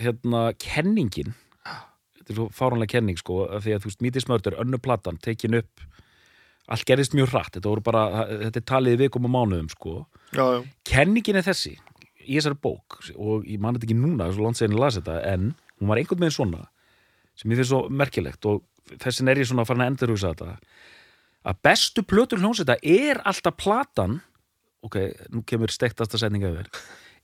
hérna, 0.00 0.44
kenningin. 0.62 1.34
Þetta 1.66 2.32
er 2.34 2.38
svo 2.40 2.46
fáránlega 2.54 2.94
kenning 2.96 3.18
sko 3.20 3.40
af 3.50 3.66
því 3.66 3.74
að 3.76 3.82
þú 3.84 3.90
veist, 3.90 4.00
Mítis 4.06 4.28
Mördur, 4.30 4.56
önnu 4.62 4.80
platan 4.82 5.18
tekin 5.22 5.58
upp, 5.60 5.82
allt 6.70 6.86
gerðist 6.88 7.14
mjög 7.14 7.28
hratt. 7.34 7.52
Þetta 7.58 7.70
voru 7.70 7.84
bara, 7.86 8.06
þetta 8.46 8.62
er 8.62 8.66
talið 8.70 8.96
í 8.96 9.02
vikum 9.04 9.28
og 9.28 9.34
mánuðum 9.34 9.68
sko, 9.70 9.98
já, 10.34 10.42
já. 10.56 10.62
kenningin 10.90 11.38
er 11.38 11.46
þessi 11.46 11.76
í 12.26 12.34
þessari 12.40 12.58
bók 12.58 12.96
og 13.14 13.44
ég 13.46 13.60
man 13.62 13.76
þetta 13.76 13.86
ekki 13.86 13.98
núna, 14.00 14.26
svo 14.34 14.42
langt 14.48 14.58
seginn 14.58 14.74
að 14.74 14.82
lasa 14.82 14.98
þetta 15.02 15.20
en 15.30 15.52
hún 15.78 15.92
var 15.92 16.00
einhvern 16.00 16.24
veginn 16.24 16.34
svona 16.34 16.64
sem 17.36 17.52
ég 17.52 17.60
finnst 17.60 17.72
svo 17.72 17.84
merkilegt 17.92 18.48
og 18.48 18.64
þessin 19.02 19.30
er 19.30 19.40
ég 19.42 19.48
svona 19.48 19.66
farin 19.68 19.84
að 19.84 19.92
endurhugsa 19.92 20.32
þetta 20.34 20.56
að 21.46 21.62
bestu 21.68 22.02
plötur 22.06 22.42
hljónsetta 22.42 22.78
er 22.82 23.20
alltaf 23.26 23.58
platan 23.60 24.20
ok, 24.86 25.00
nú 25.34 25.42
kemur 25.46 25.72
stektasta 25.72 26.20
setninga 26.20 26.52
yfir 26.52 26.70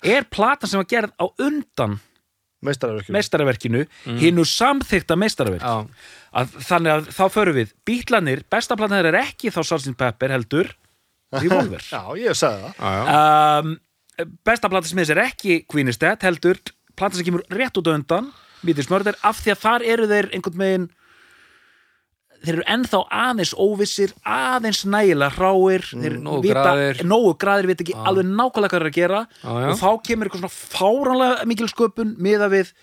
er 0.03 0.27
platan 0.31 0.71
sem 0.71 0.83
var 0.83 0.91
gerð 0.91 1.15
á 1.19 1.27
undan 1.43 1.99
meistararverkjum 2.63 3.17
meistaraverkinu, 3.17 3.81
mm. 4.07 4.19
hinnu 4.23 4.45
samþykta 4.47 5.17
meistaraverk 5.19 5.65
Já, 5.65 6.07
að, 6.39 6.53
þannig 6.69 6.93
að 6.95 7.09
þá 7.17 7.25
förum 7.35 7.59
við 7.59 7.73
bítlanir, 7.89 8.45
besta 8.53 8.79
platan 8.79 9.03
er 9.03 9.19
ekki 9.23 9.51
þá 9.55 9.63
Sgt. 9.65 9.97
Pepper 9.99 10.35
heldur 10.37 10.71
Revolver 11.35 11.83
Já, 11.95 12.03
ég 12.21 12.39
sagði 12.39 12.69
það 12.69 12.87
já, 12.87 12.93
já. 13.01 13.19
um, 13.65 13.75
besta 14.47 14.71
platan 14.71 14.93
sem 14.93 15.03
þess 15.03 15.15
er 15.17 15.23
ekki 15.25 15.59
Queen 15.67 15.91
is 15.91 15.99
Dead 16.03 16.29
heldur 16.29 16.61
platan 16.95 17.19
sem 17.19 17.27
kemur 17.27 17.45
rétt 17.51 17.83
út 17.83 17.91
á 17.91 17.97
undan 17.97 18.31
Beatles 18.63 18.91
Murder 18.91 19.19
af 19.23 19.41
því 19.43 19.55
að 19.55 19.63
þar 19.67 19.87
eru 19.95 20.11
þeir 20.11 20.29
einhvern 20.33 20.63
veginn 20.63 20.91
þeir 22.43 22.57
eru 22.57 22.65
ennþá 22.75 23.01
aðeins 23.23 23.53
óvissir 23.55 24.15
aðeins 24.27 24.83
nægilega 24.89 25.37
hráir 25.37 25.87
þeir 25.93 26.17
nógu 26.23 26.51
graðir. 26.51 27.05
nógu 27.07 27.37
graðir 27.39 27.71
vita 27.71 27.87
ekki 27.87 27.95
alveg 27.99 28.27
nákvæmlega 28.33 28.73
hvað 28.73 28.75
þeir 28.75 28.83
eru 28.83 28.91
að 28.91 28.99
gera 28.99 29.23
já. 29.31 29.53
og 29.53 29.79
þá 29.79 29.89
kemur 30.09 30.29
eitthvað 30.29 30.43
svona 30.43 30.57
fáránlega 30.57 31.47
mikil 31.53 31.71
sköpun 31.71 32.17
miða 32.23 32.51
við 32.53 32.75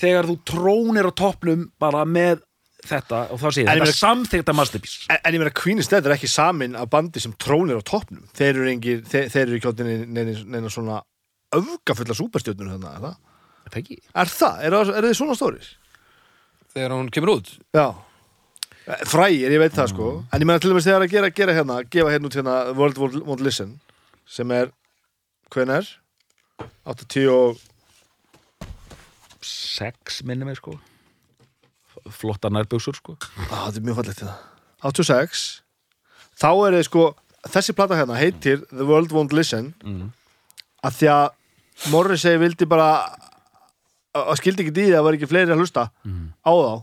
þegar 0.00 0.30
þú 0.30 0.38
trónir 0.48 1.08
á 1.08 1.12
toppnum 1.20 1.68
bara 1.80 2.04
með 2.08 2.42
þetta 2.84 3.20
og 3.32 3.40
þá 3.40 3.46
ég 3.60 3.68
þetta 3.68 3.96
samþykta 3.98 4.56
masterpiece 4.56 5.08
En, 5.08 5.20
en 5.20 5.36
ég 5.36 5.42
meina 5.42 5.54
Queen 5.56 5.80
is 5.80 5.90
Dead 5.92 6.04
er 6.04 6.16
ekki 6.16 6.30
samin 6.30 6.76
af 6.76 6.88
bandi 6.92 7.22
sem 7.22 7.36
trónir 7.40 7.80
á 7.80 7.84
toppnum 7.84 8.24
Þeir 8.36 8.50
eru, 8.54 8.70
engir, 8.72 9.04
þeir, 9.08 9.28
þeir 9.32 9.44
eru 9.46 9.60
ekki 9.60 9.86
neina, 10.08 10.36
neina 10.56 10.72
svona 10.72 11.00
öfgafulla 11.54 12.16
súperstjörnur 12.18 12.74
þarna, 12.74 12.96
er 12.96 13.06
það? 13.06 13.16
Þetta 13.64 13.80
ekki? 13.80 13.98
Er 14.14 14.30
það? 14.30 14.58
Er, 14.68 14.70
það- 14.78 14.96
er 14.98 15.06
þið 15.08 15.16
svona 15.20 15.36
stórir? 15.38 15.68
Þegar 16.74 16.90
hún 16.96 17.10
kemur 17.14 17.34
út? 17.38 17.52
Já. 17.74 17.86
Frægir, 19.08 19.48
ég 19.54 19.60
veit 19.62 19.72
það 19.72 19.88
sko. 19.94 20.08
En 20.32 20.40
ég 20.42 20.46
meina 20.48 20.60
til 20.60 20.70
dæmis 20.74 20.84
þegar 20.84 21.04
að 21.06 21.12
gera, 21.14 21.30
gera 21.32 21.54
hérna 21.56 21.76
gefa 21.88 22.10
hérna 22.12 22.28
út 22.28 22.34
hérna 22.36 22.56
World 22.76 22.98
Won't, 23.00 23.40
Listen 23.40 23.78
sem 24.28 24.50
er? 24.52 24.70
80 25.54 27.28
og 27.30 27.56
sex 29.44 30.22
minni 30.24 30.44
mig 30.44 30.56
sko. 30.58 30.76
Flotta 32.10 32.50
nærbjöksur 32.52 32.96
sko. 32.98 33.14
Á, 33.48 33.70
þetta 33.70 33.80
er 33.80 33.86
mjög 33.86 33.98
fallegt 34.00 34.20
hérna. 34.24 34.34
86 34.84 35.44
þá 36.40 36.48
er 36.66 36.76
þið 36.76 36.84
sko 36.88 37.04
þessi 37.54 37.74
plata 37.76 37.96
hérna 37.96 38.18
heitir 38.18 38.64
The 38.72 38.84
World 38.88 39.12
Won't 39.14 39.32
Listen. 39.36 39.72
Mm. 39.84 40.10
að 40.84 40.98
því 40.98 41.08
að 41.14 41.88
Morrissey 41.92 42.36
vildi 42.38 42.66
bara 42.68 42.88
að 44.22 44.36
skildi 44.40 44.64
ekki 44.64 44.74
dýði 44.76 44.92
að 44.92 44.98
það 45.00 45.06
var 45.08 45.16
ekki 45.18 45.30
fleiri 45.32 45.54
að 45.54 45.62
hlusta 45.64 45.84
Mm. 46.04 46.26
á 46.44 46.52
þá 46.54 46.74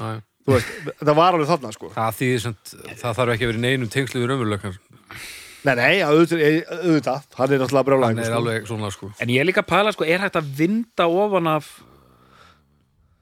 Já, 0.00 0.06
já. 0.14 0.20
þú 0.46 0.54
veist, 0.56 0.70
það 1.04 1.14
var 1.20 1.34
alveg 1.36 1.50
þarna 1.50 1.72
sko 1.76 1.90
Það 1.94 2.16
þýðir 2.20 2.40
samt, 2.46 2.72
það 3.02 3.18
þarf 3.20 3.34
ekki 3.34 3.44
að 3.46 3.50
vera 3.52 3.60
í 3.60 3.64
neinum 3.66 3.90
tengslu 3.92 4.20
við 4.22 4.30
raunveruleikar 4.32 4.78
nei, 5.60 5.74
nei, 5.76 5.96
auðvitað, 6.00 6.42
auðvitað 6.80 7.24
hann 7.36 7.52
er 7.52 7.60
náttúrulega 7.60 7.86
brjálæðingur 7.90 8.08
Hann 8.08 8.18
er 8.24 8.30
sko. 8.32 8.40
alveg 8.40 8.68
svona 8.70 8.90
sko 8.94 9.10
En 9.20 9.28
ég 9.34 9.40
er 9.42 9.48
líka 9.50 9.60
að 9.64 9.70
pæla, 9.74 9.92
sko, 9.92 10.04
er 10.08 10.22
hægt 10.24 10.38
að 10.40 10.52
vinda 10.60 11.06
ofan 11.10 11.50
af 11.52 11.68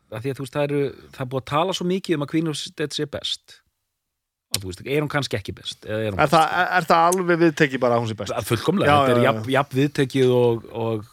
að 0.09 0.23
því 0.25 0.31
að 0.33 0.39
þú 0.39 0.45
veist, 0.47 0.55
það 0.57 0.67
eru 0.69 0.83
það 1.13 1.25
er 1.25 1.31
búið 1.33 1.43
að 1.43 1.49
tala 1.51 1.75
svo 1.77 1.87
mikið 1.91 2.17
um 2.17 2.23
að 2.25 2.31
Queen 2.33 2.49
of 2.53 2.63
Dead 2.79 2.95
sé 2.97 3.05
best 3.13 3.59
og 4.57 4.63
þú 4.63 4.71
veist, 4.71 4.81
er 4.89 5.03
hún 5.05 5.11
kannski 5.13 5.37
ekki 5.37 5.53
best 5.59 5.85
eða 5.85 5.99
er 6.07 6.15
er, 6.15 6.31
það, 6.33 6.47
er, 6.63 6.71
er 6.79 6.87
það 6.89 7.09
alveg 7.11 7.41
viðtekki 7.43 7.81
bara 7.83 7.99
að 7.99 8.05
hún 8.07 8.09
sé 8.09 8.17
best? 8.17 8.33
Fullkomlega, 8.49 8.95
þetta 9.11 9.19
er 9.35 9.51
jafn 9.53 9.77
viðtekið 9.83 10.33
og, 10.39 10.65
og 10.73 11.11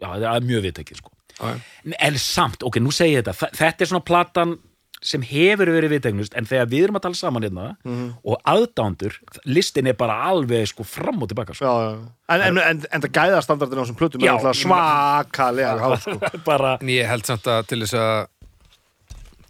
já, 0.00 0.08
það 0.16 0.30
er 0.36 0.46
mjög 0.52 0.64
viðtekið, 0.68 0.96
sko. 1.02 1.12
En- 2.00 2.16
samt, 2.16 2.62
ok, 2.64 2.78
nú 2.80 2.92
segi 2.92 3.16
ég 3.18 3.24
þetta 3.26 3.50
þetta 3.56 3.80
er 3.84 3.90
svona 3.92 4.04
platan 4.08 4.56
sem 5.06 5.20
hefur 5.22 5.68
verið 5.68 5.92
viðteknust, 5.92 6.32
en 6.34 6.46
þegar 6.48 6.66
við 6.72 6.84
erum 6.86 6.96
að 6.96 7.02
tala 7.04 7.14
saman 7.18 7.42
hérna 7.44 7.66
Mhm. 7.84 8.06
og 8.24 8.38
aðdándur 8.48 9.12
listin 9.44 9.86
er 9.86 9.92
bara 9.94 10.14
alveg 10.30 10.66
sko 10.70 10.82
fram 10.88 11.20
og 11.22 11.28
tilbaka 11.28 11.54
sko. 11.54 11.64
já, 11.64 11.74
já. 11.92 12.08
En, 12.28 12.40
en, 12.40 12.58
en, 12.58 12.84
en 12.90 13.00
það 13.02 13.12
gæða 13.12 13.42
standardin 13.44 13.78
á 13.78 13.82
þessum 13.84 13.98
plötum 14.00 14.20
Já, 14.24 14.34
er 14.34 14.56
svakalega 14.56 15.78
hár 15.78 16.00
sko. 16.00 16.18
bara, 16.48 16.78
En 16.80 16.88
ég 16.88 17.06
held 17.06 17.26
samt 17.28 17.44
að 17.44 17.66
til 17.68 17.80
þess 17.84 17.94
að 18.00 18.26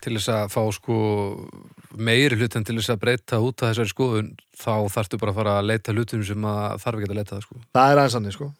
til 0.02 0.14
þess 0.18 0.28
að 0.34 0.50
fá 0.52 0.62
sko 0.74 0.96
meiri 1.96 2.36
hlut 2.36 2.56
en 2.58 2.64
til 2.66 2.76
þess 2.76 2.90
að 2.92 3.00
breyta 3.02 3.38
út 3.42 3.62
af 3.62 3.72
þessari 3.72 3.92
skoðun 3.94 4.28
þá 4.58 4.74
þarftu 4.92 5.18
bara 5.22 5.32
að 5.32 5.38
fara 5.40 5.54
að 5.60 5.66
leita 5.70 5.94
hlutum 5.94 6.22
sem 6.26 6.42
að 6.46 6.76
þarf 6.82 6.98
ekki 7.00 7.10
að 7.10 7.16
leita 7.20 7.36
það 7.38 7.46
sko 7.46 7.56
það 7.74 7.90
er 7.94 8.00
aðeins 8.02 8.18
annir 8.20 8.36
sko. 8.36 8.52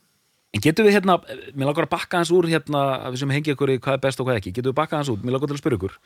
En 0.55 0.63
getum 0.63 0.87
við 0.87 0.95
hérna, 0.97 1.19
mér 1.59 1.67
langar 1.69 1.85
að 1.89 1.93
bakka 1.93 2.21
hans 2.21 2.31
úr 2.33 2.47
hérna, 2.49 2.83
að 3.05 3.13
við 3.17 3.21
sem 3.25 3.33
hengi 3.35 3.53
ykkur 3.53 3.73
í 3.75 3.79
hvað 3.83 3.97
er 3.99 4.03
best 4.07 4.21
og 4.23 4.29
hvað 4.29 4.39
ekki, 4.41 4.53
getum 4.57 4.71
við 4.73 4.79
bakka 4.79 4.97
hans 5.01 5.11
út, 5.13 5.25
mér 5.27 5.35
langar 5.37 5.51
til 5.51 5.57
að 5.57 5.61
spyrja 5.61 5.79
ykkur. 5.81 5.97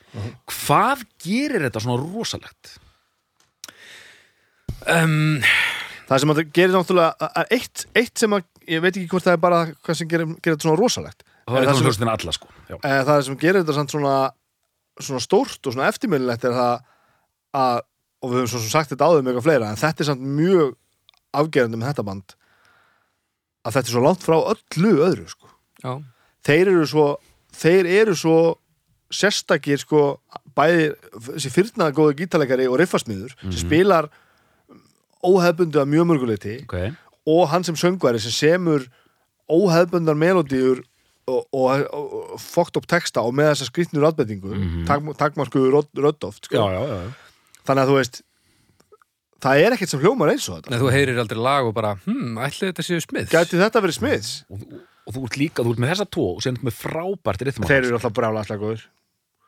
Hvað 0.50 1.04
gerir 1.22 1.66
þetta 1.68 1.82
svona 1.84 2.00
rosalegt? 2.02 2.72
um, 4.90 5.40
það 6.08 6.22
sem 6.22 6.32
að 6.32 6.40
það 6.40 6.52
gerir 6.56 6.74
náttúrulega 6.76 7.28
að 7.40 7.52
eitt, 7.56 7.84
eitt 8.00 8.22
sem 8.22 8.34
að, 8.36 8.46
ég 8.70 8.82
veit 8.84 8.94
ekki 8.96 9.10
hvort 9.12 9.26
það 9.26 9.36
er 9.36 9.42
bara 9.44 9.60
hvað 9.84 9.98
sem 10.00 10.10
gerir, 10.10 10.32
gerir 10.40 10.56
þetta 10.56 10.66
svona 10.68 10.80
rosalegt. 10.80 11.24
Það 11.44 11.56
En 11.56 11.60
eitthvað 11.62 11.78
sem- 11.80 11.86
hljóðstina 11.88 12.14
alla 12.16 12.32
sko. 12.36 12.48
Já. 12.70 12.76
Eh, 12.80 12.98
það 13.10 13.22
sem 13.28 13.38
gerir 13.44 13.60
þetta 13.62 13.76
samt 13.78 13.90
svona, 13.94 14.16
svona 15.00 15.20
stórt 15.24 15.66
og 15.66 15.74
svona 15.76 15.88
eftirminnilegt 15.90 16.44
er 16.44 16.56
það 16.56 16.82
að, 17.60 17.80
og 18.22 18.30
við 18.32 18.38
höfum 18.40 18.50
svo 18.54 18.60
sem 18.64 18.70
sagt 18.74 18.90
þetta 18.94 19.08
áður 19.10 19.22
með 19.24 19.32
eitthvað 19.34 19.48
fleira, 19.48 19.70
en 19.70 19.80
þetta 19.80 20.00
er 20.04 20.10
samt 20.10 20.22
mjög 20.40 20.74
afgerandi 21.40 21.78
með 21.80 21.90
þetta 21.92 22.06
band 22.10 22.34
að 23.64 23.72
þetta 23.76 23.88
er 23.88 23.94
svo 23.94 24.02
langt 24.04 24.22
frá 24.24 24.36
öllu 24.54 24.92
öðru 25.06 25.28
sko. 25.28 25.48
Já, 25.84 25.92
þeir 26.46 26.68
eru 26.74 26.86
svo 26.86 27.06
þeir 27.60 27.86
eru 27.86 28.14
svo 28.16 28.36
sérstakir 29.10 29.78
sko 29.82 30.20
bæði 30.54 30.92
þessi 31.26 31.50
fyrnaða 31.50 31.94
góðu 31.96 32.14
gítarleikari 32.20 32.68
og 32.70 32.78
riffasmiður 32.78 33.32
sem 33.42 33.56
spilar 33.58 34.06
óhefbundi 35.26 35.80
að 35.80 35.90
mjög 35.92 36.06
mörguleiti 36.10 36.54
Ok, 36.64 36.76
og 37.28 37.48
hann 37.50 37.64
sem 37.66 37.76
söngværi 37.78 38.20
sem 38.22 38.32
semur 38.32 38.86
óhefbundar 39.50 40.14
melodíur 40.16 40.80
og, 41.30 41.42
og, 41.52 41.82
og, 41.92 42.14
og 42.34 42.40
fokkt 42.40 42.78
upp 42.80 42.86
texta 42.90 43.22
og 43.26 43.34
með 43.36 43.50
þessa 43.52 43.68
skrýtnur 43.68 44.06
átbendingu 44.08 44.54
mm 44.54 44.60
Mhm. 44.60 44.86
-hmm. 44.86 45.16
takmarskuðu 45.18 45.82
röddoft 45.94 46.46
já, 46.46 46.46
sko. 46.46 46.56
já, 46.56 46.82
já 46.88 47.12
þannig 47.66 47.82
að 47.84 47.88
þú 47.90 47.96
veist 47.98 48.22
það 49.44 49.64
er 49.64 49.76
ekkert 49.76 49.92
sem 49.94 50.00
hljómar 50.04 50.30
eins 50.34 50.46
og 50.50 50.58
þetta. 50.60 50.72
En 50.74 50.82
þú 50.82 50.92
heyrir 50.94 51.18
aldrei 51.22 51.40
lag 51.40 51.66
og 51.68 51.74
bara 51.76 51.94
hm, 52.04 52.38
ætli 52.46 52.70
þetta 52.70 52.86
séu 52.86 53.02
smið 53.04 53.28
gæti 53.34 53.60
þetta 53.60 53.82
verið 53.84 53.98
smiðs 53.98 54.30
og, 54.50 54.62
og, 54.64 54.86
og 55.06 55.16
þú 55.16 55.26
ert 55.28 55.38
líka, 55.40 55.64
þú 55.66 55.74
ert 55.74 55.82
með 55.84 55.92
þessa 55.94 56.08
tvo 56.16 56.26
og 56.36 56.40
sem 56.44 56.56
ert 56.58 56.66
með 56.68 56.78
frábært 56.80 57.44
rithma 57.48 57.70
þeir 57.70 57.84
eru 57.88 57.98
alltaf 57.98 58.16
brjála 58.20 58.44
alltaf 58.44 58.60
góður 58.62 58.86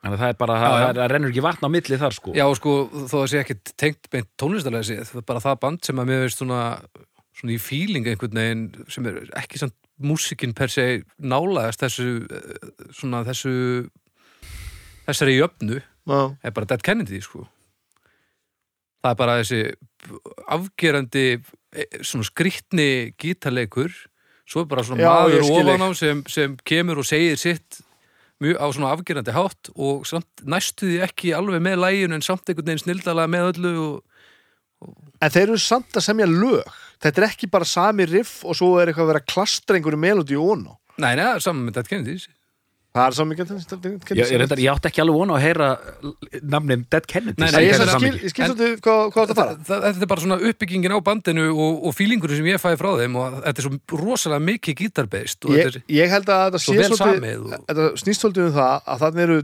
Þannig 0.02 0.16
að 0.16 0.22
það 0.24 0.32
er 0.32 0.38
bara, 0.40 0.54
Já, 0.58 0.62
það, 0.66 0.80
já. 0.82 0.86
það, 0.98 1.04
rennur 1.12 1.30
ekki 1.30 1.42
vatn 1.46 1.62
á 1.62 1.70
milli 1.70 1.96
þar 2.00 2.14
sko. 2.16 2.32
Já, 2.34 2.42
sko, 2.58 2.70
þó 3.06 3.12
að 3.20 3.26
sé 3.30 3.38
ekki 3.38 3.54
tengt 3.78 4.08
beint 4.10 4.28
tónlistarlega 4.42 4.86
séð, 4.88 5.02
það 5.12 5.20
er 5.20 5.26
bara 5.28 5.42
það 5.44 5.60
band 5.62 5.86
sem 5.86 6.00
að 6.02 6.08
mér 6.10 6.24
veist 6.24 6.40
svona, 6.42 6.62
svona 7.38 7.54
í 7.54 7.58
fíling 7.62 8.08
einhvern 8.10 8.40
veginn 8.40 8.64
sem 8.90 9.06
er 9.06 9.20
ekki 9.38 9.60
samt 9.62 9.76
músikin 10.02 10.56
per 10.58 10.72
se 10.74 10.86
nálaðast 11.22 11.84
þessu 11.84 12.08
eh, 12.26 12.72
svona 12.98 13.20
þessu 13.28 13.52
þessari 15.06 15.36
jöfnu 15.38 15.78
Já. 15.78 16.18
er 16.42 16.56
bara 16.56 16.66
Dead 16.72 16.82
Kennedy, 16.82 17.22
sko 17.22 17.46
það 19.02 19.10
er 19.10 19.18
bara 19.18 19.38
þessi 19.40 19.60
afgerandi 20.56 21.26
eh, 21.36 22.00
svona 22.00 22.28
skrýtni 22.28 22.88
gítarleikur. 23.20 23.94
Svo 24.48 24.64
er 24.64 24.70
bara 24.70 24.84
svona 24.86 25.04
Já, 25.04 25.12
maður 25.12 25.50
ofan 25.56 25.86
á 25.86 25.90
sem, 25.98 26.22
sem 26.30 26.54
kemur 26.66 27.02
og 27.02 27.08
segir 27.08 27.38
sitt 27.40 27.82
mjög 28.42 28.58
á 28.58 28.66
svona 28.74 28.92
afgerandi 28.96 29.34
hátt 29.34 29.70
og 29.76 30.06
samt 30.08 30.42
næstu 30.42 30.88
því 30.88 31.02
ekki 31.06 31.34
alveg 31.36 31.62
með 31.62 31.78
lægin 31.84 32.16
en 32.16 32.24
samt 32.26 32.48
einhvern 32.48 32.72
veginn 32.72 32.82
snildalega 32.82 33.30
með 33.30 33.50
öllu 33.52 33.74
og 33.82 34.00
en 35.22 35.30
þeir 35.30 35.44
eru 35.46 35.62
samt 35.62 35.94
að 35.94 36.06
semja 36.08 36.26
lög. 36.26 36.66
Þetta 37.02 37.20
er 37.20 37.28
ekki 37.28 37.48
bara 37.50 37.66
sami 37.66 38.06
riff 38.10 38.42
og 38.42 38.58
svo 38.58 38.74
er 38.80 38.90
eitthvað 38.90 39.06
að 39.06 39.12
vera 39.12 39.22
að 39.22 39.30
klastra 39.30 39.78
einhverju 39.78 40.02
melodíu 40.02 40.42
ón 40.42 40.68
Nei, 41.00 41.14
er 41.16 41.40
saman 41.40 41.64
með 41.66 41.78
Dead 41.78 41.88
Kennedys 41.88 42.26
það 42.92 43.06
er 43.08 43.14
saman 43.16 43.30
mikið 43.32 43.52
ég, 44.12 44.18
ég, 44.20 44.32
reyndar, 44.42 44.60
ég 44.60 44.68
átti 44.74 44.88
ekki 44.90 45.00
alveg 45.00 45.16
vona 45.16 45.36
að 45.38 45.44
heyra 45.46 45.68
nafnin 46.52 46.82
Dead 46.92 47.06
Kennedy 47.08 47.40
Nei, 47.40 47.48
Nei, 47.54 47.62
ég 47.64 47.78
er 47.80 47.92
skil, 47.94 48.44
svolítið 48.44 48.74
hvað, 48.84 49.02
hvað 49.14 49.30
þetta 49.30 49.36
fara. 49.38 49.54
það, 49.68 49.84
Þetta 49.86 50.04
er 50.06 50.10
bara 50.12 50.24
svona 50.26 50.38
uppbyggingin 50.50 50.92
á 50.92 50.98
bandinu 51.06 51.46
og, 51.54 51.78
og 51.88 51.94
fílingurinn 51.96 52.40
sem 52.42 52.50
ég 52.50 52.60
fæði 52.60 52.80
frá 52.82 52.90
þeim 53.00 53.16
og 53.22 53.38
þetta 53.46 53.62
er 53.62 53.66
svo 53.68 54.00
rosalega 54.02 54.44
mikið 54.50 54.76
gítarbeist 54.82 55.48
og 55.48 55.54
ég, 55.56 55.70
þetta 55.70 55.80
er, 55.80 55.86
ég 55.96 56.12
held 56.12 56.32
að 56.36 56.42
þetta 56.50 56.62
Svo 56.66 56.74
sé 56.74 56.82
vel 56.82 56.88
svolítið 56.90 57.16
samið 57.16 57.46
og- 57.46 57.64
þetta 57.70 57.86
snýst 58.04 58.26
svolítið 58.26 58.48
um 58.50 58.56
það 58.58 58.90
að 58.94 59.04
þannig 59.06 59.24
eru 59.28 59.38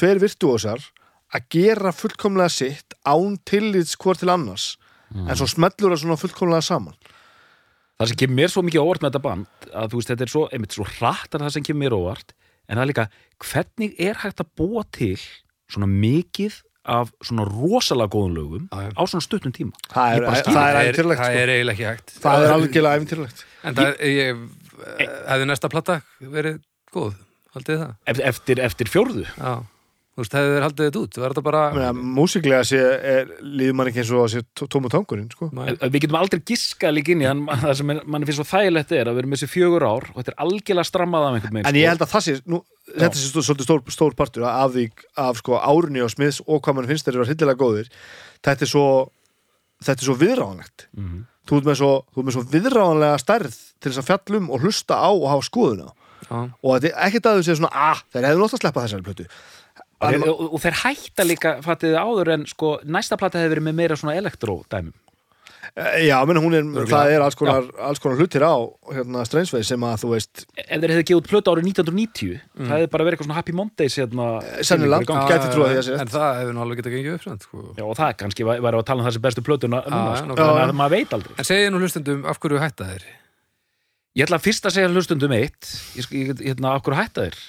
tveir 0.00 0.22
virtuósar 0.24 0.86
að 1.34 1.48
gera 1.58 1.92
fullkomlega 1.98 2.54
sitt 2.56 2.96
án 3.04 3.36
tillits 3.48 3.96
hvort 4.00 4.20
til 4.22 4.30
annars. 4.32 4.70
En 5.14 5.34
svo 5.36 5.46
smellur 5.50 5.92
það 5.92 6.00
svona 6.04 6.16
fullkomlega 6.18 6.62
saman. 6.62 6.94
Það 7.98 8.08
sem 8.10 8.18
kemur 8.22 8.38
mér 8.40 8.50
svo 8.50 8.62
mikið 8.66 8.82
óvart 8.82 9.02
með 9.04 9.12
þetta 9.12 9.22
band 9.22 9.66
að 9.74 9.90
þú 9.92 9.98
veist, 10.00 10.10
þetta 10.10 10.24
er 10.26 10.30
svo, 10.32 10.42
einmitt, 10.54 10.74
svo 10.74 10.86
hratt 10.88 11.34
að 11.36 11.44
það 11.44 11.52
sem 11.56 11.66
kemur 11.66 11.82
mér 11.84 11.94
óvart 11.98 12.32
en 12.68 12.78
það 12.78 12.84
er 12.84 12.90
líka, 12.92 13.08
hvernig 13.44 13.98
er 13.98 14.22
hægt 14.22 14.44
að 14.44 14.52
búa 14.58 14.84
til 14.94 15.18
svona 15.70 15.88
mikið 15.90 16.60
af 16.84 17.10
svona 17.24 17.46
rosalega 17.48 18.12
góðum 18.12 18.34
lögum 18.36 18.64
já. 18.68 18.92
á 18.92 19.02
svona 19.08 19.24
stuttum 19.24 19.54
tíma 19.56 19.72
það 19.88 20.16
er, 20.16 20.26
það 20.26 20.36
er 20.36 20.48
það 20.48 20.64
er, 20.64 20.80
æfintýrlegt 20.80 21.20
það 21.22 21.30
sko. 21.30 21.42
er 21.42 21.52
eiginlega 21.54 21.74
ekki 21.74 21.86
hægt 21.88 22.16
það 22.24 22.44
er 22.44 22.56
algjörlega 22.58 22.98
æfintýrlegt 23.00 23.44
En 23.64 23.76
það 23.78 24.02
ég 24.04 24.42
hefði 25.24 25.46
næsta 25.48 25.70
platta 25.72 25.94
verið 26.20 26.58
góð, 26.92 27.14
haldið 27.54 27.78
það? 27.80 27.94
eftir, 28.12 28.26
eftir, 28.28 28.60
eftir 28.68 28.90
fjórðu 28.92 29.24
Já, 29.24 29.54
Þú 30.14 30.22
veist, 30.22 30.34
hefði 30.38 30.50
þeir 30.54 30.62
haldið 30.62 30.86
þetta 30.86 31.00
út, 31.02 31.16
var 31.18 31.32
þetta 31.34 31.42
bara 31.42 31.60
Meina, 31.74 31.86
músiklega 32.14 32.62
sé, 32.68 32.78
er, 33.12 33.30
líður 33.42 33.72
mann 33.74 33.88
ekki 33.90 33.98
eins 34.04 34.12
og 34.14 34.20
að 34.22 34.28
sé 34.30 34.42
tó- 34.54 34.68
tómu 34.70 34.90
tangurinn 34.92 35.26
sko. 35.34 35.48
Nei. 35.56 35.72
Við 35.90 35.96
getum 36.04 36.18
aldrei 36.20 36.38
giskað 36.46 36.94
líka 36.94 37.10
inn 37.16 37.24
í 37.24 37.26
hann, 37.26 37.40
það 37.64 37.74
sem 37.80 37.90
mann 37.90 38.26
finnst 38.28 38.38
svo 38.38 38.46
þægilegt 38.46 38.92
er 38.94 39.10
að 39.10 39.16
við 39.18 39.22
erum 39.24 39.32
með 39.34 39.40
þessi 39.42 39.50
fjögur 39.56 39.86
ár 39.88 40.06
og 40.12 40.20
þetta 40.20 40.30
er 40.36 40.38
algjörlega 40.46 40.86
strammað 40.86 41.26
af 41.26 41.34
einhvern 41.40 41.58
veginn 41.58 41.66
en 41.72 41.80
ég 41.80 41.90
held 41.90 42.04
að 42.06 42.12
það 42.14 42.24
sé, 42.28 42.36
nú, 42.54 42.60
þetta 42.94 43.18
sé 43.24 43.32
svolítið 43.42 43.66
stór, 43.66 43.82
stór 43.96 44.14
partur 44.22 44.46
af 44.52 44.70
því 44.76 44.86
af 45.24 45.42
sko 45.42 45.58
árunni 45.58 46.04
og 46.06 46.14
smiðs 46.14 46.38
og 46.46 46.62
hvað 46.62 46.78
mann 46.78 46.88
finnst 46.92 47.10
þeir 47.10 47.18
eru 47.18 47.26
hryllilega 47.32 47.62
góðir 47.64 47.90
þetta 48.46 48.68
er 48.68 48.70
svo 48.70 48.86
þetta 49.82 49.98
er 49.98 50.08
svo 50.12 50.16
viðráðanlegt 50.22 50.86
Mhm. 50.94 51.24
þú 51.50 51.58
ert 51.58 51.66
með 51.72 51.80
svo, 51.82 51.90
þú 52.14 52.22
ert 52.22 52.26
með 52.30 52.36
svo 52.38 52.46
viðráðanlega 52.54 53.18
stærð 53.20 53.58
til 53.82 53.90
þess 53.90 54.00
að 54.04 54.08
fjallum 54.12 54.46
og 54.54 54.62
hlusta 54.62 54.94
á 54.94 55.10
og 55.10 55.26
hafa 55.34 55.48
skoðun 55.50 55.84
á 55.84 55.90
Já. 56.24 56.38
og 56.62 56.70
þetta 56.78 56.88
er 56.88 56.94
ekkert 57.10 57.26
að 57.28 57.34
þau 57.36 57.44
segja 57.44 57.58
svona 57.58 57.72
ah, 57.90 57.98
þeir 58.14 58.24
hefðu 58.30 58.40
nátt 58.46 58.54
að 58.56 58.62
sleppa 58.62 58.84
þessari 58.86 59.04
plötu 59.04 59.26
þeir, 60.00 60.26
og, 60.32 60.44
og 60.54 60.60
þeir 60.64 60.80
hætta 60.82 61.24
líka 61.28 61.56
fattiði 61.64 61.96
áður 62.00 62.32
en 62.38 62.46
sko 62.50 62.76
næsta 62.84 63.16
plata 63.20 63.38
hefur 63.42 63.56
verið 63.58 63.68
með 63.70 63.80
meira 63.82 63.96
svona 64.00 64.18
elektródæmum 64.20 64.92
Eh, 65.74 66.04
Já, 66.06 66.18
menn 66.28 66.36
hún 66.38 66.52
er, 66.54 66.60
Örugglega. 66.62 66.92
það 66.92 67.12
er 67.16 67.22
alls 67.24 67.34
konar, 67.40 67.64
alls 67.82 67.98
konar 67.98 68.18
hlutir 68.20 68.44
á 68.44 68.52
hérna 68.94 69.22
Strangeways 69.26 69.66
sem 69.66 69.80
að 69.88 69.94
þú 70.04 70.10
veist 70.12 70.42
ef 70.60 70.66
þeir 70.82 70.92
hefðu 70.92 71.04
gefið 71.08 71.18
út 71.18 71.30
plötu 71.32 71.50
árið 71.54 71.68
1990 71.70 72.34
það 72.60 72.74
hefði 72.74 72.90
bara 72.92 73.06
verið 73.08 73.16
eitthvað 73.16 73.26
svona 73.30 73.38
Happy 73.40 73.54
Mondays 73.56 73.96
hérna, 73.98 74.26
sennilega. 74.60 75.02
í 75.02 75.08
gangi. 75.08 75.24
Já. 75.24 75.32
gæti 75.32 75.48
trúað 75.54 75.72
því 75.72 75.78
að 75.80 75.86
sé. 75.88 75.96
En 76.04 76.12
það 76.12 76.28
hefur 76.42 76.54
nú 76.54 76.62
alveg 76.66 76.80
getað 76.82 76.94
gengið 76.94 77.16
upp 77.16 77.24
samt, 77.26 77.46
sko. 77.48 77.64
Já, 77.80 77.84
og 77.88 77.96
það 77.98 78.12
er 78.12 78.18
kannski 78.20 78.46
væri 78.50 78.78
að 78.78 78.86
tala 78.92 79.02
um 79.02 79.08
þessi 79.08 79.24
bestu 79.24 79.44
plötuna 79.48 79.80
núna, 79.88 80.14
sko. 80.20 80.36
þannig 80.38 80.62
að 80.68 80.76
maður 80.78 80.94
veit 80.98 81.16
aldrei 81.18 81.34
En 81.40 81.48
segið 81.50 81.72
nú 81.74 81.82
hlustendum 81.82 82.24
af 82.28 82.38
hverju 82.44 82.62
hætta 82.62 82.90
þeir 82.92 83.08
Ég 84.14 84.28
ætla 84.28 84.38
fyrst 84.44 84.68
að 84.68 84.76
segja 84.76 84.92
hlustundum 84.92 85.32
eitt 85.34 85.72
ég, 85.98 86.12
ég, 86.12 86.44
hérna, 86.52 86.76
okkur 86.78 86.94
hætta 87.00 87.24
þér 87.26 87.40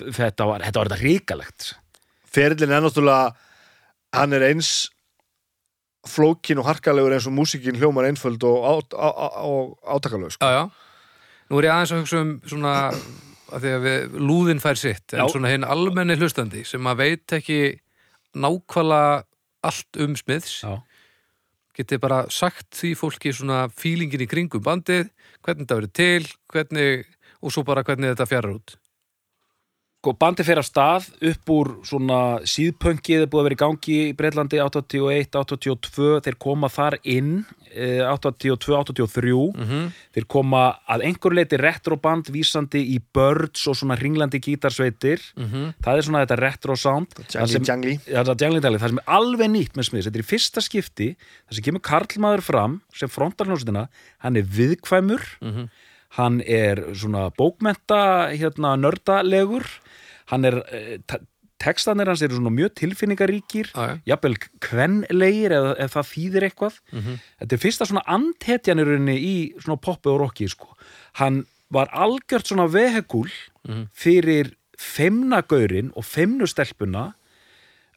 þetta 0.00 0.48
var 0.48 0.64
þetta, 0.64 0.80
var 0.80 0.90
þetta 0.92 1.00
ríkalegt 1.02 1.70
ferillin 2.34 2.74
er 2.74 2.84
náttúrulega 2.84 3.34
hann 4.14 4.36
er 4.36 4.48
eins 4.50 4.72
flókin 6.08 6.60
og 6.60 6.68
harkalegur 6.68 7.14
eins 7.16 7.28
og 7.28 7.36
músikin 7.36 7.78
hljómar 7.80 8.08
einföld 8.08 8.42
og, 8.44 8.64
át, 8.68 8.96
á, 8.96 9.08
á, 9.08 9.28
og 9.48 9.78
átakalög 9.82 10.34
sko. 10.34 10.44
Já, 10.44 10.64
já 10.64 10.70
Nú 11.50 11.60
er 11.60 11.68
ég 11.68 11.74
aðeins 11.74 11.92
að 11.92 12.00
hugsa 12.00 12.20
um 12.24 12.30
svona 12.48 12.74
að 13.54 13.64
því 13.64 13.72
að 13.76 13.84
við, 13.84 14.18
lúðin 14.24 14.62
fær 14.62 14.80
sitt 14.80 15.14
en 15.14 15.22
Já. 15.22 15.26
svona 15.32 15.52
hinn 15.52 15.66
almenni 15.68 16.16
hlustandi 16.18 16.64
sem 16.66 16.88
að 16.88 17.00
veit 17.02 17.34
ekki 17.36 17.58
nákvæmlega 18.34 19.24
allt 19.64 20.00
um 20.04 20.16
smiðs 20.18 20.54
Já. 20.64 20.72
getið 21.78 22.00
bara 22.02 22.22
sagt 22.32 22.70
því 22.80 22.94
fólki 22.98 23.34
svona 23.36 23.66
fílingin 23.72 24.24
í 24.24 24.30
kringum 24.30 24.64
bandið 24.64 25.10
hvernig 25.44 25.66
þetta 25.66 25.78
verið 25.80 25.94
til, 26.00 26.32
hvernig 26.52 27.04
og 27.44 27.52
svo 27.52 27.64
bara 27.68 27.84
hvernig 27.86 28.14
þetta 28.14 28.28
fjarar 28.30 28.56
út 28.56 28.76
Sko, 30.04 30.12
bandi 30.20 30.44
fer 30.44 30.58
af 30.60 30.66
stað 30.68 31.06
upp 31.30 31.50
úr 31.54 31.68
svona 31.88 32.16
síðpöngið 32.44 33.22
er 33.24 33.28
búið 33.32 33.40
að 33.40 33.46
vera 33.46 33.54
í 33.56 33.60
gangi 33.62 33.94
í 34.10 34.16
Breitlandi 34.18 34.58
81, 34.60 35.30
82 35.40 36.18
þeir 36.26 36.34
koma 36.44 36.68
þar 36.68 36.98
inn 37.08 37.30
eh, 37.72 38.02
82, 38.04 38.74
83 38.92 39.32
-hmm. 39.32 39.86
þeir 40.12 40.26
koma 40.28 40.60
að 40.84 41.06
einhver 41.08 41.36
leiti 41.38 41.56
retroband 41.56 42.28
vísandi 42.34 42.82
í 42.92 42.98
birds 43.00 43.64
og 43.64 43.78
svona 43.80 43.96
ringlandi 43.96 44.42
gítarsveitir. 44.44 45.24
Mm 45.40 45.72
það 45.80 45.96
er 45.96 46.04
svona 46.04 46.20
þetta 46.26 46.38
retro 46.42 46.76
sound. 46.76 47.16
Það 47.32 47.56
Jangli, 47.64 47.96
það, 48.04 48.34
dagli, 48.36 48.60
það 48.60 48.88
sem 48.88 49.00
er 49.00 49.08
alveg 49.08 49.50
nýtt 49.50 49.76
með 49.76 49.88
smiðs 49.88 50.10
þetta 50.10 50.20
er 50.20 50.26
í 50.26 50.32
fyrsta 50.34 50.60
skipti, 50.60 51.08
það 51.48 51.56
sem 51.56 51.64
kemur 51.64 51.80
karlmaður 51.80 52.44
fram 52.44 52.76
sem 52.92 53.08
frontalnósitina 53.08 53.88
hann 54.18 54.36
er 54.36 54.44
viðkvæmur. 54.44 55.24
Mhm. 55.40 55.68
hann 56.14 56.40
er 56.46 56.94
svona 56.94 57.30
bókmenta 57.34 58.30
hérna 58.30 58.76
nördalegur 58.78 59.66
hann 60.32 60.44
er 60.44 60.56
eh, 60.72 60.98
te- 61.06 61.20
textanir 61.58 62.06
hans 62.10 62.20
eru 62.22 62.36
svona 62.36 62.50
mjög 62.50 62.74
tilfinningaríkir 62.80 63.70
jafnvel 64.06 64.34
kvenlegir 64.60 65.50
eða 65.54 65.74
ef 65.84 65.94
það 65.94 66.08
þýðir 66.12 66.46
eitthvað 66.48 66.78
Mhm. 66.92 67.18
þetta 67.40 67.52
er 67.52 67.62
fyrsta 67.62 67.86
svona 67.86 68.04
andhetjanirunni 68.06 69.16
í 69.16 69.34
svona 69.62 69.80
poppi 69.80 70.08
og 70.10 70.20
rocki 70.20 70.48
sko. 70.48 70.74
hann 71.14 71.46
var 71.70 71.88
algjört 71.92 72.46
svona 72.46 72.68
vehekúl 72.68 73.30
Mhm. 73.68 73.88
fyrir 73.94 74.52
feimnagaurin 74.78 75.92
og 75.96 76.04
feimnustelpuna 76.04 77.14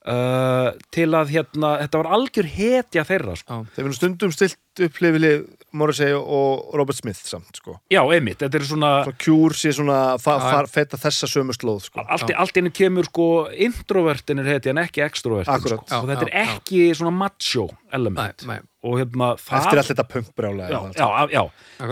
uh, 0.08 0.70
til 0.94 1.10
að 1.18 1.34
hérna, 1.36 1.74
þetta 1.84 2.02
var 2.02 2.10
algjör 2.18 2.48
hetja 2.56 3.04
þeirra 3.08 3.36
sko. 3.40 3.62
þeir 3.76 3.84
finnum 3.84 3.98
stundum 3.98 4.34
stilt 4.36 4.58
upp 4.88 5.00
hlifilið 5.02 5.46
Morrissey 5.78 6.14
og 6.16 6.72
Robert 6.80 6.96
Smith 6.98 7.20
samt 7.28 7.58
sko. 7.60 7.76
já, 7.92 8.00
einmitt, 8.14 8.40
þetta 8.44 8.60
er 8.60 8.66
svona 8.70 8.92
Svo 9.08 9.14
Cure 9.24 9.58
sé 9.58 9.74
svona 9.76 9.98
Já, 10.18 10.38
já. 10.48 10.70
feta 10.72 11.00
þessa 11.02 11.28
sömu 11.30 11.56
slóð 11.58 11.82
sko. 11.90 12.06
allt, 12.08 12.32
allt 12.34 12.58
einu 12.62 12.72
kemur 12.72 13.10
sko 13.10 13.28
introvertin 13.68 14.40
er 14.44 14.52
hetja 14.56 14.74
en 14.74 14.82
ekki 14.86 15.04
extrovertin 15.06 15.62
sko. 15.66 15.80
og 15.82 15.92
Já, 15.92 16.00
þetta 16.14 16.28
já, 16.28 16.32
er 16.32 16.56
ekki 16.56 16.84
svona 16.98 17.14
macho 17.18 17.68
element 17.94 18.46
Nei, 18.48 18.58
nei. 18.58 18.60
og 18.88 19.00
hérna 19.02 19.32
það 19.42 19.58
eftir 19.66 19.82
allt 19.84 19.92
þetta 19.94 20.08
punkbrjála 20.14 20.70
já, 20.72 20.80
já, 20.96 21.08
já. 21.36 21.44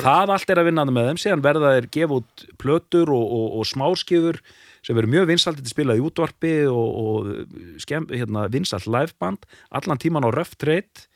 Það 0.06 0.36
allt 0.38 0.54
er 0.56 0.62
að 0.62 0.70
vinna 0.72 0.86
með 0.92 1.10
þeim 1.12 1.22
síðan 1.26 1.44
verða 1.46 1.74
þeir 1.78 1.90
gefa 2.00 2.22
út 2.22 2.46
plötur 2.62 3.12
og, 3.16 3.26
og, 3.40 3.48
og 3.60 3.68
smáskifur 3.70 4.40
sem 4.86 4.94
verður 4.98 5.14
mjög 5.16 5.28
vinsaldið 5.32 5.66
til 5.66 5.74
spilað 5.74 5.98
í 6.00 6.06
útvarpi 6.06 6.54
og, 6.70 7.00
og 7.02 7.82
skemm, 7.82 8.06
hérna, 8.14 8.46
vinsald 8.54 8.86
liveband 8.86 9.48
allan 9.74 10.02
tíman 10.02 10.28
á 10.28 10.30
röft 10.36 10.60
treyt 10.62 11.08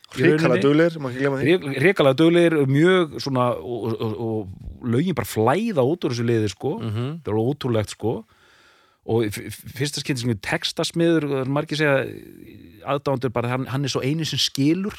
glemma 1.14 1.36
því. 1.38 1.76
Ríkalega 1.84 2.16
duglir, 2.18 2.54
mjög 2.66 3.12
svona 3.22 3.44
og, 3.54 3.92
og, 3.94 4.16
og 4.26 4.88
lögin 4.90 5.14
bara 5.14 5.30
flæða 5.30 5.84
út 5.86 6.02
úr 6.08 6.10
þessu 6.16 6.26
liði 6.26 6.50
sko, 6.50 6.72
Mhm. 6.82 7.06
það 7.22 7.30
er 7.30 7.38
ótrúlegt 7.44 7.94
sko. 7.94 8.16
Og 9.10 9.30
fyrsta 9.30 10.02
skipti 10.02 10.20
sem 10.24 10.32
við 10.34 10.40
textasmiður, 10.44 11.24
er 11.40 11.48
margir 11.48 11.78
segja 11.78 12.02
aðdándur 12.90 13.32
bara, 13.32 13.48
hann, 13.54 13.64
hann 13.70 13.84
er 13.86 13.92
svo 13.92 14.02
einu 14.02 14.26
sem 14.28 14.38
skilur 14.38 14.96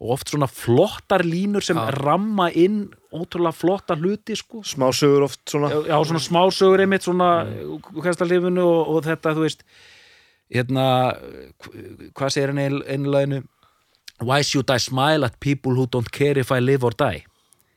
og 0.00 0.10
oft 0.12 0.28
svona 0.28 0.46
flottar 0.46 1.22
línur 1.24 1.64
sem 1.64 1.76
Já. 1.78 1.86
ramma 1.96 2.50
inn 2.52 2.90
ótrúlega 3.16 3.54
flotta 3.56 3.96
hluti 3.96 4.36
sko. 4.36 4.60
Smá 4.62 4.90
sögur 4.92 5.22
oft 5.24 5.40
svona. 5.48 5.70
Já, 5.88 5.96
svona 6.04 6.20
smásögur 6.20 6.80
einmitt 6.84 7.02
svona 7.06 7.28
hverstalífinu 7.96 8.60
og, 8.60 8.88
og 8.96 9.04
þetta, 9.06 9.32
þú 9.38 9.46
veist 9.46 9.62
hérna 10.52 10.84
hv- 11.64 12.10
hvað 12.14 12.34
segir 12.34 12.52
hann 12.52 12.58
ein- 12.60 12.82
einlæginu 12.86 13.42
why 14.20 14.42
should 14.42 14.68
I 14.70 14.76
smile 14.78 15.24
at 15.24 15.40
people 15.40 15.72
who 15.74 15.86
don't 15.86 16.10
care 16.12 16.38
if 16.38 16.50
I 16.52 16.60
live 16.60 16.84
or 16.84 16.92
die? 16.92 17.24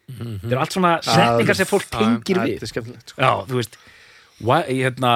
Þetta 0.10 0.52
er 0.52 0.58
allt 0.60 0.74
svona 0.76 0.92
setningar 1.06 1.56
sem 1.56 1.68
fólk 1.70 1.88
tengir 1.94 2.36
þetta 2.36 2.46
við. 2.50 2.62
er 2.64 2.68
skemmtilegt 2.74 3.10
sko. 3.14 3.22
já, 3.22 3.32
þú 3.48 3.56
veist 3.62 3.78
why, 4.42 4.62
hérna 4.68 5.12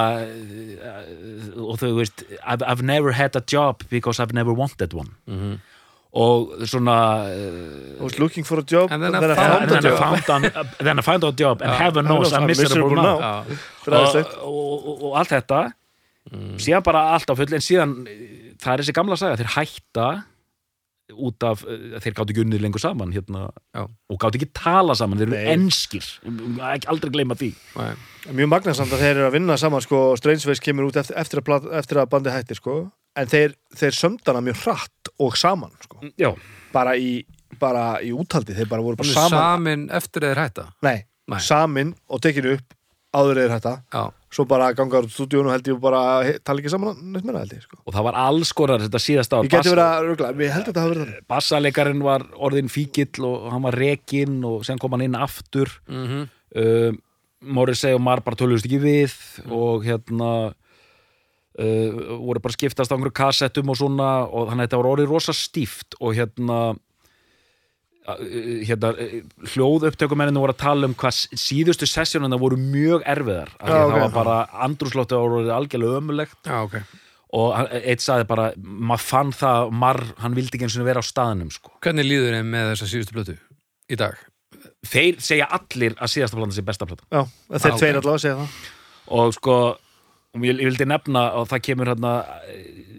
og 1.58 1.78
þú 1.80 1.92
veist 2.00 2.24
I've, 2.46 2.64
I've 2.64 2.82
never 2.84 3.12
had 3.12 3.36
a 3.36 3.42
job 3.46 3.84
because 3.90 4.20
I've 4.24 4.34
never 4.34 4.54
wanted 4.54 4.94
one. 4.94 5.12
Mhm. 5.28 5.60
Og 6.14 6.52
svona 6.70 6.96
I 7.26 8.02
was 8.02 8.20
looking 8.22 8.46
for 8.46 8.62
a 8.62 8.66
job 8.66 8.92
And 8.92 9.02
then 9.02 9.16
I 9.16 9.32
I 9.34 9.36
found 9.36 9.72
and 9.72 9.72
a 9.72 9.82
then 9.82 9.98
found, 9.98 10.30
an, 10.30 10.68
then 10.80 11.02
found 11.02 11.24
a 11.24 11.32
job. 11.32 11.62
And 11.62 11.72
heaven 11.74 12.06
knows 12.06 12.34
I'm 12.34 12.46
miserable 12.46 12.96
now. 12.96 13.46
og, 14.44 15.18
allt 15.18 15.34
þetta 15.34 15.64
síðan 16.32 16.84
bara 16.86 17.08
allt 17.16 17.30
á 17.30 17.36
full 17.36 17.56
en 17.56 17.64
síðan 17.64 17.98
eh, 18.08 18.54
það 18.62 18.74
er 18.74 18.84
þessi 18.84 18.96
gamla 18.96 19.18
saga, 19.20 19.40
þeir 19.42 19.52
hætta 19.58 20.08
út 21.14 21.46
af, 21.46 21.66
eh, 21.68 22.00
þeir 22.02 22.16
gátu 22.16 22.34
ekki 22.34 22.44
unnið 22.46 22.64
lengur 22.64 22.82
saman 22.82 23.12
hérna, 23.14 23.50
og 23.76 24.20
gátu 24.22 24.40
ekki 24.40 24.50
tala 24.56 24.96
saman, 24.98 25.20
þeir 25.20 25.28
eru 25.28 25.36
Nei. 25.36 25.52
enskir. 25.58 26.08
Aldrei 26.88 27.12
gleyma 27.14 27.38
því. 27.40 27.52
Nei. 27.76 27.94
mjög 28.40 28.52
magnasamt 28.54 28.94
að 28.96 29.04
þeir 29.04 29.16
eru 29.18 29.28
að 29.28 29.36
vinna 29.36 29.58
saman 29.60 29.84
sko, 29.84 30.04
Strangeways 30.20 30.64
kemur 30.64 30.88
út 30.88 31.00
eftir, 31.02 31.18
eftir, 31.20 31.44
að, 31.44 31.68
eftir 31.82 32.00
að 32.00 32.12
bandi 32.14 32.34
hættir 32.34 32.62
sko. 32.62 32.78
en 33.20 33.28
þeir, 33.30 33.52
þeir 33.78 33.94
sömdana 33.94 34.42
mjög 34.42 34.64
hratt 34.64 35.03
og 35.20 35.36
saman 35.38 35.72
sko. 35.84 36.00
já, 36.18 36.32
bara, 36.74 36.96
í, 36.98 37.26
bara 37.60 38.00
í 38.02 38.12
úthaldi 38.16 38.56
þeir 38.58 38.70
bara 38.70 38.82
voru 38.82 38.96
bara 38.98 39.14
saman. 39.14 39.30
samin 39.40 39.90
eftir 39.92 40.22
þeir 40.26 40.42
hætta? 40.42 40.68
Nei, 40.82 41.04
Nei. 41.30 41.40
samin 41.40 41.94
og 42.10 42.22
tekinu 42.22 42.56
upp 42.58 42.74
áður 43.14 43.38
eða 43.44 43.60
þetta 43.60 43.74
Já, 43.94 44.04
svo 44.34 44.46
bara 44.50 44.72
gangar 44.74 45.06
út 45.06 45.14
stúdíun 45.14 45.46
og 45.46 45.54
held 45.54 45.68
ég 45.70 45.80
bara 45.80 46.24
he- 46.26 46.40
tala 46.42 46.60
ekki 46.64 46.72
saman 46.74 46.98
neitt 47.14 47.24
meira 47.28 47.44
held 47.44 47.54
ég 47.54 47.62
sko. 47.62 47.78
og 47.86 47.94
það 47.94 48.04
var 48.10 48.16
alls 48.24 48.52
konar 48.58 48.80
þetta 48.82 49.02
síðasta 49.06 49.38
ár. 49.38 49.44
Ég 49.46 49.54
geti 49.54 49.70
verið 49.70 49.86
að 49.86 50.08
rugla, 50.10 50.32
ég 50.42 50.52
held 50.56 50.64
að 50.66 50.72
þetta 50.72 50.82
hafa 50.82 50.94
verið 50.96 51.06
þannig. 51.06 51.28
Bassalekarinn 51.30 52.02
var 52.04 52.26
orðin 52.42 52.72
fíkill 52.74 53.24
og 53.30 53.52
hann 53.54 53.62
var 53.62 53.78
rekinn 53.78 54.40
og 54.50 54.66
sen 54.66 54.80
kom 54.82 54.92
hann 54.98 55.06
inn 55.06 55.16
aftur. 55.16 55.70
Mm 55.88 56.26
uh, 56.58 56.92
Morrissey 57.44 57.92
og 57.94 58.00
Marr 58.00 58.22
bara 58.24 58.38
töluðust 58.40 58.64
ekki 58.70 58.78
við 58.80 59.14
og 59.52 59.84
hérna 59.84 60.54
uh, 61.60 62.18
voru 62.24 62.42
bara 62.44 62.56
skiptast 62.58 62.92
á 62.92 62.96
einhverju 62.96 63.16
kassettum 63.20 63.70
og 63.74 63.78
svona 63.80 64.10
og 64.26 64.50
þannig 64.50 64.64
að 64.64 64.68
þetta 64.70 64.82
var 64.82 64.92
orðið 64.96 65.12
rosa 65.14 65.36
stíft 65.38 65.98
og 66.00 66.16
hérna 66.18 66.60
uh, 66.74 68.18
hérna 68.68 68.92
uh, 68.98 69.16
hljóð 69.54 69.88
upptökumenninu 69.92 70.42
voru 70.44 70.56
að 70.56 70.62
tala 70.66 70.90
um 70.90 70.96
hvað 71.00 71.22
síðustu 71.40 71.88
sessjónuna 71.90 72.40
voru 72.42 72.58
mjög 72.60 73.06
erfiðar 73.10 73.54
af 73.60 73.70
því 73.70 73.78
Já, 73.78 73.80
að 73.80 73.88
ok. 73.88 73.94
það 73.94 74.04
var 74.04 74.18
bara 74.20 74.38
andrúslóttið 74.68 75.22
var 75.24 75.38
orðið 75.40 75.56
algjörlega 75.60 76.02
ömulegt 76.04 76.52
já, 76.52 76.60
ok 76.68 76.78
og 77.34 77.48
hann- 77.58 77.72
eitt 77.90 78.04
sagði 78.04 78.28
bara, 78.30 78.44
maður 78.62 79.02
fann 79.10 79.32
það 79.34 79.72
Marr, 79.82 80.04
hann 80.22 80.36
vildi 80.38 80.54
ekki 80.60 80.68
eins 80.68 80.76
og 80.78 80.86
vera 80.86 81.02
á 81.02 81.06
staðnum 81.08 81.48
sko. 81.50 81.72
Hvernig 81.82 82.06
líður 82.06 82.36
þeim 82.38 82.52
með 82.54 82.68
þessa 82.76 82.90
síðustu 82.92 83.16
blötu 83.16 83.34
í 83.90 83.98
dag? 83.98 84.20
þeir 84.86 85.18
segja 85.24 85.48
allir 85.50 85.96
að 85.98 86.12
síðasta 86.14 86.38
platan 86.38 86.54
sé 86.54 86.62
besta 86.68 86.86
platan 86.86 87.08
Já, 87.10 87.24
þeir 87.58 87.72
Ah, 87.74 87.80
tveir 87.82 87.98
allavega 87.98 88.22
segja 88.22 88.36
það 88.38 89.18
og 89.18 89.34
sko 89.34 89.56
og 90.34 90.46
ég, 90.48 90.58
ég 90.58 90.70
vildi 90.72 90.88
nefna 90.90 91.28
og 91.40 91.48
það 91.52 91.66
kemur 91.70 91.92
hérna 91.94 92.14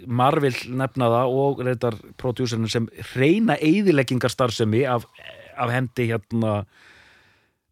Marvel 0.06 0.54
nefna 0.70 1.10
það 1.12 1.36
og 1.40 1.62
reyndar 1.66 1.98
prodjúserinn 2.20 2.70
sem 2.70 2.88
reyna 3.14 3.56
eyðileggingarstarfsemi 3.58 4.84
af, 4.90 5.06
af 5.56 5.72
hendi 5.72 6.10
hérna 6.12 6.64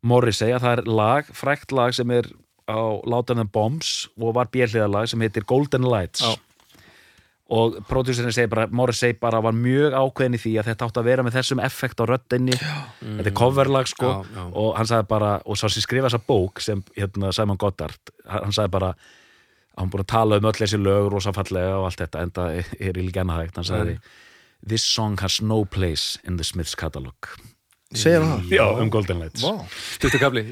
Morrissey 0.03 0.51
að 0.51 0.65
það 0.65 0.79
er 0.79 0.89
lag, 0.99 1.29
frækt 1.37 1.75
lag 1.77 1.95
sem 1.95 2.11
er 2.11 2.31
á 2.67 2.81
Látan 3.07 3.43
and 3.43 3.53
Bombs 3.55 4.09
og 4.19 4.35
var 4.39 4.51
björliðalag 4.51 5.11
sem 5.11 5.23
heitir 5.23 5.47
Golden 5.47 5.87
Lights. 5.87 6.25
Já. 6.25 6.35
og 7.53 7.75
prodjúserinn 7.85 8.33
segir 8.33 8.49
bara, 8.49 8.65
Morrissey 8.73 9.13
bara 9.21 9.43
var 9.45 9.53
mjög 9.53 9.93
ákveðin 9.93 10.39
í 10.39 10.41
því 10.41 10.53
að 10.61 10.69
þetta 10.71 10.87
átt 10.89 11.01
að 11.03 11.09
vera 11.11 11.25
með 11.27 11.35
þessum 11.37 11.61
effekt 11.61 12.01
á 12.01 12.05
röddinni. 12.09 12.55
Þetta 12.57 13.29
er 13.29 13.35
coverlag 13.37 13.91
sko. 13.91 14.13
Já, 14.25 14.45
og 14.49 14.71
hann 14.79 14.89
sagði 14.89 15.09
bara, 15.11 15.33
og 15.45 15.59
svo 15.61 15.69
sem 15.69 15.85
skrifa 15.85 16.09
þessa 16.09 16.23
bók 16.31 16.63
sem 16.65 16.81
hérna, 16.97 17.33
Simon 17.37 17.61
Goddard 17.61 18.15
hann 18.25 18.57
sagði 18.57 18.73
bara, 18.79 18.95
hann 19.79 19.93
búin 19.93 20.05
að 20.05 20.11
tala 20.13 20.39
um 20.41 20.51
öll 20.51 20.59
þessi 20.59 20.81
lög 20.81 21.09
rosafallega 21.13 21.79
og 21.79 21.89
allt 21.89 22.05
þetta 22.05 22.27
en 22.27 22.35
það 22.37 22.61
er 22.79 23.01
í 23.01 23.07
líka 23.09 23.25
hægt, 23.29 23.57
hann 23.57 23.69
sagði 23.69 23.97
This 24.63 24.85
song 24.87 25.17
has 25.19 25.41
no 25.43 25.65
place 25.65 26.21
in 26.23 26.37
the 26.39 26.45
Smiths 26.47 26.77
catalog. 26.79 27.17
Segir 27.93 28.23
hann 28.23 28.45
það? 28.45 28.53
Já, 28.55 28.65
um 28.81 28.91
Golden 28.93 29.19
Lights. 29.21 29.43
Vá, 29.43 29.65
Stuttu 29.97 30.21
kabli 30.23 30.45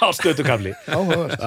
á 0.00 0.08
stöðtukafli 0.14 0.72
áhugavert. 0.88 1.40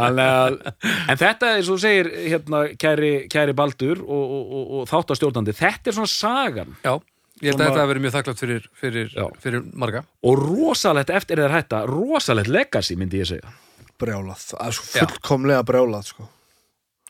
En 1.10 1.20
þetta 1.20 1.54
er 1.56 1.64
svo 1.66 1.78
þú 1.78 1.84
segir 1.84 2.10
hérna, 2.28 2.64
kæri, 2.82 3.14
kæri 3.32 3.56
Baldur 3.58 4.02
og, 4.04 4.34
og, 4.36 4.52
og, 4.60 4.74
og 4.80 4.90
þáttastjórnandi, 4.92 5.56
þetta 5.58 5.92
er 5.92 5.98
svona 5.98 6.12
sagan. 6.12 6.76
Já, 6.86 6.94
ég 7.42 7.52
held 7.52 7.62
að 7.62 7.66
þetta 7.66 7.82
hafi 7.82 7.94
verið 7.94 8.06
mjög 8.06 8.16
þakklátt 8.18 8.44
fyrir, 8.44 8.68
fyrir, 8.82 9.14
Já. 9.16 9.26
fyrir 9.46 9.66
marga. 9.86 10.04
Og 10.30 10.44
rosalegt 10.44 11.14
eftir 11.16 11.42
þeir 11.42 11.56
hætta 11.58 11.84
rosalegt 11.90 12.52
legacy 12.52 13.00
myndi 13.00 13.24
ég 13.24 13.32
segja. 13.32 13.56
Brjálað, 14.00 14.46
það 14.52 14.68
er 14.68 14.78
svo 14.78 14.90
Já. 14.92 15.06
fullkomlega 15.06 15.66
brjálað 15.68 16.12
sko. 16.14 16.30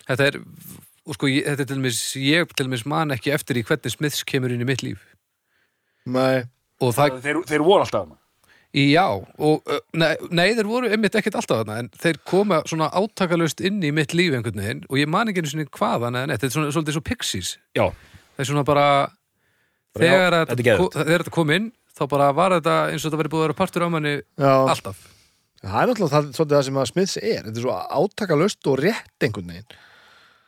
Þetta 0.09 0.27
er, 0.31 0.37
og 1.09 1.17
sko, 1.17 1.29
ég, 1.29 1.45
þetta 1.45 1.65
er 1.65 1.69
til 1.69 1.77
dæmis 1.79 1.99
ég 2.19 2.53
til 2.57 2.65
dæmis 2.67 2.85
man 2.89 3.13
ekki 3.15 3.33
eftir 3.35 3.59
í 3.61 3.65
hvernig 3.67 3.93
Smiths 3.93 4.23
kemur 4.27 4.53
inn 4.53 4.63
í 4.65 4.67
mitt 4.67 4.81
líf. 4.85 5.03
Nei, 6.09 6.41
og 6.81 6.95
það, 6.97 7.19
þeir, 7.25 7.43
þeir 7.49 7.63
voru 7.67 7.85
alltaf 7.85 8.15
í 8.69 8.83
já 8.93 9.01
og, 9.09 9.63
nei, 9.97 10.11
nei, 10.29 10.51
þeir 10.53 10.67
voru 10.69 10.89
einmitt 10.93 11.15
ekkert 11.17 11.39
alltaf 11.39 11.63
þarna 11.63 11.77
en 11.81 11.87
þeir 11.97 12.19
koma 12.29 12.59
svona 12.69 12.91
átakalust 12.93 13.63
inn 13.65 13.79
í 13.81 13.89
mitt 13.95 14.13
líf 14.13 14.35
einhvern 14.37 14.61
veginn 14.61 14.83
og 14.89 14.99
ég 15.01 15.09
man 15.09 15.31
ekki 15.31 15.41
einu 15.41 15.49
sinni 15.49 15.65
hvaðan 15.73 16.19
eða 16.19 16.29
neitt, 16.29 16.43
þetta 16.43 16.49
er 16.51 16.53
svona, 16.53 16.73
svolítið 16.75 16.97
svo 16.99 17.03
Pixies. 17.07 17.49
Já, 17.77 17.87
það 18.37 18.43
er 18.45 18.49
svona 18.51 18.65
bara 18.69 18.85
Bara, 19.89 20.05
já, 20.05 20.11
þegar, 20.13 20.35
þetta 20.37 20.39
er 20.39 20.49
þetta, 20.53 20.65
geðveikt. 20.69 20.83
ko- 20.93 21.03
þegar 21.03 21.23
þetta 21.25 21.35
kom 21.39 21.53
inn 21.57 21.67
þá 21.97 22.03
bara 22.13 22.27
var 22.37 22.55
þetta 22.59 22.75
eins 22.91 23.01
og 23.01 23.07
þetta 23.09 23.21
verið 23.23 23.33
búið 23.33 23.41
að 23.41 23.47
vera 23.47 23.57
partur 23.63 23.85
á 23.85 23.89
manni 23.89 24.13
já, 24.21 24.53
alltaf. 24.69 24.99
Það 25.59 25.81
er 25.81 26.01
það, 26.05 26.29
svolítið 26.37 26.55
það 26.55 26.65
sem 26.69 26.77
að 26.79 26.89
Smiths 26.93 27.17
er. 27.19 27.41
Þetta 27.49 27.57
er 27.57 27.65
svo 27.65 27.73
átakalust 28.05 28.69
og 28.71 28.77
rétt 28.85 29.25
einhvern 29.25 29.49
veginn 29.51 29.79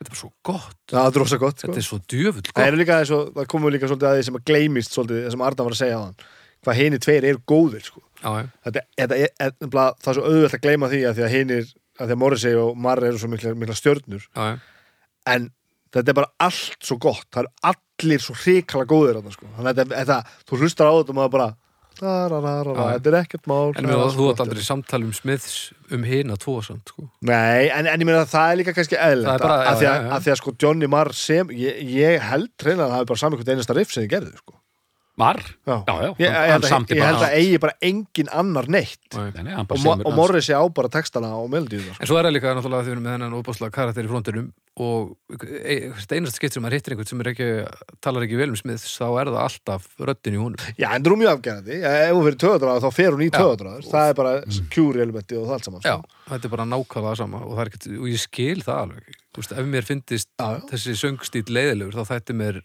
þetta 0.02 0.10
er 0.10 0.14
bara 0.14 0.20
svo 0.20 0.30
gott, 0.50 0.78
Já, 0.90 0.94
það 0.98 1.08
er 1.08 1.22
rosa 1.22 1.38
gott 1.40 1.58
sko. 1.58 1.68
þetta 1.68 1.82
er 1.82 1.86
svo 1.88 1.98
djöfull 2.10 2.44
Það 2.48 2.54
gott 2.58 2.66
er 2.66 2.78
líka 2.80 2.98
og, 3.16 3.32
það 3.36 3.48
komur 3.54 3.74
líka 3.74 3.90
svolítið 3.90 4.08
að 4.10 4.18
því 4.18 4.26
sem 4.28 4.38
að 4.38 4.44
gleymist 4.50 4.96
svolítið, 4.96 5.22
það 5.22 5.34
sem 5.36 5.44
Arda 5.48 5.66
var 5.68 5.76
að 5.76 5.82
segja 5.82 6.00
á 6.00 6.02
hann 6.02 6.16
hvað 6.62 6.78
hinir 6.78 7.02
tveir 7.02 7.24
eru 7.26 7.40
góðir 7.50 7.86
sko. 7.86 8.02
já, 8.22 8.30
þetta, 8.66 8.84
þetta 9.00 9.16
er, 9.16 9.32
er, 9.42 9.54
er, 9.56 9.70
það 9.72 10.10
er 10.12 10.18
svo 10.18 10.26
auðvelt 10.28 10.58
að 10.58 10.62
gleyma 10.66 10.90
því 10.92 11.00
að 11.08 11.16
því 11.16 11.24
að 11.26 11.32
hinir, 11.36 11.72
að 11.98 12.04
því 12.06 12.14
að 12.16 12.20
Morrissey 12.22 12.58
og 12.60 12.76
Marr 12.84 13.06
eru 13.08 13.18
svo 13.18 13.30
mikla, 13.32 13.54
mikla 13.58 13.78
stjörnur 13.78 14.28
Já, 14.28 14.44
en 15.32 15.48
þetta 15.92 16.12
er 16.12 16.18
bara 16.20 16.32
allt 16.46 16.78
svo 16.86 16.98
gott 17.02 17.26
það 17.34 17.44
eru 17.46 17.72
allir 17.72 18.22
svo 18.22 18.36
hrikala 18.38 18.86
góðir 18.88 19.18
þarna, 19.18 19.34
sko. 19.34 19.50
þannig 19.56 19.72
að 19.72 19.80
þetta, 19.82 19.98
þetta, 20.02 20.38
þú 20.48 20.60
hlustar 20.62 20.90
á 20.90 20.94
þetta 20.96 21.14
og 21.14 21.18
maður 21.18 21.34
bara. 21.36 21.48
Þetta 22.00 23.10
er 23.12 23.16
ekkert 23.20 23.46
mál 23.50 23.72
En 23.76 23.84
mér, 23.86 23.92
er 24.06 24.14
þú 24.16 24.28
gott. 24.30 24.40
aldrei 24.44 24.62
samtal 24.66 25.02
um 25.04 25.12
Smiths 25.12 25.72
um 25.92 26.02
hina 26.08 26.36
tvo 26.40 26.56
samt, 26.64 26.88
sko. 26.88 27.08
Nei, 27.28 27.68
en, 27.68 27.86
en 27.86 28.00
ég 28.00 28.08
meina 28.08 28.22
að 28.24 28.32
það 28.32 28.52
er 28.52 28.60
líka 28.62 28.74
kannski 28.78 28.98
er 28.98 29.42
bara- 29.44 29.60
að, 29.72 29.78
því 29.82 29.90
að, 29.92 30.08
að 30.16 30.24
að 30.34 30.40
sko 30.42 30.54
Johnny 30.64 30.86
Marr 30.90 31.12
sem 31.12 31.52
ég, 31.56 31.82
ég 31.92 32.20
held 32.30 32.50
reyna 32.64 32.86
að 32.88 32.94
það 32.96 33.00
er 33.04 33.10
bara 33.12 33.22
saman 33.24 33.38
hvort 33.40 33.52
einasta 33.54 33.76
riff 33.76 33.92
sem 33.92 34.04
þið 34.06 34.12
gerðu 34.16 34.36
sko. 34.40 34.54
Marr, 35.20 35.42
já. 35.66 35.74
já, 35.84 35.94
já, 36.02 36.10
Ég, 36.16 36.24
ég, 36.24 36.32
hann 36.32 36.62
held 36.64 36.92
ég 36.96 37.02
held 37.04 37.18
bara 37.20 37.26
að 37.28 37.34
eigi 37.36 37.58
bara 37.60 37.74
engin 37.84 38.30
annar 38.32 38.68
neitt 38.72 39.12
Nei. 39.12 39.56
Og, 39.60 40.04
og 40.08 40.14
Morrissey 40.16 40.56
á 40.56 40.64
bara 40.72 40.88
textana 40.88 41.34
og 41.36 41.52
sko. 41.52 41.96
En 42.00 42.08
svo 42.08 42.16
er 42.16 42.24
það 42.28 42.36
líka 42.38 42.54
náttúrulega 42.56 42.80
að 42.80 42.86
þið 42.88 42.94
erum 42.94 43.04
með 43.04 43.16
þennan 43.18 43.36
óbáslega 43.36 43.74
karakter 43.76 44.08
í 44.08 44.12
frontinum 44.12 44.48
og 44.80 45.10
e- 45.44 45.92
hvert 45.92 46.14
einasta 46.16 46.38
skipt 46.40 46.56
sem 46.56 46.64
maður 46.64 46.78
hittir 46.78 46.94
einhvern 46.94 47.10
sem 47.10 47.24
ekki, 47.28 47.48
talar 48.00 48.24
ekki 48.24 48.38
vel 48.40 48.48
um 48.54 48.56
Smiths 48.56 48.94
þá 48.96 49.04
er 49.20 49.30
það 49.34 49.40
alltaf 49.42 49.88
röddin 50.00 50.38
í 50.38 50.40
honum. 50.40 50.64
Já, 50.80 50.88
en 50.94 51.04
það 51.04 51.12
er 51.12 51.20
mjög 51.20 51.32
afgerandi 51.36 51.78
ef 51.92 52.16
hún 52.16 52.24
fyrir 52.30 52.40
töðadráð 52.46 52.80
þá 52.86 52.90
fer 52.96 53.12
hún 53.12 53.24
í 53.26 53.28
Já. 53.28 53.36
töðadráð 53.36 53.90
það 53.92 54.12
er 54.14 54.18
bara 54.22 54.34
kjúri 54.72 55.04
elementi 55.04 55.36
og 55.36 55.44
það 55.50 55.56
allt 55.58 55.68
saman 55.68 55.84
Já, 55.84 55.96
sko. 56.00 56.20
þetta 56.32 56.48
er 56.48 56.54
bara 56.56 56.68
nákvæmlega 56.72 57.20
sama 57.20 57.42
og, 57.44 57.52
er 57.60 57.72
ekkert, 57.72 57.88
og 58.00 58.08
ég 58.08 58.24
skil 58.24 58.64
það 58.64 58.80
alveg. 58.86 59.18
Þú 59.32 59.42
veist, 59.42 59.52
ef 59.60 59.68
mér 59.76 59.88
finnist 59.88 60.32
þessi 60.72 60.96
söngstíl 61.04 61.44
leiðilegur 61.52 62.00
þá 62.00 62.14
þætti 62.16 62.38
mér 62.40 62.62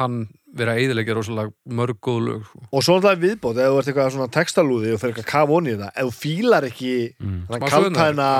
hann 0.00 0.16
vera 0.56 0.74
eiðilegja 0.80 1.14
rosalega 1.14 1.52
mörg 1.70 2.00
góð 2.02 2.20
lög. 2.26 2.40
Sko. 2.48 2.62
og 2.72 2.82
svo 2.82 2.96
er 2.98 3.04
það 3.04 3.20
viðbót 3.26 3.60
ef 3.60 3.68
þú 3.70 3.78
ert 3.82 3.90
eitthvað 3.92 4.10
svona 4.16 4.30
textalúði 4.34 4.94
og 4.96 5.00
fyrir 5.02 5.12
eitthvað 5.14 5.28
kaf 5.30 5.52
onni 5.58 5.76
í 5.76 5.78
það 5.78 5.92
ef 5.94 6.08
þú 6.08 6.16
fílar 6.24 6.66
ekki 6.70 6.94
Mm. 7.20 7.44
kaltæna, 7.70 8.30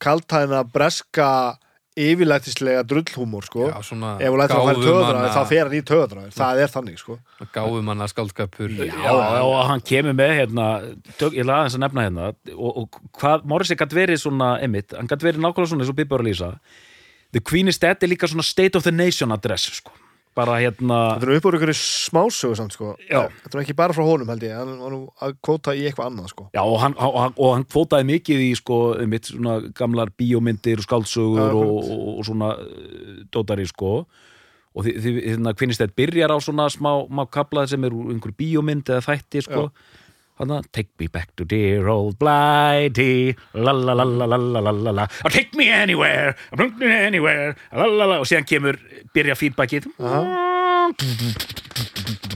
kaltæna 0.00 0.62
breska 0.72 1.28
yfirlættislega 1.94 2.82
drullhúmor 2.90 3.44
sko. 3.46 3.68
Já, 3.70 3.76
svona 3.86 4.16
ef 4.18 4.32
þú 4.32 4.38
lætur 4.40 4.56
að 4.58 4.78
töðadráð 4.82 5.12
gáfumanna- 5.14 5.34
þá 5.36 5.44
fer 5.46 5.60
hann 5.68 5.76
í 5.78 5.82
töðadráð 5.90 6.32
það 6.34 6.62
er 6.64 6.72
þannig 6.72 6.98
sko. 6.98 7.18
gáfumanna 7.54 8.08
skáldskapur. 8.10 8.68
Já, 8.74 8.86
já, 8.90 9.42
og 9.44 9.66
hann 9.68 9.80
kemur 9.80 10.12
með 10.18 10.32
hérna, 10.38 10.66
tök, 11.18 11.36
ég 11.38 11.44
laði 11.46 11.68
þess 11.68 11.76
að 11.78 11.84
nefna 11.84 12.02
hérna 12.08 12.26
og, 12.56 12.76
og 12.76 12.88
hvað 13.20 13.44
Morrissey 13.44 13.76
gætt 13.76 13.94
verið 13.94 14.18
svona 14.24 14.58
emitt, 14.62 14.90
hann 14.96 15.06
gætt 15.06 15.22
verið 15.22 15.38
nákvæmlega 15.44 15.70
svona 15.70 15.82
eins 15.84 15.90
og 15.94 15.96
Bibbi 15.96 16.10
var 16.10 16.24
að 16.24 16.30
lýsa 16.32 16.58
The 17.32 17.40
Queen 17.40 17.68
is 17.68 17.78
Dead 17.78 17.96
er 18.02 18.06
líka 18.08 18.26
svona 18.26 18.42
State 18.42 18.74
of 18.76 18.82
the 18.82 18.90
Nation 18.92 19.30
address 19.32 19.70
sko. 19.78 19.92
Bara 20.34 20.56
hérna 20.58 20.98
þetta 21.14 21.28
er 21.28 21.36
upp 21.38 21.46
úr 21.48 21.56
ykkur 21.58 21.72
smásögu 21.78 22.56
samt 22.58 22.74
sko. 22.74 22.92
Já. 23.08 23.24
þetta 23.44 23.58
er 23.58 23.62
ekki 23.62 23.76
bara 23.78 23.94
frá 23.96 24.02
honum 24.06 24.28
held 24.32 24.42
ég 24.46 24.56
hann 24.58 24.74
var 24.82 24.90
nú 24.94 25.00
að 25.22 25.36
kvóta 25.46 25.74
í 25.78 25.84
eitthvað 25.86 26.10
annað 26.10 26.28
sko. 26.34 26.46
Já, 26.54 26.62
og 26.66 26.76
hann, 26.82 26.94
og, 26.98 27.18
hann- 27.22 27.36
og 27.38 27.54
hann 27.54 27.66
kvótaði 27.70 28.08
mikið 28.10 28.44
í 28.48 28.52
sko, 28.58 28.78
mitt 29.10 29.30
svona 29.30 29.60
gamlar 29.78 30.10
bíómyndir 30.18 30.82
og 30.82 30.88
skáldsögur 30.88 31.42
Já, 31.42 31.54
og, 31.54 31.90
og, 31.94 32.06
og 32.18 32.24
svona 32.28 32.52
uh, 32.58 33.18
dótari 33.34 33.66
sko 33.70 33.96
og 34.74 34.82
því, 34.82 34.92
því 34.98 35.10
hérna 35.22 35.52
kvinnistætt 35.54 35.92
byrjar 35.94 36.32
á 36.34 36.38
svona 36.42 36.66
smá, 36.72 37.04
smá 37.06 37.22
kaplað 37.30 37.70
sem 37.70 37.84
er 37.86 37.94
úr 37.94 38.10
einhver 38.10 38.34
bíómynd 38.34 38.90
eða 38.90 39.04
þætti 39.06 39.44
sko 39.46 39.68
að 39.68 39.92
Take 40.72 40.90
me 40.98 41.06
back 41.06 41.36
to 41.36 41.44
dear 41.44 41.86
old 41.86 42.18
Blighty. 42.18 43.36
La 43.54 43.70
la 43.70 43.92
la 43.94 44.02
la 44.02 44.26
la 44.26 44.36
la 44.36 44.70
la 44.70 44.90
la 44.90 45.06
I'll 45.22 45.30
take 45.30 45.54
me 45.54 45.70
anywhere. 45.70 46.34
I'll 46.50 46.58
take 46.58 46.76
me 46.76 46.90
anywhere. 46.90 47.54
La 47.72 47.86
la 47.86 48.04
la. 48.04 48.18
Og 48.18 48.26
séðan 48.26 48.48
kemur, 48.50 48.78
byrja 49.14 49.36
feedbackið. 49.38 49.86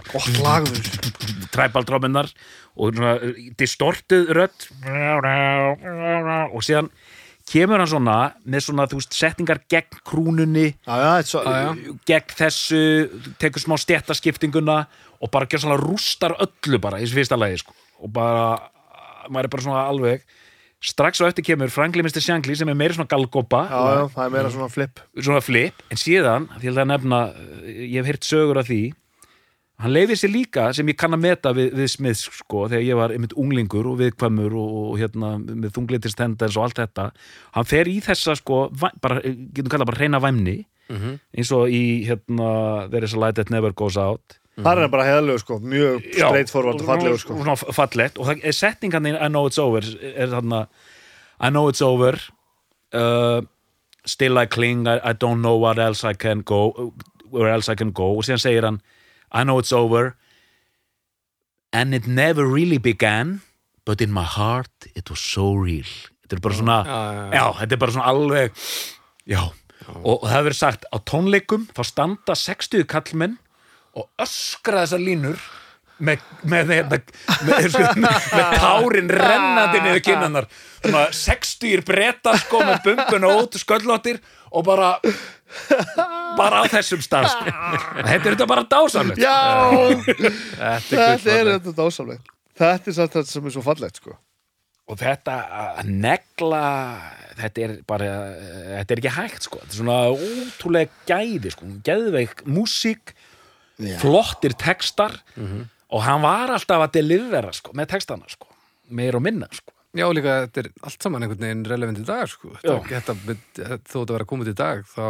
Gott 0.09 0.39
lagður 0.41 0.87
Træbaldróminnar 1.53 2.31
Og 2.81 2.97
eh, 2.97 3.51
distortuð 3.59 4.31
rött 4.39 4.71
Og 6.55 6.63
séðan 6.65 6.89
kemur 7.49 7.83
hann 7.83 7.91
svona 7.91 8.17
með 8.45 8.65
svona, 8.69 8.87
þú 8.89 9.01
veist, 9.01 9.17
settingar 9.17 9.63
gegn 9.73 10.01
krúnunni. 10.07 10.67
Ah, 10.85 11.01
ja, 11.01 11.13
so, 11.27 11.41
ah, 11.41 11.71
ja. 11.71 11.97
gegn 12.09 12.35
þessu, 12.37 12.81
tekur 13.41 13.65
smá 13.65 13.79
stjættaskiptinguna 13.81 14.83
og 15.19 15.33
bara 15.33 15.49
gerð 15.49 15.65
svona 15.65 15.79
rústar 15.81 16.37
öllu 16.37 16.81
bara 16.83 17.01
í 17.01 17.07
þessu 17.07 17.23
fyrsta 17.23 17.41
lægi, 17.41 17.63
sko 17.63 17.77
og 17.99 18.13
bara, 18.15 18.71
maður 19.29 19.49
er 19.49 19.55
bara 19.57 19.67
svona 19.67 19.87
alveg 19.91 20.23
strax 20.85 21.19
á 21.19 21.27
eftir 21.27 21.43
kemur 21.49 21.73
Frankly 21.75 22.05
Mr. 22.07 22.23
Shankly 22.23 22.55
sem 22.55 22.69
er 22.71 22.77
meira 22.79 22.95
svona 22.95 23.11
galgopa 23.11 23.65
já, 23.67 23.81
já, 23.99 24.05
það 24.15 24.25
er 24.29 24.35
meira 24.37 24.51
svona 24.55 24.71
flip 24.71 25.01
svona 25.19 25.43
flip, 25.43 25.83
en 25.91 25.99
síðan 25.99 26.47
því 26.61 26.71
að 26.75 26.89
nefna, 26.93 27.19
ég 27.67 27.99
hef 27.99 28.07
heyrt 28.13 28.29
sögur 28.29 28.61
af 28.63 28.69
því 28.71 28.81
hann 29.79 29.93
leifir 29.95 30.19
sér 30.19 30.33
líka 30.35 30.69
sem 30.75 30.89
ég 30.91 30.97
kann 30.99 31.15
að 31.15 31.23
meta 31.23 31.53
við, 31.55 31.69
við 31.79 31.91
Smiths 31.93 32.25
sko, 32.41 32.65
þegar 32.71 32.83
ég 32.87 32.97
var 32.99 33.13
einmitt 33.15 33.35
unglingur 33.39 33.87
og 33.91 33.99
viðkvæmur 34.01 34.55
og, 34.59 34.73
og 34.93 34.97
hérna 35.03 35.35
með 35.43 35.75
þunglitist 35.77 36.19
hendens 36.23 36.57
og 36.59 36.65
allt 36.69 36.81
þetta 36.81 37.05
hann 37.59 37.69
fer 37.71 37.91
í 37.91 37.99
þessa 38.03 38.35
sko 38.39 38.65
bara, 39.03 39.21
getum 39.27 39.71
kallað 39.75 39.93
bara 39.93 40.05
reyna 40.07 40.23
væmni 40.23 40.61
Mhm. 40.89 41.19
eins 41.37 41.51
og 41.53 41.69
í 41.69 42.07
hérna 42.09 42.89
There 42.89 43.05
is 43.05 43.13
a 43.13 43.19
light 43.21 43.35
that 43.37 43.51
never 43.53 43.75
goes 43.77 43.99
out 44.01 44.39
það 44.59 44.83
er 44.85 44.91
bara 44.93 45.07
heðalegu 45.07 45.43
sko, 45.43 45.59
mjög 45.63 46.07
forward 46.51 46.81
og 46.83 46.89
fallegu 46.89 47.19
sko. 47.23 47.57
fallegt 47.77 48.19
og 48.19 48.31
er 48.43 48.57
setningan 48.57 49.07
í 49.07 49.15
I 49.15 49.29
know 49.31 49.47
it's 49.47 49.59
over 49.63 49.85
er 49.85 50.33
þarna 50.35 50.67
I 51.41 51.51
know 51.51 51.69
it's 51.71 51.83
over. 51.83 52.19
Uh, 52.93 53.43
still 54.05 54.39
I 54.39 54.47
cling 54.47 54.89
I, 54.89 54.99
I 55.05 55.13
don't 55.13 55.41
know 55.41 55.57
what 55.57 55.79
else 55.79 56.03
I 56.03 56.15
can 56.15 56.41
go 56.43 56.93
where 57.31 57.49
else 57.53 57.69
I 57.69 57.77
can 57.77 57.93
go. 57.93 58.17
Og 58.17 58.25
síðan 58.27 58.43
segir 58.43 58.67
hann 58.67 58.81
I 59.31 59.45
know 59.45 59.59
it's 59.59 59.73
over. 59.73 60.17
And 61.73 61.95
it 61.95 62.07
never 62.09 62.47
really 62.47 62.79
began 62.79 63.41
but 63.85 64.01
in 64.01 64.11
my 64.13 64.25
heart 64.25 64.89
it 64.97 65.11
was 65.11 65.21
so 65.21 65.55
real. 65.55 65.87
Þetta 66.25 66.37
er 66.37 66.41
bara 66.45 66.55
svona 66.59 66.79
Já, 66.85 66.99
já, 66.99 67.23
já. 67.23 67.33
já, 67.39 67.45
þetta 67.61 67.73
er 67.77 67.81
bara 67.85 67.93
svona 67.93 68.11
alveg 68.13 68.63
já, 69.29 69.43
og, 69.89 70.03
og 70.05 70.25
það 70.27 70.33
hefur 70.35 70.49
verið 70.49 70.59
sagt 70.59 70.89
á 70.93 70.97
tónleikum 71.09 71.69
þá 71.77 71.83
standa 71.89 72.35
60 72.37 72.85
kallmenn 72.91 73.39
og 73.99 74.07
öskra 74.25 74.85
þessar 74.85 75.03
línur 75.03 75.41
með, 75.99 76.23
með, 76.47 76.69
með, 76.71 77.09
með, 77.49 77.69
sko, 77.75 77.85
með 77.99 78.53
tárin 78.63 79.09
rennandi 79.11 79.81
niður 79.83 80.03
kinnannar 80.07 80.47
svona 80.79 81.09
60 81.19 81.83
brettar 81.89 82.39
sko 82.45 82.61
með 82.63 82.85
bumbuna 82.87 83.33
út, 83.41 83.59
sköllóttir 83.59 84.21
og 84.55 84.65
bara 84.69 84.93
bara 86.39 86.63
á 86.63 86.65
þessum 86.71 87.03
stað 87.03 87.29
sko. 87.33 87.53
þetta 87.99 88.17
er 88.17 88.35
þetta 88.35 88.49
bara 88.49 88.65
dásamlegt. 88.69 89.21
Já, 89.23 89.37
Þetta 90.89 91.05
er 91.09 91.53
þetta 91.57 91.73
er 91.73 91.77
dásamlegt. 91.79 92.33
Þetta 92.59 92.91
er 92.93 92.99
þetta 92.99 93.23
sem 93.31 93.49
er 93.49 93.55
svo 93.55 93.65
fallegt 93.67 94.01
sko. 94.03 94.17
Og 94.89 94.97
þetta 95.01 95.35
að 95.79 95.91
negla 95.93 96.63
þetta 97.39 97.65
er 97.67 97.75
bara 97.89 98.13
þetta 98.79 98.95
er 98.95 99.03
ekki 99.03 99.15
hægt 99.19 99.49
sko, 99.49 99.61
þetta 99.63 99.75
er 99.75 99.81
svona 99.83 99.99
ótrúlega 100.15 101.03
gæði 101.11 101.53
sko, 101.55 101.69
gæðveik 101.87 102.45
músík, 102.49 103.13
Já. 103.79 103.97
flottir 104.03 104.55
textar 104.59 105.21
og 105.89 106.03
hann 106.05 106.23
var 106.25 106.51
alltaf 106.57 106.83
að 106.89 106.97
delivera 106.99 107.53
sko, 107.55 107.73
með 107.79 107.93
textana 107.95 108.27
sko, 108.29 108.47
meir 108.91 109.15
og 109.17 109.23
minna 109.25 109.47
sko. 109.55 109.73
Já, 109.97 110.05
líka, 110.13 110.35
þetta 110.45 110.61
er 110.61 110.67
allt 110.85 111.03
saman 111.03 111.25
einhvern 111.25 111.41
veginn 111.47 111.63
relevant 111.67 111.99
í 111.99 112.03
dag, 112.05 112.27
sko. 112.29 112.51
Þetta, 112.61 113.15
þetta, 113.25 113.79
þó 113.89 113.95
þetta 114.03 114.13
vera 114.19 114.27
komið 114.29 114.51
í 114.53 114.55
dag, 114.59 114.83
þá 114.85 115.01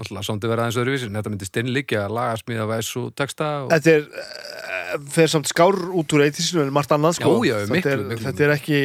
náttúrulega 0.00 0.24
sándi 0.26 0.50
vera 0.50 0.64
aðeins 0.64 0.78
öðruvísi, 0.82 1.06
en 1.06 1.14
þetta 1.20 1.32
myndi 1.32 1.46
steinlíkja 1.48 2.02
lagasmíða 2.10 2.66
væs 2.72 2.90
og 2.98 3.12
texta 3.16 3.50
og... 3.62 3.70
Þetta 3.76 3.94
er 3.94 4.02
eh, 4.24 4.96
fer 5.14 5.30
samt 5.30 5.48
skár 5.52 5.78
út 5.94 6.16
úr 6.18 6.24
eitísinu 6.26 6.64
en 6.66 6.74
margt 6.74 6.90
annað 6.96 7.20
sko. 7.20 7.30
Já, 7.46 7.52
já, 7.52 7.56
þetta, 7.62 7.76
miklu, 7.78 7.94
er, 7.94 8.04
miklu. 8.10 8.26
þetta 8.26 8.44
er 8.48 8.54
ekki 8.56 8.82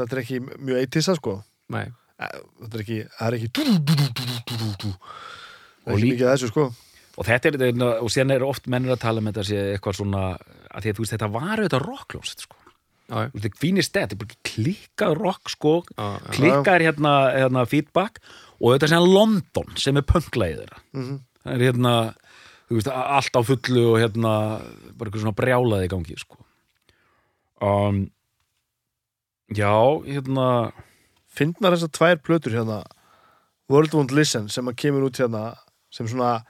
þetta 0.00 0.08
er 0.16 0.22
ekki 0.24 0.40
mjög 0.46 0.82
eitisa 0.86 1.18
sko. 1.20 1.36
Nei, 1.76 1.86
Eh, 2.16 2.36
Þetta 2.62 2.78
er 2.78 2.82
ekki 2.86 2.94
það 3.12 3.26
er 3.26 3.34
ekki 3.36 3.48
Og 5.84 5.92
ekki 5.92 6.00
lí- 6.00 6.12
mikið 6.14 6.26
af 6.30 6.38
þessu 6.38 6.48
sko 6.48 6.62
og 7.16 7.26
þetta 7.26 7.50
er, 7.52 7.82
og 8.00 8.10
síðan 8.12 8.34
er 8.36 8.44
oft 8.46 8.68
mennur 8.70 8.96
að 8.96 9.02
tala 9.06 9.22
um 9.22 9.30
þetta 9.30 9.44
sé 9.48 9.60
eitthvað 9.74 9.98
svona, 10.00 10.22
að 10.70 10.84
því 10.84 10.92
að 10.92 10.98
þú 10.98 11.04
veist 11.04 11.14
þetta 11.16 11.32
var 11.36 11.62
auðvitað 11.62 11.86
rockljónsett 11.86 12.44
sko. 12.46 12.62
Þetta 13.06 13.46
er 13.46 13.58
fínir 13.60 13.86
stæð, 13.86 14.02
þetta 14.02 14.16
er 14.16 14.20
bara 14.22 14.38
klikkað 14.50 15.16
rock 15.20 15.50
sko, 15.52 15.74
klikkað 16.34 16.84
hérna, 16.88 17.14
hérna 17.36 17.62
feedback. 17.70 18.18
Og 18.58 18.74
er 18.74 18.90
sem 18.90 19.04
London 19.04 19.76
sem 19.78 19.96
er 20.00 20.06
pönglaðið 20.06 20.62
þeirra. 20.64 20.82
Mhm. 20.96 21.18
það 21.46 21.54
er 21.54 21.62
hérna 21.70 21.92
þú 22.66 22.78
veist, 22.80 22.88
allt 22.90 23.38
á 23.38 23.40
fullu 23.46 23.84
og 23.92 24.00
hérna 24.02 24.32
bara 24.98 25.08
eitthvað 25.08 25.22
svona 25.22 25.38
brjálaði 25.38 25.86
í 25.86 25.92
gangi 25.92 26.18
sko. 26.18 26.40
Um, 27.62 28.00
já, 29.54 29.72
hérna 30.04 30.72
Fyndnar 31.36 31.74
þessar 31.76 31.92
tvær 31.92 32.20
plötur 32.24 32.56
hérna 32.56 32.82
World 33.68 33.94
Won't 33.94 34.12
Listen 34.14 34.48
sem 34.48 34.66
að 34.68 34.78
kemur 34.80 35.06
út 35.08 35.20
hérna 35.20 35.54
sem 35.92 36.08
svona 36.08 36.40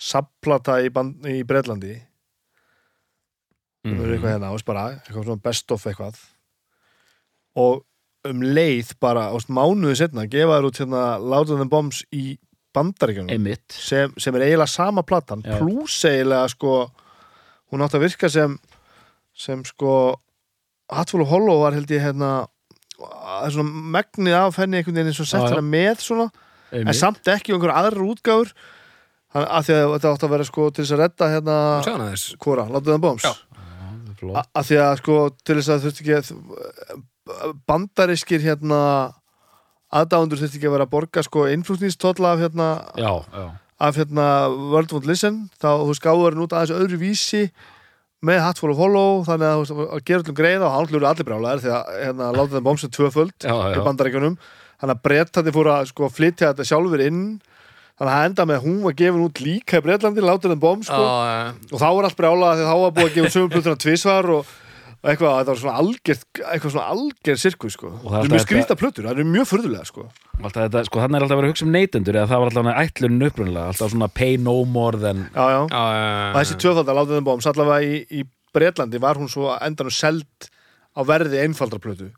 sapplata 0.00 0.80
í, 0.82 0.90
í 1.30 1.42
Breitlandi 1.46 1.94
sem 3.84 3.98
eru 4.00 4.14
eitthvað 4.14 4.32
hérna, 4.32 4.52
ást 4.56 4.64
bara 4.66 4.84
eitthvað 4.96 5.26
svona 5.28 5.42
best 5.44 5.70
of 5.74 5.82
eitthvað. 5.86 6.16
Og 7.60 7.82
um 8.24 8.40
leið 8.42 8.94
bara, 9.04 9.26
ást 9.36 9.50
mánuði 9.52 9.98
setna 10.00 10.24
gefa 10.32 10.56
þær 10.58 10.68
út 10.70 10.80
hérna 10.80 11.02
Louder 11.20 11.58
Than 11.60 11.68
Bombs 11.68 12.00
í 12.16 12.38
bandaríkjunum. 12.74 13.30
Sem, 13.76 14.14
sem 14.18 14.34
er 14.34 14.46
eiginlega 14.48 14.66
sama 14.72 15.04
platan 15.06 15.44
pluss 15.60 16.00
eiginlega 16.08 16.48
sko 16.50 16.88
hún 17.70 17.84
átt 17.84 17.94
að 17.94 18.06
virka 18.08 18.30
sem 18.32 18.56
sem 19.36 19.60
sko 19.68 20.16
Hatful 20.90 21.22
of 21.22 21.28
Hollow 21.30 21.60
var 21.62 21.72
held 21.76 21.90
ég 21.90 22.02
hérna 22.02 22.32
það 22.98 23.46
er 23.46 23.54
svona 23.54 23.84
megnið 23.98 24.34
af 24.38 24.56
henni 24.60 24.78
einhvern 24.80 24.96
veginn 24.96 25.12
eins 25.12 25.20
og 25.22 25.26
sett 25.28 25.44
hérna 25.44 25.62
með 25.68 26.02
svona. 26.04 26.26
En 26.72 26.94
samt 26.96 27.28
ekki 27.30 27.52
um 27.52 27.60
einhver 27.60 27.72
aðrar 27.76 28.00
að 29.34 29.66
því 29.66 29.74
að 29.74 29.92
þetta 29.96 30.12
átt 30.14 30.24
að 30.26 30.32
vera 30.34 30.46
sko 30.46 30.68
til 30.70 30.84
þess 30.84 30.94
að 30.94 31.02
redda 31.02 31.28
hérna 31.32 31.56
láttu 32.70 32.92
það 32.92 33.02
bombs. 33.02 33.26
Já. 33.26 33.32
A- 34.38 34.46
að 34.60 34.68
því 34.70 34.78
að 34.84 34.94
sko 35.02 35.16
til 35.44 35.56
þess 35.58 35.72
að 35.74 35.84
þurfti 35.84 36.04
ekki 36.04 36.16
að 36.20 37.52
bandarískir 37.68 38.44
hérna 38.44 38.80
aðdándur 39.94 40.40
þurfti 40.40 40.58
ekki 40.60 40.68
að 40.70 40.74
vera 40.76 40.86
að 40.86 40.94
borga 40.94 41.24
sko 41.26 41.46
innflutningstólla 41.52 42.34
af 42.34 42.42
hérna 42.44 42.68
já, 42.98 43.12
já, 43.34 43.44
af 43.88 43.98
hérna 44.00 44.26
World 44.72 44.94
Won't 44.94 45.08
Listen. 45.10 45.44
Þá 45.60 45.70
þú 45.84 45.96
skáður 45.98 46.40
út 46.44 46.54
aðeins 46.56 46.74
öðru 46.78 47.00
vísi 47.02 47.44
með 48.24 48.40
Hatful 48.40 48.70
of 48.72 48.78
Hollow 48.80 49.24
þannig 49.26 49.50
að, 49.50 49.64
þú 49.68 50.02
gera 50.08 50.22
öllum 50.22 50.36
greiða 50.38 50.68
og 50.68 50.76
hálflur 50.78 51.06
allir 51.10 51.26
brjálæðir 51.28 51.64
því 51.64 51.72
að 51.76 51.90
hérna 52.00 52.30
láta 52.32 52.54
það 52.54 52.66
bómsa 52.68 52.88
tvöföld 52.88 53.34
í 53.44 53.50
já. 53.50 53.82
bandaríkjunum. 53.84 54.38
Þannig 54.80 54.94
að 54.96 55.02
brettandi 55.04 55.54
fór 55.54 55.70
að 55.74 55.90
sko 55.92 56.08
flytja 56.12 56.52
þetta 56.52 56.68
sjálfur 56.70 57.02
inn 57.04 57.20
þannig 57.94 58.10
að 58.10 58.18
það 58.18 58.26
enda 58.28 58.48
með 58.50 58.58
að 58.58 58.66
hún 58.66 58.82
var 58.82 58.98
gefin 58.98 59.24
út 59.24 59.40
líka 59.44 59.78
í 59.78 59.84
Bretlandi, 59.84 60.24
láta 60.24 60.50
það 60.50 60.60
bóm 60.64 60.82
sko. 60.86 60.98
Já, 60.98 61.54
og 61.70 61.80
þá 61.80 61.86
var 61.86 62.08
allt 62.08 62.18
brjálað 62.18 62.58
því 62.60 62.68
þá 62.68 62.76
var 62.82 62.94
búið 62.98 63.08
að 63.08 63.16
gefa 63.18 63.32
sömu 63.34 63.52
plötuna 63.54 63.80
tvisvar 63.84 64.30
og, 64.34 64.52
og 65.04 65.10
eitthvað, 65.12 65.36
þetta 65.38 65.52
var 65.52 65.60
svona 65.62 65.76
algjört 65.84 66.42
eitthvað 66.42 66.74
svona 66.74 66.88
algjör 66.94 67.40
sirkus 67.44 67.78
sko. 67.78 67.92
Og 67.94 68.08
það 68.08 68.18
er 68.18 68.18
það 68.18 68.26
eru 68.26 68.34
mjög 68.34 68.44
skrýta 68.48 68.78
plötur, 68.80 69.06
það 69.06 69.14
eru 69.14 69.28
mjög 69.30 69.48
furðulega 69.52 69.88
sko. 69.92 70.08
Alltaf 70.40 70.60
þetta, 70.64 70.84
sko, 70.88 71.02
þannig 71.04 71.20
er 71.20 71.26
alltaf 71.26 71.36
að 71.36 71.40
vera 71.42 71.50
að 71.50 71.54
hugsa 71.54 71.68
um 71.68 71.74
neytendur 71.76 72.18
eða 72.18 72.30
það 72.32 72.42
var 72.42 72.50
alltaf 72.50 72.82
ætlun 72.82 73.26
upprunlega, 73.28 73.66
alltaf 73.70 73.92
svona 73.94 74.10
pay 74.10 74.38
no 74.42 74.56
more 74.66 74.98
than 74.98 75.28
já, 75.30 75.44
já, 75.54 75.60
já, 75.70 75.84
já, 75.94 76.08
og 76.32 76.38
þessi 76.40 76.58
tvöfaldar 76.64 76.98
láta 76.98 77.14
það 77.14 77.28
bóm 77.28 77.44
allavega 77.52 77.86
í, 77.86 78.00
í 78.10 78.24
Bretlandi 78.54 79.00
var 79.02 79.18
hún 79.18 79.30
svo 79.30 79.54
endanum 79.54 79.94
seld 79.94 80.48
á 80.94 81.00
verði 81.06 81.42
einfaldra 81.42 81.78
plötu 81.82 82.10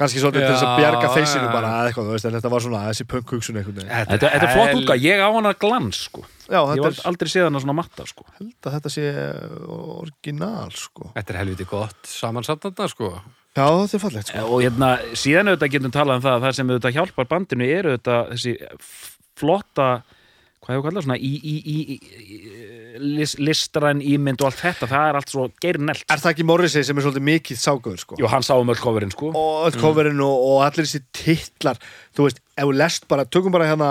kannski 0.00 0.22
svolítið 0.22 0.44
til 0.46 0.52
þess 0.54 0.66
að 0.66 0.78
bjarga 0.80 1.10
feysinu 1.14 1.48
bara 1.52 1.72
eða 1.80 1.90
eitthvað, 1.90 2.06
þú 2.08 2.14
veist, 2.16 2.28
en 2.28 2.36
þetta 2.36 2.52
var 2.54 2.64
svona 2.64 2.82
þessi 2.88 3.06
punk 3.10 3.34
hugsun 3.34 3.58
einhvern 3.60 3.80
veginn 3.80 3.90
þetta, 4.10 4.30
þetta 4.34 4.46
er 4.46 4.54
flott 4.54 4.78
útgáð, 4.80 5.02
ég 5.04 5.20
á 5.20 5.28
hana 5.36 5.52
glans 5.64 6.00
sko. 6.06 6.24
já, 6.46 6.58
ég 6.60 6.70
þetta 6.70 6.86
var 6.86 6.94
er, 6.96 7.02
aldrei 7.10 7.32
séð 7.34 7.48
hana 7.48 7.62
svona 7.64 7.76
matta 7.80 8.06
sko. 8.08 8.26
held 8.38 8.70
að 8.70 8.76
þetta 8.78 8.94
sé 8.96 9.04
orginal 9.76 10.70
sko 10.76 11.10
Þetta 11.14 11.34
er 11.34 11.40
helviti 11.42 11.68
gott 11.70 12.10
samansatnanda, 12.10 12.88
sko. 12.90 13.12
já, 13.56 13.66
þetta 13.66 13.98
er 13.98 14.04
fallegt 14.06 14.32
sko 14.32 14.46
og 14.46 14.64
hérna, 14.64 14.92
síðan 15.12 15.52
auðvitað 15.52 15.74
getum 15.76 15.94
talað 15.98 16.20
um 16.20 16.24
það 16.26 16.38
að 16.38 16.46
það 16.46 16.56
sem 16.58 16.72
auðvitað 16.72 16.96
hjálpar 16.98 17.30
bandinu 17.34 17.68
er 17.68 17.90
auðvitað 17.90 18.32
þessi 18.34 18.56
flotta 19.40 19.90
hvað 20.60 20.76
hefur 20.76 20.86
kallað 20.88 21.06
svona 21.06 21.20
í, 21.20 21.32
í, 21.40 21.54
í, 21.56 21.76
í 21.96 22.69
list, 23.00 23.38
listræn 23.40 24.02
ímynd 24.04 24.42
og 24.44 24.50
allt 24.50 24.60
þetta, 24.62 24.88
það 24.90 25.06
er 25.08 25.18
allt 25.20 25.32
svo 25.32 25.46
geirnelt. 25.62 26.04
Er 26.06 26.22
það 26.22 26.34
ekki 26.34 26.46
Morrissey 26.48 26.86
sem 26.86 27.00
er 27.00 27.06
svolítið 27.06 27.26
mikið 27.28 27.62
ságöður 27.62 28.02
sko? 28.04 28.20
Jú, 28.20 28.28
hann 28.32 28.46
sá 28.46 28.54
um 28.56 28.72
öll 28.72 28.80
coverinn 28.80 29.14
sko. 29.14 29.32
Og 29.32 29.70
öll 29.70 29.80
coverinn 29.80 30.20
og, 30.24 30.44
og 30.50 30.66
allir 30.66 30.86
þessi 30.88 31.02
titlar. 31.16 31.80
Þú 32.16 32.28
veist, 32.28 32.44
ef 32.56 32.70
við 32.70 32.80
lest 32.82 33.08
bara 33.10 33.26
tökum 33.28 33.56
bara 33.56 33.70
hérna 33.70 33.90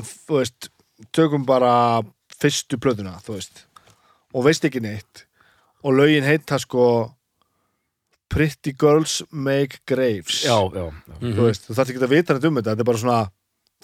þú 0.00 0.40
veist, 0.40 0.70
tökum 1.14 1.46
bara 1.46 1.74
fyrstu 2.40 2.80
plötuna, 2.82 3.16
þú 3.24 3.38
veist 3.38 3.64
og 4.34 4.48
veist 4.48 4.64
ekki 4.66 4.82
neitt 4.82 5.24
og 5.84 5.94
lögin 5.98 6.26
heita 6.26 6.58
sko 6.58 7.12
Pretty 8.34 8.72
Girls 8.74 9.20
Make 9.30 9.84
Graves. 9.86 10.42
Já, 10.42 10.56
já, 10.74 10.88
já. 10.90 11.16
þú 11.22 11.42
veist, 11.44 11.66
þú 11.68 11.74
þarf 11.76 11.90
ekki 11.92 12.02
að 12.02 12.14
vita 12.16 12.34
neitt 12.34 12.46
um 12.48 12.56
þetta 12.58 12.72
þetta 12.72 12.82
er 12.82 12.88
bara 12.88 13.02
svona, 13.02 13.18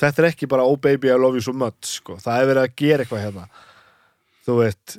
þetta 0.01 0.22
er 0.22 0.28
ekki 0.32 0.49
bara 0.51 0.64
oh 0.66 0.78
baby 0.80 1.12
I 1.12 1.18
love 1.20 1.38
you 1.38 1.45
so 1.45 1.55
much, 1.55 2.01
sko, 2.01 2.16
það 2.18 2.41
er 2.41 2.49
verið 2.51 2.64
að 2.64 2.78
gera 2.82 3.05
eitthvað 3.05 3.26
hérna 3.28 3.45
þú 4.47 4.57
veist 4.62 4.99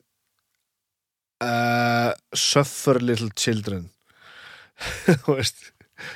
uh, 1.44 2.12
suffer 2.38 3.00
little 3.02 3.30
children. 3.36 3.90
Þú 5.26 5.38
veist 5.40 5.68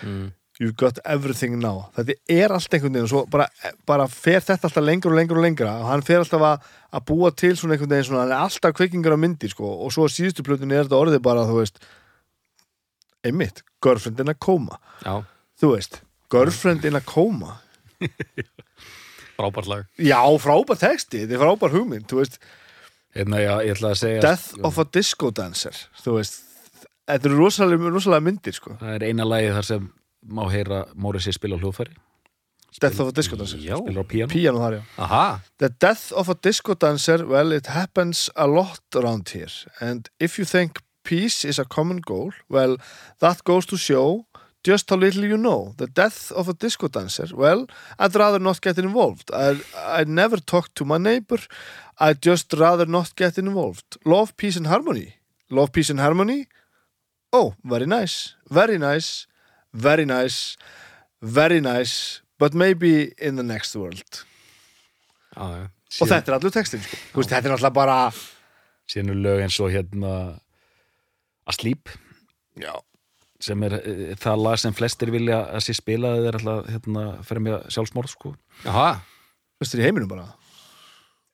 Mm. 0.01 0.31
you've 0.59 0.73
got 0.81 0.97
everything 1.05 1.59
now. 1.61 1.91
Þetta 1.93 2.13
er 2.33 2.49
allt 2.55 2.73
einhvern 2.73 2.95
veginn 2.97 3.11
og 3.19 3.27
bara, 3.29 3.45
bara 3.85 4.07
fer 4.09 4.39
þetta 4.41 4.65
alltaf 4.65 4.81
lengur 4.81 5.11
og 5.13 5.19
lengur 5.19 5.37
og 5.37 5.43
lengra. 5.45 5.75
Og 5.83 5.89
hann 5.91 6.01
fer 6.07 6.23
alltaf 6.23 6.41
að, 6.41 6.63
að 6.97 7.03
búa 7.11 7.29
til 7.37 7.51
svona 7.59 7.75
einhvern 7.75 7.91
veginn 7.93 8.07
svona, 8.07 8.23
hann 8.23 8.33
er 8.33 8.41
alltaf 8.47 8.73
kvikkingur 8.79 9.13
á 9.13 9.19
myndir 9.21 9.53
sko, 9.53 9.69
og 9.85 9.93
svo 9.93 10.07
síðustu 10.09 10.41
plötunni 10.47 10.73
er 10.73 10.87
þetta 10.87 10.97
orðið 11.03 11.21
bara 11.27 11.43
þú 11.45 11.59
veist 11.59 11.77
einmitt, 13.29 13.61
girlfriend 13.85 14.25
in 14.25 14.33
a 14.33 14.37
coma. 14.47 14.79
Já, 15.05 15.19
þú 15.61 15.71
veist, 15.75 16.01
girlfriend 16.33 16.89
in 16.89 16.97
a 16.97 17.03
coma. 17.05 17.59
Frábært 19.37 19.69
lag. 19.69 19.85
já, 20.01 20.17
frábær 20.41 20.81
texti, 20.81 21.27
þetta 21.27 21.37
er 21.37 21.41
frábær 21.45 21.73
hugmynd 21.77 22.09
þú 22.09 22.23
veist, 22.23 22.41
Hérna, 23.15 23.39
já, 23.39 23.53
ég 23.63 23.75
ætla 23.77 23.93
að 23.93 24.01
segja 24.01 24.23
death 24.25 24.65
of 24.67 24.79
a 24.81 24.85
disco 24.91 25.31
dancer 25.31 25.77
þú 26.03 26.17
veist, 26.17 26.41
þetta 27.07 27.29
eru 27.29 27.37
rosalega, 27.39 27.93
rosalega 27.93 28.27
myndir 28.27 28.57
sko, 28.57 28.75
það 28.81 28.97
er 28.97 29.07
eina 29.09 29.27
lagi 29.27 29.53
þar 29.55 29.69
sem 29.69 29.85
má 30.25 30.43
heyra 30.51 30.81
Morrissey 30.99 31.35
spila 31.35 31.59
hljóðfæri 31.61 31.95
death 32.81 32.99
of 32.99 33.07
a 33.07 33.15
disco 33.15 33.37
dancer 33.39 33.61
Já. 33.63 33.77
píano 33.79 34.27
píano 34.27 34.59
þar, 34.59 35.39
The 35.57 35.69
death 35.69 36.11
of 36.11 36.29
a 36.29 36.35
disco 36.35 36.73
dancer, 36.73 37.25
well, 37.25 37.51
it 37.53 37.67
happens 37.67 38.29
a 38.35 38.47
lot 38.47 38.81
around 38.95 39.29
here. 39.29 39.47
And 39.79 40.09
if 40.19 40.37
you 40.37 40.45
think 40.45 40.81
peace 41.03 41.45
is 41.45 41.57
a 41.59 41.65
common 41.65 41.97
goal, 41.97 42.33
well, 42.49 42.77
that 43.19 43.43
goes 43.45 43.65
to 43.67 43.77
show 43.77 44.25
just 44.65 44.89
how 44.89 44.97
little 44.97 45.23
you 45.23 45.37
know. 45.37 45.73
The 45.77 45.87
death 45.87 46.31
of 46.31 46.49
a 46.49 46.53
disco 46.53 46.87
dancer, 46.87 47.27
well, 47.33 47.67
I'd 47.99 48.15
rather 48.15 48.39
not 48.39 48.61
get 48.61 48.77
involved. 48.77 49.31
I, 49.31 49.57
I 49.77 50.03
never 50.05 50.37
talk 50.37 50.73
to 50.75 50.85
my 50.85 50.97
neighbor. 50.97 51.37
I'd 51.99 52.21
just 52.21 52.53
rather 52.53 52.85
not 52.85 53.15
get 53.15 53.37
involved. 53.37 53.97
Love, 54.05 54.35
peace 54.37 54.57
and 54.57 54.67
harmony. 54.67 55.15
Love, 55.49 55.71
peace 55.71 55.89
and 55.89 55.99
harmony. 55.99 56.47
Oh, 57.31 57.53
very 57.63 57.85
nice. 57.85 58.35
Very 58.49 58.77
nice. 58.77 59.27
Very 59.73 60.05
nice. 60.05 60.57
Very 61.21 61.61
nice. 61.61 62.21
But 62.37 62.53
maybe 62.53 63.13
in 63.17 63.35
the 63.35 63.43
next 63.43 63.75
world. 63.75 64.25
já, 65.35 65.47
já. 65.57 65.69
Og 66.01 66.07
þetta 66.09 66.31
er 66.31 66.35
allur 66.35 66.51
textin 66.51 66.81
sko. 66.83 66.97
Þú 67.13 67.21
veist, 67.21 67.29
Þetta 67.31 67.47
er 67.47 67.53
alltaf 67.55 67.73
bara 67.75 67.97
síðan 68.91 69.13
er 69.13 69.19
lög 69.23 69.43
eins 69.45 69.59
og 69.63 69.71
hérna 69.71 70.11
Asleep 71.47 71.89
Já, 72.59 72.73
sem 73.39 73.63
er 73.63 73.75
uh, 73.79 74.15
það 74.19 74.41
lag 74.43 74.59
sem 74.59 74.75
flestir 74.75 75.11
vilja 75.13 75.37
að 75.55 75.63
sér 75.67 75.77
spila 75.79 76.15
þeir 76.19 76.37
alltaf 76.39 76.67
hérna, 76.73 77.03
fremja 77.27 77.61
sjálfsmorð 77.71 78.11
sko. 78.11 78.33
Jaha, 78.65 78.89
bestur 79.61 79.79
í 79.83 79.87
heiminum 79.87 80.11
bara 80.11 80.27
Eh, 80.27 80.44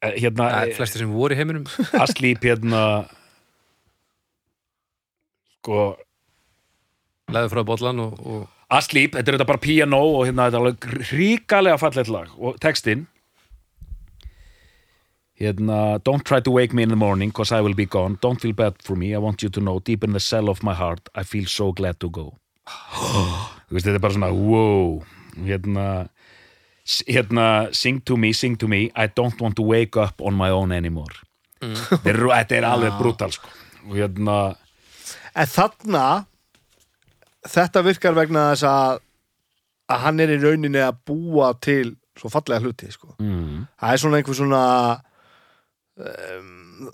hérna, 0.01 0.47
það 0.47 0.61
er 0.61 0.77
flestir 0.77 1.03
sem 1.03 1.11
voru 1.13 1.35
í 1.35 1.39
heiminum. 1.39 1.67
Asleep 2.03 2.45
hérna 2.47 2.85
sko 5.61 5.91
Leður 7.31 7.53
frá 7.53 7.63
bollan 7.63 8.01
og, 8.03 8.17
og 8.27 8.41
Asleep, 8.71 9.15
þetta 9.15 9.31
er 9.31 9.35
þetta 9.37 9.47
bara 9.49 9.61
piano 9.61 9.99
og 10.17 10.25
hérna 10.27 10.47
þetta 10.47 10.57
er 10.57 10.65
alveg 10.65 11.09
ríkalega 11.11 11.79
fallet 11.79 12.11
lag. 12.11 12.29
Og 12.39 12.59
textinn? 12.63 13.05
Hérna 15.41 15.99
Don't 16.07 16.23
try 16.27 16.39
to 16.39 16.53
wake 16.55 16.73
me 16.73 16.83
in 16.83 16.89
the 16.89 16.99
morning 16.99 17.31
cause 17.31 17.51
I 17.51 17.61
will 17.61 17.75
be 17.75 17.85
gone. 17.85 18.17
Don't 18.21 18.39
feel 18.39 18.53
bad 18.53 18.79
for 18.83 18.95
me, 18.95 19.13
I 19.13 19.19
want 19.19 19.43
you 19.43 19.49
to 19.49 19.59
know 19.59 19.79
Deep 19.79 20.03
in 20.03 20.13
the 20.13 20.19
cell 20.19 20.49
of 20.49 20.63
my 20.63 20.73
heart, 20.73 21.09
I 21.15 21.23
feel 21.23 21.45
so 21.45 21.71
glad 21.71 21.99
to 21.99 22.09
go. 22.09 22.37
Þetta 23.71 23.95
er 23.95 24.03
bara 24.03 24.15
svona 24.15 24.31
wow. 24.35 25.01
Hérna, 25.39 26.09
hérna 27.07 27.45
Sing 27.75 28.01
to 28.05 28.17
me, 28.17 28.33
sing 28.33 28.57
to 28.59 28.67
me 28.67 28.89
I 28.95 29.07
don't 29.07 29.39
want 29.41 29.55
to 29.59 29.63
wake 29.63 29.97
up 29.97 30.21
on 30.21 30.37
my 30.37 30.49
own 30.49 30.71
anymore 30.71 31.13
þetta, 31.61 32.09
er, 32.09 32.19
þetta 32.25 32.57
er 32.57 32.67
alveg 32.67 32.97
brutal 32.97 33.33
sko. 33.35 33.49
og 33.87 33.95
hérna 33.99 34.37
En 35.37 35.47
þarna 35.47 36.05
þetta 37.47 37.83
virkar 37.85 38.17
vegna 38.17 38.51
þess 38.51 38.67
að 38.67 38.99
að 39.91 40.03
hann 40.05 40.23
er 40.23 40.31
í 40.31 40.39
rauninni 40.39 40.81
að 40.83 40.99
búa 41.07 41.51
til 41.59 41.95
svo 42.19 42.29
fallega 42.31 42.61
hluti 42.63 42.91
sko. 42.91 43.15
mm, 43.19 43.65
það 43.79 43.93
er 43.93 44.01
svona 44.03 44.19
einhver 44.19 44.37
svona 44.37 44.61
um, 45.97 46.91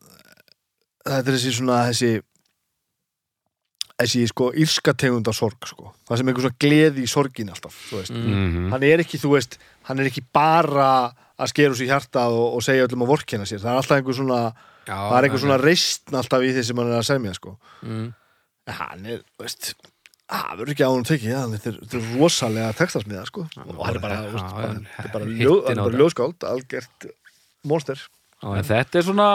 þetta 1.05 1.23
er 1.23 1.35
þessi 1.35 1.53
svona 1.57 1.81
þessi 1.89 2.11
þessi 3.97 4.27
sko 4.29 4.51
írska 4.53 4.93
tegund 4.93 5.27
af 5.29 5.35
sorg 5.37 5.65
sko. 5.65 5.91
það 6.07 6.19
sem 6.19 6.29
einhver 6.29 6.45
svona 6.45 6.61
gleði 6.61 7.03
í 7.03 7.09
sorgin 7.09 7.49
alltaf 7.53 7.75
þú 7.89 8.01
veist. 8.01 8.13
mm, 8.13 8.69
hann 8.73 8.85
er 8.85 9.01
ekki, 9.03 9.19
þú 9.21 9.33
veist 9.33 9.57
hann 9.89 10.01
er 10.03 10.09
ekki 10.11 10.23
bara 10.35 10.89
að 11.37 11.51
skera 11.53 11.73
úr 11.73 11.77
sér 11.79 11.91
hjartað 11.91 12.37
og, 12.37 12.47
og 12.57 12.65
segja 12.65 12.87
öllum 12.87 13.05
að 13.05 13.11
vorkenna 13.13 13.45
sér. 13.45 13.61
Það 13.61 13.69
er 13.71 13.79
alltaf 13.81 13.99
einhver 13.99 14.17
svona, 14.17 14.39
já, 14.87 14.95
það 14.95 15.17
er 15.17 15.27
einhver 15.27 15.43
svona 15.43 15.59
reistn 15.61 16.17
alltaf 16.17 16.45
í 16.45 16.49
því 16.55 16.63
sem 16.65 16.81
hann 16.81 16.89
er 16.89 16.97
að 16.97 17.05
semja 17.11 17.35
sko. 17.37 17.53
mm, 17.85 18.07
hann 18.79 19.05
er, 19.13 19.21
veist 19.41 19.71
það 20.27 20.47
verður 20.59 20.73
ekki 20.73 20.83
á 20.83 20.91
hann 20.91 21.07
tekið, 21.07 21.35
hann 21.37 21.53
þetta 21.55 21.69
er, 21.71 21.77
þetta 21.83 21.99
er 22.01 22.09
rosalega 22.19 22.73
textasmiða 22.81 23.25
sko. 23.29 23.45
og 23.63 23.85
hann 23.85 23.95
er 23.95 24.03
bara, 24.03 24.17
Já, 24.17 24.31
veist, 24.33 24.57
hann 24.57 24.81
þetta 24.97 25.07
er 25.07 25.13
bara, 25.13 25.31
ljó, 25.41 25.53
er 25.63 25.81
bara 25.83 26.01
ljóskáld 26.01 26.47
algjört 26.51 27.07
monster. 27.67 28.01
Já, 28.41 28.49
en 28.57 28.67
þetta 28.67 28.99
er 28.99 29.07
svona 29.07 29.29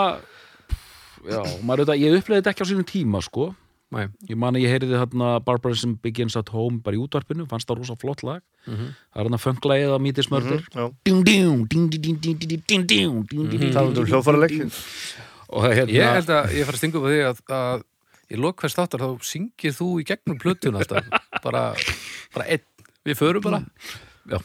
já, 1.22 1.40
maður 1.62 1.84
veit 1.86 1.94
að 1.94 2.02
ég 2.02 2.18
uppleiði 2.18 2.42
þetta 2.42 2.52
ekki 2.54 2.66
á 2.66 2.70
sínum 2.70 2.88
tíma 2.88 3.22
sko 3.24 3.48
Nei, 3.92 4.06
Ég 4.30 4.36
man 4.40 4.56
að 4.56 4.62
ég 4.64 4.72
heyriði 4.72 4.96
hérna 4.96 5.34
Barbarism 5.44 5.98
Begins 6.02 6.32
at 6.40 6.48
Home 6.54 6.78
bara 6.80 6.96
í 6.96 7.00
útvarpinu, 7.02 7.44
fannst 7.50 7.68
það 7.68 7.82
rosa 7.82 7.96
flott 8.00 8.22
lag 8.24 8.40
Mhm. 8.66 8.86
það 9.12 9.20
er 9.20 9.24
hérna 9.28 9.40
fönglagið 9.42 9.92
á 9.92 9.98
Mítis 10.00 10.30
Mördur 10.32 10.62
Já. 10.72 10.84
og 10.88 10.94
talandi 13.74 13.98
um 14.00 14.06
hljóðfæraleik 14.06 14.54
hérna 15.52 15.92
Ég 15.92 16.12
held 16.16 16.30
að 16.32 16.44
ég 16.56 16.64
fara 16.64 16.76
að 16.76 16.80
stinga 16.80 16.96
upp 17.00 17.04
á 17.04 17.10
því 17.12 17.20
að, 17.28 17.36
að 17.52 17.82
í 18.32 18.36
lok 18.40 18.56
hvers 18.62 18.76
þáttar 18.78 19.02
þá 19.02 19.08
syngir 19.28 19.74
þú 19.76 19.88
í 20.00 20.04
gegnum 20.08 20.38
plötuna 20.40 20.78
alltaf 20.80 21.04
bara, 21.44 21.62
bara 22.32 22.46
einn, 22.48 22.64
við 23.04 23.16
förum 23.20 23.42
bara 23.44 23.60
já, 24.30 24.38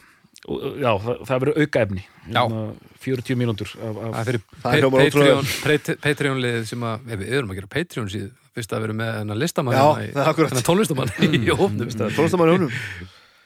og, 0.48 0.58
já, 0.82 0.92
það, 1.06 1.16
það 1.30 1.40
verður 1.46 1.62
aukaefni 1.64 2.04
Já. 2.28 2.42
Hérna, 2.44 2.76
40 3.00 3.36
mínútur 3.40 3.70
af, 3.78 3.96
af, 3.96 4.12
Það 4.12 4.20
er 4.20 4.28
fyrir 4.28 4.42
Það 4.64 4.74
er 4.74 4.80
hljómar 4.82 5.00
ótrúlega. 5.06 5.38
Patreon, 5.38 5.46
Patreon, 5.64 6.00
Patreon 6.04 6.42
liðið 6.44 6.66
sem 6.74 6.82
að, 6.84 6.96
við 7.14 7.32
erum 7.38 7.52
að 7.54 7.58
gera 7.62 7.72
Patreon 7.78 8.10
síð 8.12 8.28
fyrst 8.58 8.74
að 8.74 8.88
vera 8.88 8.98
með 8.98 9.14
hennar 9.22 9.40
listamann 9.40 9.78
Já, 9.78 9.86
hérna 10.02 10.26
það 10.28 10.60
er 10.62 10.66
tónlistamann 10.68 11.14
í 11.28 11.54
hófnum 11.54 11.94
það 11.94 12.08
er 12.10 12.18
tónlistamann 12.18 12.52
í 12.52 12.58
húnum 12.58 12.74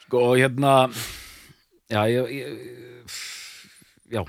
sko, 0.05 0.24
og 0.24 0.38
hérna 0.39 0.76
já, 1.91 2.01
ég, 2.12 2.32
ég 2.36 2.80
já. 4.12 4.24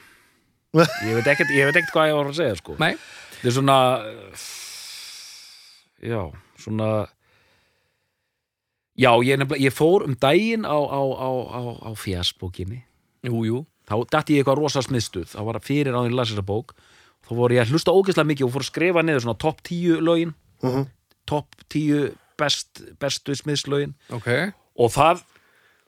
Ég 0.72 1.18
veit 1.18 1.26
ekkert, 1.28 1.50
ég 1.52 1.68
veit 1.68 1.76
ekkert 1.76 1.92
hvað 1.92 2.08
ég 2.08 2.14
var 2.16 2.30
að 2.30 2.38
segja 2.38 2.54
sko. 2.56 2.76
Nei, 2.80 2.94
þetta 3.34 3.50
er 3.50 3.56
svona 3.58 3.78
já, 6.00 6.20
svona 6.62 6.88
já, 8.96 9.10
ég, 9.20 9.36
nefnilega, 9.36 9.60
ég 9.66 9.74
fór 9.76 10.06
um 10.06 10.16
daginn 10.16 10.64
á, 10.64 10.78
á, 10.78 11.02
á, 11.02 11.30
á, 11.52 11.60
á 11.86 11.90
fjasbókinni 11.98 12.80
jú, 13.26 13.44
jú. 13.46 13.60
Þá 13.90 13.96
dætti 14.14 14.38
ég 14.38 14.42
eitthvað 14.42 14.62
rosa 14.62 14.82
smiðstuð 14.84 15.28
það 15.34 15.48
var 15.50 15.60
fyrir 15.66 15.96
áður 15.98 16.14
las 16.16 16.30
þessa 16.32 16.46
bók. 16.46 16.72
Þá 17.22 17.32
voru 17.38 17.56
ég 17.56 17.66
að 17.66 17.74
hlusta 17.74 17.94
ógeðslega 17.94 18.30
mikið 18.30 18.46
og 18.46 18.54
fór 18.54 18.64
að 18.64 18.70
skrifa 18.70 19.02
niður 19.04 19.24
svona 19.26 19.40
topp 19.42 19.60
10 19.68 20.00
lögin 20.06 20.32
Mhm. 20.62 20.86
topp 21.26 21.54
10 21.68 22.12
best, 22.38 22.82
bestu 22.98 23.34
smiðslögin. 23.38 23.94
Ok, 24.10 24.28
og 24.78 24.90
það, 24.90 25.22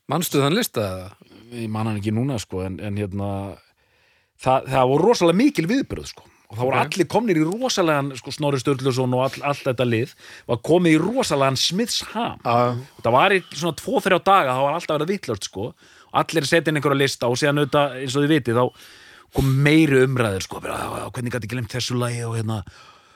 manstu 0.09 0.39
þann 0.43 0.55
lista? 0.55 1.11
Ég 1.53 1.68
man 1.70 1.87
hann 1.87 2.01
ekki 2.01 2.12
núna 2.14 2.39
sko, 2.41 2.62
en, 2.66 2.79
en 2.81 2.97
hérna 2.97 3.57
það, 4.43 4.68
það 4.70 4.89
voru 4.93 5.09
rosalega 5.09 5.37
mikil 5.41 5.66
viðbyrð 5.70 6.07
sko. 6.12 6.22
og 6.51 6.59
það 6.59 6.64
voru 6.68 6.77
Ok. 6.79 6.85
allir 6.85 7.07
komnir 7.11 7.39
í 7.41 7.45
rosalegan 7.49 8.12
sko, 8.16 8.31
Snorri 8.31 8.59
Sturluson 8.61 9.14
og 9.14 9.22
all, 9.25 9.43
allt 9.51 9.64
þetta 9.64 9.87
lið. 9.89 10.14
Var 10.47 10.57
komið 10.62 10.95
í 10.95 11.01
rosalegan 11.03 11.57
smiðsham. 11.59 12.39
Já, 12.45 12.77
það 13.03 13.12
var 13.12 13.31
í 13.35 13.41
svona 13.51 13.75
2-3 13.81 14.20
daga 14.22 14.53
það 14.55 14.62
var 14.62 14.75
alltaf 14.79 14.99
verið 15.01 15.12
vittlust 15.14 15.45
sko. 15.49 15.75
Allir 16.14 16.47
setja 16.47 16.70
inn 16.70 16.77
einhverja 16.79 17.01
lista 17.01 17.27
og 17.27 17.35
síðan 17.41 17.59
auðvitað 17.64 17.97
eins 18.03 18.14
og 18.14 18.22
þið 18.22 18.35
vitið 18.37 18.61
þá 18.61 18.64
kom 19.35 19.49
meiri 19.64 20.05
umræður 20.07 20.43
sko 20.47 20.61
hvernig 20.61 21.33
gæti 21.35 21.49
glemt 21.51 21.72
þessu 21.75 21.99
lagi? 21.99 22.22
og 22.22 22.37
hérna 22.39 22.62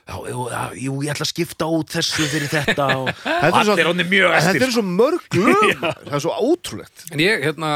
jú, 0.08 0.94
ég 1.04 1.10
ætla 1.12 1.26
að 1.26 1.30
skipta 1.32 1.66
út 1.68 1.90
þessu 1.92 2.28
fyrir 2.32 2.48
þetta 2.52 2.86
og, 2.96 3.08
og 3.52 3.58
er 3.60 3.66
svo- 3.68 3.74
þetta 4.46 4.68
er 4.68 4.72
svo 4.78 4.84
mörg 4.88 5.26
lög. 5.44 5.82
Það 5.82 6.14
er 6.18 6.24
svo 6.24 6.36
ótrúlegt. 6.48 7.04
En 7.12 7.20
ég 7.24 7.44
hérna 7.44 7.72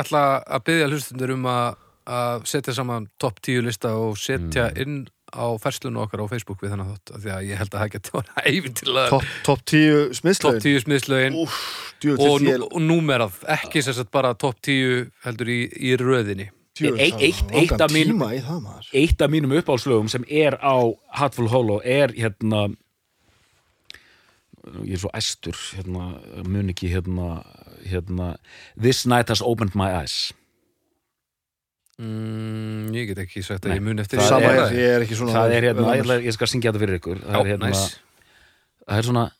ætla 0.00 0.24
að 0.44 0.66
byggja 0.68 0.90
hlustundur 0.90 1.32
um 1.38 1.48
að, 1.50 1.78
að 2.20 2.44
setja 2.52 2.76
saman 2.76 3.08
topp 3.22 3.40
10 3.48 3.64
lista 3.68 3.94
og 3.96 4.18
setja 4.20 4.68
inn 4.80 5.06
á 5.30 5.46
ferslunu 5.62 6.00
okkar 6.02 6.24
á 6.26 6.30
Facebook 6.32 6.58
við 6.64 6.72
þennan 6.74 6.88
þátt 6.90 7.10
af 7.14 7.20
því 7.22 7.30
að 7.36 7.42
ég 7.46 7.58
held 7.60 7.74
að 7.76 7.82
það 7.84 7.90
geti 7.94 8.14
var 8.16 8.30
æfin 8.50 8.74
til 8.80 8.94
að 8.98 9.10
Topp 9.12 9.28
top 9.46 9.60
10 9.70 9.90
topp 9.94 10.16
smiðslögin. 10.18 10.64
10 10.64 10.80
smiðslögin 10.84 11.36
og, 11.38 11.58
þetta 12.02 12.64
og 12.66 12.80
númerað, 12.82 13.36
ekki 13.54 13.82
sagt 13.86 14.10
bara 14.10 14.32
topp 14.34 14.58
10 14.66 15.04
heldur 15.28 15.52
í, 15.54 15.60
í 15.70 15.92
röðinni 16.02 16.48
Eitt- 16.80 17.80
af 17.80 17.90
mínum- 17.92 18.22
eitt 18.92 19.20
af 19.22 19.28
mínum 19.30 19.52
uppáhaldslögum 19.58 20.08
sem 20.08 20.24
er 20.28 20.56
á 20.62 20.76
Hatful 21.12 21.48
Hollow 21.48 21.80
er 21.84 22.08
hérna 22.08 22.74
ég 24.84 24.92
er 24.92 24.98
svo 24.98 25.10
æstur 25.14 25.56
hérna, 25.76 26.20
mun 26.46 26.68
ekki 26.72 26.88
hérna, 26.92 27.42
hérna 27.86 28.36
This 28.80 29.06
night 29.06 29.28
has 29.28 29.40
opened 29.42 29.74
my 29.74 29.88
eyes. 30.00 30.32
Mm, 32.00 32.88
Ég 32.96 33.06
get 33.10 33.18
ekki 33.18 33.42
sagt 33.44 33.64
Nei, 33.66 33.74
að 33.74 33.80
ég 33.80 33.84
mun 33.84 33.98
eftir 34.00 34.18
það 34.20 34.40
er- 34.40 34.60
er, 34.62 34.72
ég 34.72 34.94
er 34.96 35.02
ekki 35.04 35.16
svona 35.18 35.32
það 35.36 35.50
er 35.56 35.62
hérna, 35.68 35.88
ég, 35.96 36.02
ætla- 36.04 36.22
ég 36.24 36.32
skal 36.32 36.46
syngja 36.48 36.72
þetta 36.72 36.80
fyrir 36.80 36.98
ykkur. 37.00 37.18
Það 37.26 37.34
Já, 37.34 37.40
er 37.40 37.50
hérna 37.50 37.68
næs 37.68 37.82
það 38.88 38.98
er 38.98 39.02
svona 39.02 39.30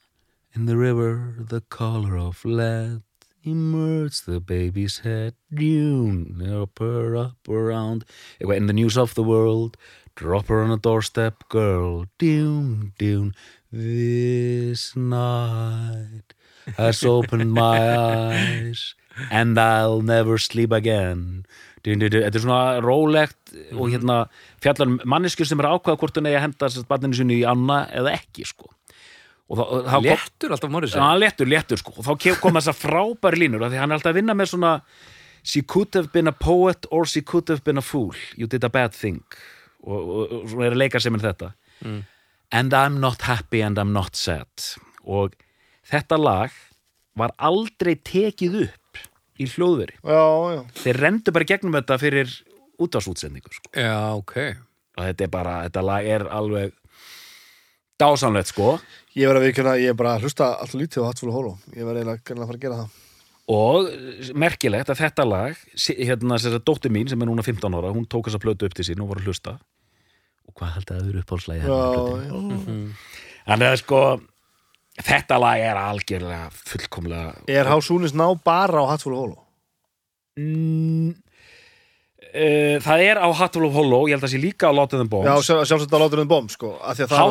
In 0.56 0.66
the 0.66 0.76
river, 0.76 1.34
the 1.48 1.60
color 1.70 2.16
of 2.18 2.44
lead 2.44 3.02
Emerged 3.42 4.26
the 4.26 4.38
baby's 4.38 4.98
head 4.98 5.34
Dune, 5.52 6.42
up 6.44 6.78
her 6.78 7.16
up 7.16 7.48
around. 7.48 8.04
Eitthvað, 8.40 8.56
in 8.56 8.66
the 8.66 8.72
news 8.72 8.98
of 8.98 9.14
the 9.14 9.22
world 9.22 9.76
Drop 10.14 10.48
her 10.48 10.60
on 10.62 10.70
a 10.70 10.76
doorstep, 10.76 11.48
girl 11.48 12.04
Dune, 12.18 12.92
dune. 12.98 13.34
This 13.72 14.94
night 14.94 16.34
Has 16.76 17.02
opened 17.02 17.52
my 17.52 17.96
eyes 17.96 18.94
And 19.30 19.58
I'll 19.58 20.02
never 20.02 20.38
sleep 20.38 20.72
again. 20.72 21.44
Þetta 21.84 22.28
er 22.28 22.42
svona 22.42 22.80
rólegt 22.84 23.54
og 23.72 23.88
hérna 23.92 24.26
fjallar 24.60 24.90
um 24.90 24.98
manneskjur 25.08 25.48
sem 25.48 25.60
er 25.60 25.68
að 25.70 25.78
ákvaða 25.78 26.00
hvort 26.02 26.20
hún 26.20 26.28
eigi 26.28 26.38
að 26.38 26.44
henda 26.44 26.84
barninu 26.90 27.16
sinni 27.16 27.40
í 27.40 27.46
anna 27.48 27.86
eða 27.96 28.12
ekki 28.18 28.44
sko 28.48 28.68
þá, 29.58 29.64
þá 29.86 29.94
kom, 29.96 30.04
Léttur 30.06 30.54
alltaf 30.54 30.70
Morris 30.70 30.94
hann 30.94 31.22
léttur, 31.22 31.48
léttur 31.50 31.80
sko. 31.80 31.94
Og 31.98 32.06
þá 32.06 32.36
kom 32.42 32.58
þessar 32.60 32.76
frábæri 32.78 33.44
línur 33.44 33.64
af 33.66 33.72
því 33.72 33.80
hann 33.82 33.90
er 33.90 33.98
alltaf 33.98 34.12
að 34.14 34.20
vinna 34.20 34.36
með 34.38 34.52
svona 34.52 34.74
she 35.42 35.62
could 35.62 35.96
have 35.96 36.12
been 36.12 36.28
a 36.28 36.36
poet 36.36 36.86
or 36.90 37.08
she 37.08 37.22
could 37.24 37.48
have 37.48 37.64
been 37.64 37.80
a 37.80 37.84
fool. 37.84 38.14
You 38.36 38.46
did 38.46 38.64
a 38.64 38.70
bad 38.70 38.92
thing. 38.94 39.24
Og, 39.80 39.98
og, 39.98 40.32
og 40.36 40.48
svo 40.52 40.62
er 40.66 40.74
að 40.76 40.82
leika 40.82 41.00
sem 41.00 41.16
er 41.16 41.24
þetta 41.24 41.54
and 42.52 42.74
I'm 42.74 43.00
not 43.00 43.22
happy 43.22 43.62
and 43.62 43.78
I'm 43.78 43.92
not 43.92 44.16
sad. 44.16 44.50
Og 45.04 45.34
þetta 45.90 46.18
lag 46.20 46.54
var 47.18 47.34
aldrei 47.38 47.96
tekið 47.96 48.56
upp 48.66 49.02
í 49.40 49.46
hljóðveri. 49.48 49.96
Já, 50.04 50.24
já. 50.54 50.60
Þeir 50.82 51.00
rendu 51.00 51.34
bara 51.34 51.48
gegnum 51.48 51.78
þetta 51.78 51.98
fyrir 52.00 52.34
útvarsútsendingu 52.80 53.52
sko. 53.54 53.72
Já, 53.76 53.96
ok. 54.18 54.36
Og 54.98 55.06
þetta 55.06 55.26
er 55.26 55.32
bara, 55.32 55.56
þetta 55.68 55.84
lag 55.86 56.10
er 56.16 56.26
alveg 56.28 56.74
dásamlegt 58.00 58.50
sko. 58.52 58.74
Ég 59.18 59.28
verð 59.28 59.40
að 59.40 59.46
viðkjöna, 59.48 59.76
ég 59.82 59.92
er 59.92 59.98
bara 59.98 60.16
að 60.16 60.26
hlusta 60.26 60.52
alltaf 60.56 60.78
lítið 60.78 61.04
á 61.04 61.08
Hatful 61.08 61.32
Hollow 61.34 61.56
Ég 61.74 61.86
verð 61.86 62.02
eiginlega 62.02 62.34
að 62.36 62.50
fara 62.50 62.58
að 62.58 62.64
gera 62.64 62.78
það. 62.80 62.98
Og 63.50 63.88
eh, 63.90 64.30
merkilegt 64.38 64.92
að 64.92 65.02
þetta 65.02 65.26
lag 65.26 65.62
hérna 65.88 66.38
þess 66.38 66.58
að 66.60 66.64
dóttir 66.70 66.94
mín 66.94 67.10
sem 67.10 67.22
er 67.22 67.30
núna 67.30 67.44
15 67.46 67.78
ára 67.80 67.92
hún 67.94 68.06
tók 68.06 68.28
þessa 68.28 68.42
plötu 68.42 68.68
upp 68.68 68.76
til 68.78 68.86
sín 68.86 69.02
og 69.02 69.10
voru 69.10 69.24
að 69.24 69.30
hlusta. 69.32 69.56
Og 70.50 70.54
hvað 70.58 70.74
held 70.76 70.92
að 70.92 71.00
það 71.00 71.10
eru 71.10 71.24
já. 71.58 72.34
hann 73.50 73.66
er 73.66 73.80
sko 73.80 74.00
þetta 75.00 75.38
lag 75.40 75.62
er 75.64 75.78
algjörlega 75.80 76.48
fullkomlega 76.54 77.34
Er 77.50 77.70
Hásúnis 77.70 78.14
ná 78.14 78.26
bara 78.44 78.82
á 78.82 78.90
Hatful 78.90 79.16
Hollow? 79.16 79.38
mm, 80.38 81.14
uh, 82.30 82.76
það 82.84 83.02
er 83.08 83.20
á 83.20 83.28
Hatful 83.40 83.66
of 83.68 83.74
Hollow 83.74 84.06
ég 84.08 84.14
held 84.16 84.22
að 84.22 84.28
það 84.28 84.34
sé 84.36 84.40
líka 84.42 84.70
á 84.70 84.72
Látum 84.76 85.02
Já, 85.04 85.10
Bombs 85.10 85.46
sjálf, 85.48 85.66
sjálfsagt 85.70 85.96
að 85.96 86.04
láta 86.04 86.22
um 86.22 86.30
bomb 86.30 86.50
sko 86.54 86.72
af 86.80 86.96
því 86.96 87.04
að 87.04 87.10
það 87.10 87.20
How 87.20 87.26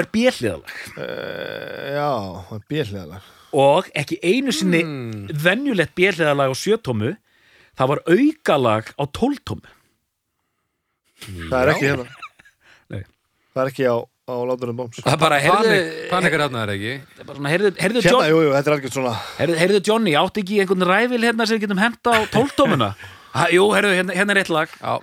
er 0.00 0.08
björliðalag 0.14 0.78
uh, 0.96 1.90
Já, 1.96 2.10
það 2.48 2.56
er 2.60 2.64
björliðalega 2.74 3.20
og 3.60 3.88
ekki 3.98 4.20
einu 4.22 4.52
sinni 4.54 4.84
Mm. 4.86 5.26
venjulegt 5.42 5.94
björliðalag 5.98 6.52
á 6.52 6.54
sjötómu 6.54 7.16
það 7.74 7.88
var 7.90 8.02
aukalag 8.06 8.92
á 8.94 9.04
tóltómu 9.10 9.76
Það 11.20 11.58
er 11.60 11.70
ekki 11.74 11.88
hérna. 11.88 12.06
Nei. 12.94 13.02
Það 13.52 13.62
er 13.64 13.70
ekki 13.72 13.88
á, 13.90 13.96
á 14.00 14.34
láta 14.48 14.70
um 14.70 14.78
bomb 14.78 14.94
það 14.96 15.12
er 15.12 15.20
bara, 15.20 15.40
heyrðu, 15.42 15.78
Panik 16.12 16.36
er 16.36 16.44
hérna 16.46 16.62
er 16.64 16.72
ekki? 16.76 16.94
Það 17.18 17.26
bara 17.26 17.40
svona, 17.40 17.52
heyrðu, 17.54 17.72
heyrðu, 17.82 18.04
John, 18.06 18.26
jú, 18.30 18.42
jú, 18.46 18.52
þetta 18.54 18.70
er 18.70 18.76
algjört 18.76 18.96
svona 18.96 19.14
heyrðu 19.64 19.80
Johnny 19.90 20.14
átti 20.22 20.44
ekki 20.44 20.60
einhvern 20.62 20.86
ræfil 20.92 21.24
hérna 21.26 21.46
sem 21.48 21.58
við 21.58 21.66
getum 21.66 21.82
henda 21.82 22.14
á 22.14 22.20
tóltómuna 22.32 22.90
ha, 23.34 23.46
jú, 23.54 23.64
heyrðu, 23.74 23.94
hérna, 23.98 24.16
hérna 24.18 24.34
er 24.36 24.42
eitt 24.42 24.52
lag. 24.54 24.72
Já. 24.80 24.98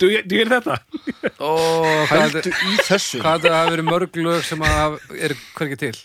Du, 0.00 0.06
du 0.08 0.34
er 0.40 0.48
þetta? 0.48 0.78
Ó, 1.44 1.50
hvað 2.08 2.22
Hældu 2.22 2.40
í 2.48 2.76
þessu. 2.86 3.18
Hvað 3.20 3.42
þetta 3.42 3.56
hafi 3.58 3.72
verið 3.74 3.88
mörg 3.90 4.14
lög 4.24 4.44
sem 4.48 4.62
að 4.64 4.94
er 5.20 5.34
hvergi 5.58 5.76
til? 5.82 5.96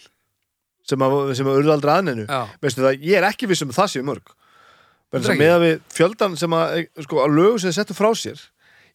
Sem 0.86 1.02
að, 1.06 1.14
sem 1.40 1.48
að 1.48 1.62
urðu 1.62 1.72
aldrei 1.74 1.94
aðneinu 1.96 2.26
Já, 2.28 2.42
Veistu 2.62 2.84
það, 2.84 2.98
ég 3.08 3.16
er 3.22 3.26
ekki 3.30 3.48
viss 3.50 3.64
um 3.64 3.72
að 3.72 3.78
það 3.80 3.88
séu 3.96 4.04
mörg. 4.06 4.34
Þetta 5.16 5.32
er 5.32 5.40
Með 5.40 5.46
ekki. 5.48 5.54
að 5.56 5.64
við 5.64 5.80
fjöldan 5.96 6.36
sem 6.42 6.58
að, 6.60 6.76
sko, 7.08 7.22
að 7.24 7.34
lögu 7.40 7.62
sem 7.64 7.72
þið 7.72 7.78
settu 7.80 7.96
frá 7.98 8.10
sér 8.20 8.44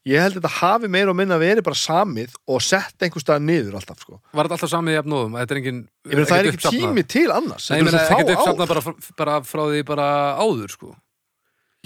Ég 0.08 0.22
held 0.24 0.36
að 0.36 0.38
þetta 0.40 0.52
hafi 0.60 0.88
meira 0.92 1.12
og 1.12 1.16
minna 1.18 1.36
verið 1.40 1.64
bara 1.66 1.76
samið 1.80 2.36
og 2.48 2.62
sett 2.64 3.04
einhver 3.04 3.20
stað 3.24 3.42
niður 3.44 3.74
alltaf, 3.80 3.98
sko. 4.04 4.16
Var 4.32 4.46
þetta 4.48 4.56
alltaf 4.56 4.70
samið 4.72 4.94
jafn 5.00 5.12
nóðum 5.12 5.34
Þetta 5.40 5.56
er 5.56 5.60
engin 5.60 5.80
Ég 5.80 6.14
meina, 6.14 6.28
það 6.30 6.38
er 6.38 6.48
ekkert 6.48 6.54
ekki 6.54 6.70
uppsafnað. 6.70 6.86
tími 6.86 7.04
til 7.16 7.26
annars. 7.34 7.66
Nei, 7.72 7.76
ég 7.80 7.84
meina 7.88 8.04
Þetta 8.04 8.14
er 8.14 8.20
ekkert 8.20 8.30
svo 8.30 8.36
fá 8.36 8.52
uppsafnað 8.52 8.64
ár. 8.64 8.70
bara, 8.70 8.84
fr- 8.86 9.16
bara 9.20 9.34
frá 9.50 9.62
því 9.72 9.82
bara 9.90 10.06
áður 10.44 10.72
sko 10.76 10.92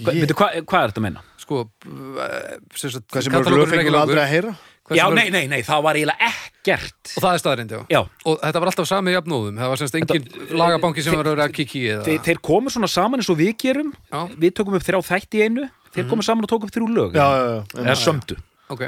veitu, 0.03 0.35
hvað, 0.35 0.61
hvað 0.67 0.85
er 0.85 0.91
þetta 0.93 1.01
að 1.01 1.05
meina? 1.07 1.25
Sko 1.39 1.59
eh, 1.63 2.55
Hvað 2.75 3.27
sem 3.27 3.35
er 3.35 3.45
fengum 3.45 3.93
við 3.93 3.99
aldrei 4.01 4.23
að 4.23 4.31
heyra? 4.33 4.55
Já, 4.93 5.07
nei, 5.09 5.31
nei, 5.33 5.47
nei, 5.49 5.61
það 5.65 5.79
var 5.81 5.97
eiginlega 5.97 6.27
ekkert. 6.27 7.13
Og 7.17 7.23
það 7.23 7.31
er 7.31 7.41
staðarind, 7.41 7.71
já. 7.73 7.79
Já, 7.89 7.99
Og 8.29 8.35
þetta 8.43 8.61
var 8.61 8.69
alltaf 8.69 8.89
samið 8.89 9.15
jafn 9.15 9.31
nóðum 9.31 9.55
Það 9.57 9.71
var 9.71 9.81
semst 9.81 9.97
engin 9.97 10.27
lagabanki 10.61 11.05
sem 11.05 11.15
var 11.17 11.25
að 11.25 11.33
vera 11.33 11.47
að 11.49 11.55
kiki 11.57 11.79
í 11.79 11.87
þeir, 11.87 12.11
eða 12.13 12.25
þeir 12.27 12.41
komu 12.45 12.73
svona 12.73 12.89
saman 12.93 13.23
eins 13.23 13.31
og 13.33 13.39
við 13.39 13.55
gerum. 13.63 13.89
Já, 14.11 14.19
Við 14.43 14.53
tökum 14.59 14.77
upp 14.77 14.85
þrjá 14.85 14.99
þætti 15.09 15.41
í 15.41 15.47
einu. 15.47 15.65
Þeir 15.95 16.07
komu 16.11 16.27
saman 16.27 16.45
og 16.45 16.51
tókum 16.53 16.69
upp 16.69 16.75
þrjú 16.75 16.91
lög. 16.91 17.17
Já, 17.17 17.25
já, 17.25 17.49
já. 17.49 17.81
Eða 17.81 17.97
sömdu. 18.03 18.37
Ok. 18.75 18.85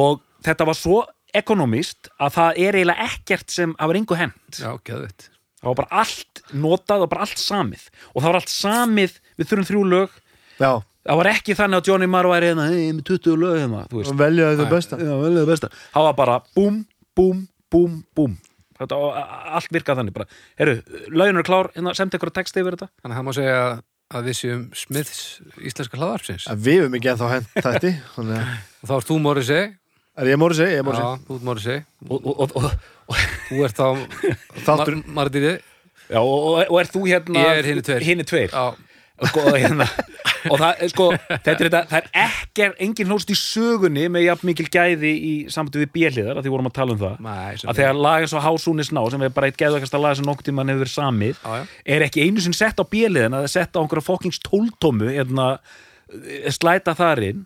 Og 0.00 0.24
þetta 0.46 0.68
var 0.70 0.78
svo 0.80 1.02
ekonomist 1.36 2.08
að 2.16 2.36
það 2.38 2.60
er 2.64 2.78
eiginlega 2.80 3.08
ekkert 3.10 3.52
sem 3.52 3.76
það 3.76 3.92
var 3.92 4.00
engu 4.00 4.20
hent. 4.22 4.60
Já, 4.62 4.70
geðvitt 4.88 5.32
Það 5.56 5.68
var 5.72 5.78
bara 5.80 6.00
allt 6.04 6.42
notað 6.54 7.02
og 7.02 7.10
bara 7.10 7.24
allt 7.26 7.40
samið. 7.42 7.86
Og 8.14 8.22
það 8.22 8.28
var 8.30 8.38
allt 8.38 8.52
samið, 8.52 9.14
við 9.36 9.48
þurfum 9.50 9.68
þrjú 9.70 9.84
lög 9.90 10.18
Já, 10.60 10.70
Það 11.06 11.20
var 11.20 11.28
ekki 11.30 11.54
þannig 11.54 11.78
að 11.78 11.88
Johnny 11.90 12.06
Marr 12.10 12.26
væri 12.26 12.48
hérna, 12.50 12.66
hey, 12.72 12.86
með 12.90 13.04
20 13.12 13.36
lög 13.38 13.58
hérna, 13.60 13.82
þú 13.86 14.00
veist. 14.00 14.10
Og 14.10 14.18
velja 14.18 14.48
þetta 14.50 14.64
Nei. 14.64 14.72
besta. 14.72 14.96
Já, 14.98 15.12
vel 15.22 15.32
það 15.36 15.50
besta. 15.52 15.68
Það 15.92 16.06
var 16.06 16.16
bara 16.18 16.38
búm, 16.56 16.80
búm, 17.18 17.42
búm, 17.70 17.92
búm. 18.18 18.32
Þetta 18.76 18.98
var 19.00 19.20
allt 19.56 19.70
virkað 19.72 20.00
þannig 20.00 20.16
bara. 20.16 20.26
Herru, 20.58 20.74
lögin 21.14 21.38
eru 21.38 21.46
klár, 21.46 21.70
hérna, 21.76 21.94
semt 21.96 22.16
ykkur 22.18 22.32
texti 22.34 22.62
yfir 22.62 22.74
þetta. 22.74 22.90
Þannig 23.04 23.14
að 23.14 23.20
það 23.20 23.28
má 23.28 23.36
segja 23.38 23.60
að 24.16 24.28
við 24.28 24.38
séum 24.38 24.66
Smiths 24.78 25.22
íslenska 25.66 25.98
hlaðarpsins 25.98 26.44
Við 26.62 26.76
höfum 26.84 26.94
ekki 26.94 27.08
ennþá 27.10 27.30
hent 27.32 27.48
þetta 27.56 27.90
Þannig 28.14 28.36
að 28.38 28.52
Og 28.54 28.90
þá 28.90 28.92
ert 28.96 29.08
þú 29.08 29.16
Morrissey. 29.24 29.64
Er 30.16 30.30
ég 30.30 30.36
er 30.36 30.40
Morrissey. 30.40 30.76
Já, 30.76 30.82
þú 31.26 31.38
ert 31.38 31.46
Morrissey. 31.48 31.80
Og, 32.06 32.28
og, 32.34 32.54
og, 32.60 32.68
og, 33.10 33.24
Þú 33.48 33.64
ert 33.66 33.80
þá 33.80 33.88
Þáttur 34.66 34.98
Mar 35.00 35.16
Mardýri 35.20 35.56
já, 35.56 36.20
og, 36.20 36.36
og, 36.36 36.60
og 36.62 36.78
er 36.80 36.90
þú 36.92 37.02
hérna 37.08 37.42
Ég 37.42 37.72
er 37.74 38.22
tveir. 38.30 38.54
Og, 38.56 38.78
hérna, 39.56 39.88
og 40.50 40.60
það, 40.60 40.82
sko, 40.92 41.06
þetta 41.30 41.54
er 41.54 41.62
þetta 41.64 41.80
það 41.90 41.96
er 42.00 42.26
ekki 42.26 42.68
engin 42.86 43.10
hlóst 43.10 43.32
í 43.32 43.38
sögunni 43.38 44.06
með 44.12 44.26
jafn 44.26 44.50
mikil 44.50 44.68
gæði 44.72 45.12
í 45.16 45.32
samtöðu 45.52 45.86
við 45.86 45.92
bjelliðar 45.96 46.40
að 46.40 46.46
því 46.46 46.54
vorum 46.54 46.70
að 46.70 46.76
tala 46.78 46.96
um 46.96 47.02
það. 47.02 47.18
Nei, 47.26 47.56
að 47.56 47.80
þegar 47.80 47.98
lag 48.06 48.26
eins 48.26 48.36
og 48.36 48.46
Hásúnis 48.46 48.92
ná 48.94 49.02
sem 49.12 49.26
er 49.26 49.34
bara 49.34 49.50
eitt 49.50 49.58
gæðvækasta 49.60 50.02
lag 50.02 50.16
sem 50.18 50.28
nokkuð 50.28 50.50
tímann 50.50 50.72
hefur 50.72 50.84
verið 50.84 50.94
samið 50.94 51.42
já. 51.42 51.74
er 51.96 52.06
ekki 52.06 52.24
einu 52.26 52.44
sem 52.44 52.56
sett 52.56 52.80
á 52.80 52.84
bjeliðin 52.86 53.36
að 53.36 53.44
það 53.44 53.50
er 53.50 53.56
sett 53.56 53.76
á 53.76 53.80
einhverja 53.82 54.06
fokkings 54.06 54.40
tóltómu 54.46 55.12
hérna, 55.12 55.50
slæta 56.54 56.96
þar 56.98 57.28
inn. 57.32 57.44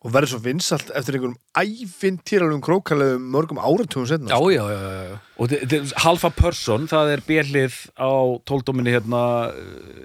Og 0.00 0.14
verður 0.14 0.30
svo 0.32 0.38
vinsalt 0.40 0.88
eftir 0.96 1.18
einhverjum 1.18 1.34
æfintýralegum 1.60 2.62
krókalegum 2.64 3.26
mörgum 3.34 3.58
áratugum 3.60 4.06
setna 4.08 4.32
Já, 4.32 4.38
já, 4.48 4.62
já, 4.72 4.92
já, 5.10 5.18
og 5.36 5.90
halfa 6.06 6.30
person, 6.32 6.86
það 6.88 7.10
er 7.12 7.22
bjelið 7.26 7.76
á 8.00 8.12
tóltóminni 8.48 8.94
hérna, 8.94 9.20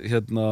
hérna 0.04 0.50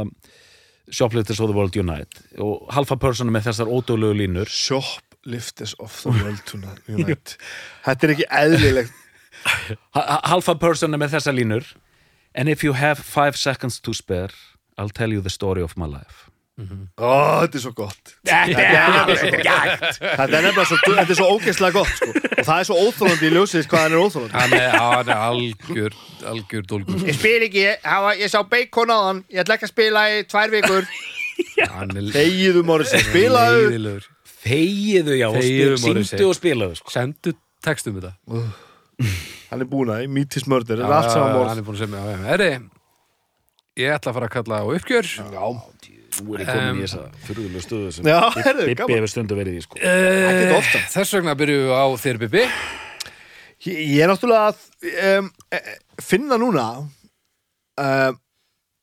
Shoplifters 0.93 1.39
of 1.41 1.49
the 1.49 1.55
World 1.57 1.75
Unite. 1.79 2.21
Og 2.37 2.67
halfa 2.75 2.95
person 3.01 3.29
er 3.31 3.35
með 3.37 3.47
þessar 3.49 3.71
ódöglegu 3.73 4.13
línur. 4.21 4.51
Shoplifters 4.51 5.73
of 5.81 5.95
the 6.03 6.13
world 6.13 6.53
Unite. 6.93 7.37
Þetta 7.87 8.07
er 8.09 8.13
ekki 8.15 8.27
eðlilegt. 8.41 8.99
Ha- 9.97 10.05
ha- 10.05 10.21
halfa 10.35 10.55
person 10.61 10.93
er 10.93 11.01
með 11.01 11.17
þessar 11.17 11.35
línur. 11.39 11.65
And 12.35 12.49
if 12.49 12.63
you 12.63 12.73
have 12.73 12.97
five 12.99 13.37
seconds 13.37 13.79
to 13.81 13.93
spare 13.93 14.29
I'll 14.77 14.89
tell 14.89 15.11
you 15.13 15.21
the 15.21 15.29
story 15.29 15.61
of 15.61 15.75
my 15.77 15.85
life 15.85 16.29
Ó, 16.53 17.41
þetta 17.41 17.57
er 17.57 17.61
svo 17.63 17.71
gott. 17.73 18.11
Þetta 18.29 18.51
er 20.27 20.43
nefnilega 20.45 20.65
svo, 20.69 20.77
þetta 20.85 21.05
er 21.07 21.17
svo 21.17 21.29
ógeðslega 21.33 21.73
gott 21.79 21.93
sko. 21.97 22.09
Og 22.13 22.43
það 22.45 22.59
er 22.59 22.67
svo 22.67 22.77
óþólandi 22.77 23.25
í 23.25 23.31
ljósið 23.33 23.65
hvað 23.71 23.85
hann 23.87 23.95
er 23.95 24.03
óþólandi 24.03 24.37
Hann 24.37 24.53
er, 24.59 24.75
hann 24.77 25.09
er 25.09 25.23
algjör, 25.31 25.97
algjör 26.29 26.67
dólgur. 26.69 27.07
Ég 27.09 27.17
spil 27.17 27.47
ekki, 27.47 27.65
hafa, 27.87 28.13
ég 28.21 28.29
sá 28.29 28.37
bacon 28.51 28.93
á 28.93 28.99
hann. 29.07 29.23
Ég 29.33 29.41
ætla 29.41 29.57
ekki 29.57 29.69
að 29.69 29.73
spila 29.73 30.05
í 30.13 30.21
tvær 30.29 30.53
vikur. 30.53 30.89
Hann 31.73 31.89
Þegiðu 32.13 32.61
Morrissey, 32.65 33.01
spilaðu. 33.07 33.95
Þegiðu 34.43 35.17
já, 35.17 35.27
Morrissey. 35.33 35.81
syngdu 35.81 36.29
og 36.29 36.37
spilaðu 36.37 36.77
sko. 36.77 36.93
Sendu 36.93 37.33
textum 37.65 37.97
þetta 37.97 38.13
Hann 39.49 39.63
er 39.65 39.69
búin 39.69 39.89
að, 39.93 40.05
mítis 40.13 40.45
mördur 40.49 40.81
Já, 40.81 40.85
Þetta 40.85 40.93
er 40.93 40.97
allt 40.99 41.77
saman 41.81 42.13
er 42.13 42.25
Herri, 42.27 42.49
ég 43.81 43.95
ætla 43.95 44.13
að 44.13 44.19
fara 44.19 44.29
að 44.29 44.35
kalla 44.37 44.61
á 44.61 44.65
uppgjör. 44.77 45.09
Já, 45.33 45.45
Nú 46.22 46.36
er 46.38 46.45
komin 46.45 46.70
Em, 46.70 46.80
í 46.80 46.86
þessa 46.86 47.03
fyrðulegu 47.26 47.64
stöðu 47.66 47.91
sem 47.95 48.05
já 48.11 48.18
herðu, 48.38 48.68
gaman 48.78 48.95
hefur 48.99 49.11
stundu 49.14 49.38
verið 49.39 49.57
í 49.57 49.64
sko. 49.66 49.80
Eh, 49.82 50.53
Þess 50.93 51.16
vegna 51.18 51.36
byrjuðum 51.39 51.72
við 51.72 51.80
á 51.80 51.86
þér 52.05 52.22
Bibi 52.26 52.43
Ég, 53.64 53.78
ég 53.95 54.01
er 54.03 54.11
náttúrulega 54.11 54.51
að 54.51 54.57
um, 55.24 55.32
finna 56.03 56.38
núna 56.41 56.66
um, 56.84 58.18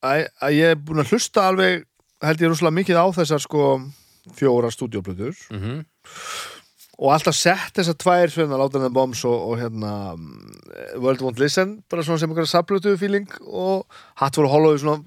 að, 0.03 0.27
að 0.41 0.55
ég 0.57 0.73
er 0.75 0.79
búin 0.81 1.03
að 1.05 1.13
hlusta 1.15 1.47
alveg 1.51 1.85
held 2.25 2.43
ég 2.45 2.53
rosalega 2.53 2.79
mikið 2.81 3.01
á 3.01 3.07
þessar 3.21 3.43
sko 3.45 3.67
fjóra 4.37 4.71
stúdíoplötur 4.73 5.37
Mhm. 5.53 5.83
og 7.01 7.13
alltaf 7.15 7.37
sett 7.37 7.77
þessar 7.79 7.97
tvær 8.01 8.33
svona 8.33 8.59
Látan 8.61 8.85
and 8.85 8.93
Bombs 8.97 9.23
og, 9.29 9.37
og 9.53 9.61
hérna 9.61 9.93
um, 10.15 10.27
World 11.01 11.23
Won't 11.25 11.41
Listen 11.41 11.79
bara 11.91 12.05
svona 12.05 12.21
sem 12.21 12.29
einhverja 12.33 12.53
saplötu 12.57 12.93
feeling 13.01 13.29
og 13.47 13.87
hatt 14.21 14.37
voru 14.37 14.51
hollow 14.53 14.77
svona 14.81 15.01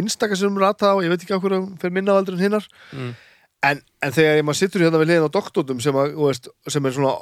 einstakar 0.00 0.38
sem 0.40 0.58
rata 0.60 0.94
og 0.96 1.04
ég 1.06 1.12
veit 1.12 1.22
ekki 1.24 1.36
á 1.36 1.40
hverju 1.42 1.62
fyrir 1.82 1.94
minna 1.96 2.14
á 2.14 2.18
aldrei 2.20 2.36
en 2.38 2.44
hinnar 2.46 2.66
Mm. 2.92 3.14
en, 3.66 3.80
en 4.04 4.12
þegar 4.14 4.36
ég 4.38 4.44
maður 4.46 4.58
sittur 4.60 4.84
hérna 4.84 5.00
við 5.02 5.08
liðin 5.10 5.26
á 5.26 5.36
doktortum 5.36 5.80
sem, 5.82 5.96
að, 5.98 6.12
veist, 6.20 6.48
sem 6.70 6.84
er 6.86 6.92
svona 6.94 7.14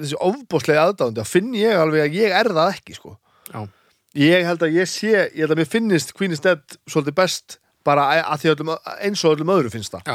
þessi 0.00 0.16
ofbóðslega 0.18 0.86
aðdáðandi 0.88 1.22
að 1.22 1.30
finn 1.30 1.52
ég 1.54 1.78
alveg 1.78 2.06
að 2.08 2.16
ég 2.18 2.34
er 2.40 2.50
það 2.56 2.72
ekki 2.74 2.96
sko. 2.96 3.12
Ég 4.14 4.46
held 4.46 4.62
að 4.62 4.76
ég 4.78 4.88
sé 4.90 5.10
ég 5.12 5.40
held 5.42 5.52
að 5.54 5.60
mér 5.62 5.70
finnist 5.70 6.12
Queen 6.14 6.34
is 6.34 6.42
Dead 6.42 6.62
svolítið 6.86 7.16
best 7.18 7.58
bara 7.84 8.04
öllum, 8.32 8.70
eins 9.02 9.24
og 9.26 9.34
öllum 9.36 9.50
öðru 9.52 9.70
finnst 9.74 9.92
það 9.92 10.06
Já, 10.08 10.14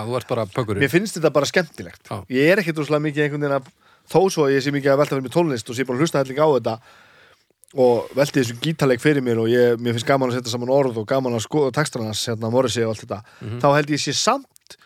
mér 0.82 0.90
finnst 0.94 1.18
þetta 1.20 1.32
bara 1.36 1.46
skemmtilegt 1.50 2.08
Já. 2.10 2.16
ég 2.34 2.50
er 2.54 2.62
ekkert 2.64 2.80
rosalega 2.82 3.04
mikið 3.06 3.26
einhvern 3.28 3.44
veginn 3.46 3.58
að 3.60 3.68
þó 4.10 4.20
svo 4.34 4.48
að 4.48 4.56
ég 4.56 4.64
sé 4.66 4.72
mikið 4.74 4.94
að 4.96 5.02
velta 5.04 5.16
fyrir 5.16 5.26
mig 5.28 5.36
tónlist 5.36 5.70
og 5.70 5.78
sé 5.78 5.86
bara 5.86 6.00
hlusta 6.02 6.24
helling 6.24 6.40
á 6.42 6.48
þetta 6.56 6.76
og 7.78 8.10
velti 8.18 8.40
þessu 8.42 8.56
gítarleik 8.64 9.02
fyrir 9.04 9.22
mér 9.22 9.38
og 9.44 9.50
ég, 9.52 9.76
mér 9.78 9.94
finnst 9.94 10.08
gaman 10.10 10.32
að 10.32 10.40
setja 10.40 10.52
saman 10.56 10.72
orð 10.74 10.98
og 10.98 11.06
gaman 11.08 11.36
að 11.38 11.44
skoða 11.46 11.72
textarnas, 11.76 12.24
hérna, 12.26 12.50
Morrissey 12.50 12.84
og 12.84 12.96
allt 12.96 13.04
þetta 13.06 13.20
Mhm. 13.42 13.60
þá 13.62 13.68
held 13.76 13.90
ég 13.94 14.02
sé 14.02 14.14
samt 14.18 14.78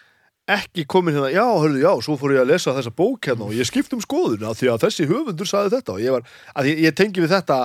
ekki 0.48 0.84
komin 0.86 1.16
hérna, 1.16 1.30
já, 1.32 1.46
hörðu, 1.48 1.80
já, 1.80 1.92
svo 2.04 2.18
fór 2.20 2.34
ég 2.36 2.42
að 2.44 2.52
lesa 2.52 2.74
þessa 2.76 2.92
bók 2.92 3.22
hérna 3.30 3.46
og 3.48 3.54
ég 3.56 3.64
skipt 3.70 3.94
um 3.96 4.02
skoðuna 4.04 4.52
því 4.52 4.68
að 4.74 4.84
þessi 4.84 5.08
höfundur 5.08 5.48
saði 5.48 5.72
þetta 5.78 5.94
og 5.96 6.02
ég 6.04 6.12
var, 6.12 6.24
að 6.60 6.66
ég, 6.68 6.82
ég 6.84 6.96
tengi 7.00 7.22
við 7.24 7.32
þetta 7.38 7.60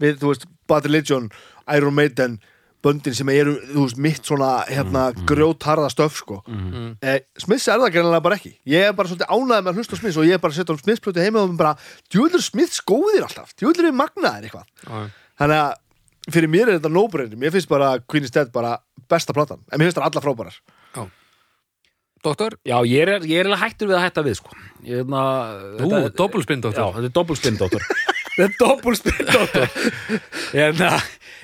við, 0.00 0.16
þú 0.22 0.30
veist, 0.32 0.46
Bad 0.66 0.84
Religion 0.88 1.28
Iron 1.68 1.94
Maiden, 1.94 2.38
böndin 2.82 3.14
sem 3.16 3.28
eru 3.32 3.54
þú 3.70 3.84
veist, 3.86 3.98
mitt 4.02 4.26
svona, 4.26 4.50
hérna, 4.68 5.04
mm, 5.12 5.26
grjótarða 5.28 5.90
stöf, 5.92 6.16
sko. 6.18 6.40
Mm. 6.48 6.96
eh, 7.02 7.20
Smiths 7.38 7.68
er 7.68 7.78
það 7.82 7.94
greinlega 7.96 8.24
bara 8.24 8.38
ekki. 8.38 8.52
Ég 8.68 8.88
er 8.88 8.96
bara 8.98 9.08
svolítið 9.10 9.30
ánægð 9.30 9.62
með 9.62 9.70
að 9.72 9.80
hlusta 9.80 9.96
á 9.96 10.00
Smiths 10.00 10.18
og 10.18 10.28
ég 10.28 10.36
er 10.36 10.42
bara 10.42 10.52
að 10.52 10.58
setja 10.58 10.74
á 10.74 10.82
Smiths 10.82 11.04
plötu 11.04 11.22
heima 11.22 11.42
og 11.44 11.56
bara 11.56 11.76
djúður 12.10 12.42
Smiths 12.42 12.82
góðir 12.82 13.26
alltaf, 13.28 13.54
djúður 13.54 13.88
við 13.88 13.98
magnaðir 14.00 14.48
eitthvað. 14.48 14.66
Já, 14.82 15.10
þannig 15.42 15.62
að 15.62 16.32
fyrir 16.32 16.52
mér 16.52 16.68
er 16.68 16.78
þetta 16.78 16.92
no-brainer. 16.92 17.38
Mér 17.38 17.54
finnst 17.54 17.70
bara 17.70 17.98
Queen 18.06 18.24
is 18.26 18.34
Dead 18.34 18.52
bara 18.54 18.76
besta 19.10 19.34
platan. 19.34 19.62
En 19.70 19.78
mér 19.78 19.90
finnst 19.90 19.98
það 19.98 20.10
alla 20.10 20.24
frábærar. 20.26 20.62
Doktor, 22.22 22.54
Já, 22.62 22.76
ég 22.86 23.02
er, 23.02 23.24
ég 23.26 23.40
er 23.42 23.56
hættur 23.58 23.88
við 23.90 23.96
að 23.98 24.04
hætta 24.04 24.22
við 24.22 24.36
sko. 24.38 24.52
ég, 24.86 25.08
na, 25.10 25.22
þú, 25.80 25.88
doppelspinn 26.14 26.60
Já, 26.62 26.68
doktor. 26.68 26.92
Þetta 26.94 27.08
er 27.08 27.14
doppelspinn, 27.16 27.56
dóttor 27.58 27.82
The 28.32 28.48
Double 28.56 28.94
Spin 28.96 29.26
Doctor 29.28 29.66
hérna, 30.56 30.96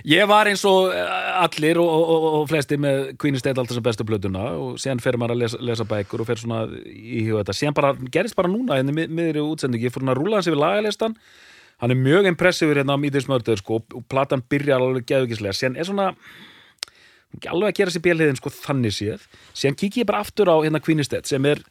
Ég 0.06 0.28
var 0.30 0.46
eins 0.46 0.62
og 0.68 0.92
eh, 0.94 1.42
allir 1.42 1.80
og, 1.82 1.88
og, 1.88 2.26
og, 2.28 2.44
flesti 2.50 2.78
með 2.78 3.16
Queen 3.18 3.34
Estate 3.38 3.58
alltaf 3.58 3.78
sem 3.78 3.84
bestu 3.84 4.06
blötuna 4.06 4.44
og 4.54 4.76
síðan 4.78 5.02
fer 5.02 5.18
maður 5.18 5.34
að 5.34 5.42
lesa, 5.42 5.60
lesa 5.70 5.86
bækur 5.88 6.22
og 6.22 6.28
fer 6.28 6.42
svona 6.42 6.60
í 6.86 7.24
huga 7.26 7.42
þetta. 7.42 7.56
Síðan 7.58 7.78
bara, 7.78 7.92
gerist 8.14 8.38
bara 8.38 8.50
núna 8.52 8.78
hérna 8.78 8.94
mið, 8.94 9.10
miðri 9.18 9.42
útsendingi, 9.42 9.88
ég 9.88 9.94
fór 9.94 10.04
hann 10.04 10.14
að 10.14 10.20
rúla 10.20 10.38
hans 10.38 10.50
yfir 10.50 10.62
lagalistan. 10.62 11.18
Hann 11.82 11.94
er 11.94 11.98
mjög 11.98 12.30
impressífur 12.30 12.78
hérna 12.78 12.94
á 12.94 13.02
Mítis 13.02 13.26
Mördur 13.30 13.58
sko, 13.58 13.82
og 13.82 14.06
platan 14.10 14.42
byrjar 14.50 14.82
alveg 14.82 15.06
geðugislega 15.10 15.54
síðan 15.54 15.78
er 15.78 15.86
svona 15.88 16.12
ekki 17.34 17.50
alveg 17.52 17.72
að 17.72 17.78
gera 17.78 17.94
sér 17.94 18.04
björliðin 18.06 18.38
sko 18.38 18.52
þannig 18.54 18.94
séð. 18.96 19.28
Síðan 19.52 19.78
kík 19.78 20.00
ég 20.00 20.08
bara 20.08 20.22
aftur 20.24 20.50
á 20.50 20.56
hérna 20.58 20.82
Queen 20.82 21.02
Estate 21.02 21.28
sem 21.30 21.44
er 21.46 21.62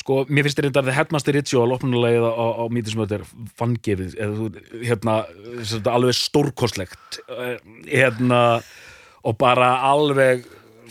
sko, 0.00 0.22
mér 0.32 0.46
finnst 0.46 0.60
þetta 0.62 0.82
The 0.86 0.94
Headmaster 0.96 1.34
Ritual 1.36 1.74
opnulegið 1.76 2.24
á, 2.24 2.32
á 2.32 2.64
mítismöður 2.72 3.26
þú, 4.38 4.46
hérna 4.82 5.18
alveg 5.92 6.16
stórkostlegt 6.18 7.20
eh, 7.28 7.58
hérna 7.90 8.40
og 9.22 9.36
bara 9.38 9.74
alveg 9.92 10.46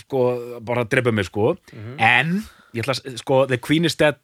sko, 0.05 0.25
bara 0.63 0.85
drepa 0.87 1.11
mig 1.15 1.27
sko 1.27 1.55
en, 1.97 2.37
ég 2.75 2.85
ætla 2.85 2.95
að, 2.99 3.17
sko, 3.23 3.41
The 3.49 3.57
Queen 3.59 3.89
is 3.89 3.97
Dead 3.99 4.19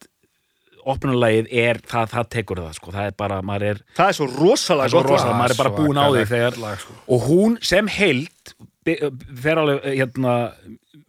opnulegið 0.88 1.50
er, 1.52 1.80
það, 1.84 2.06
það 2.14 2.28
tekur 2.32 2.60
það 2.62 2.76
sko, 2.78 2.92
það 2.94 3.10
er 3.10 3.16
bara, 3.18 3.40
maður 3.44 3.66
er 3.74 3.80
Það 3.98 4.12
er 4.12 4.16
svo 4.16 4.28
rosalega 4.30 4.86
það 4.86 4.94
svo 4.94 5.02
rosalega, 5.04 5.32
lag. 5.34 5.40
maður 5.42 5.54
er 5.54 5.60
bara 5.60 5.74
búin 5.76 5.98
á 6.00 6.06
því 6.14 6.22
þegar 6.30 6.60
lag, 6.62 6.78
sko. 6.84 6.96
og 7.12 7.26
hún 7.28 7.58
sem 7.66 7.90
heild 7.98 8.54
be- 8.88 9.00
fer 9.42 9.60
alveg 9.60 9.82
eh, 9.84 9.98
hérna 9.98 10.36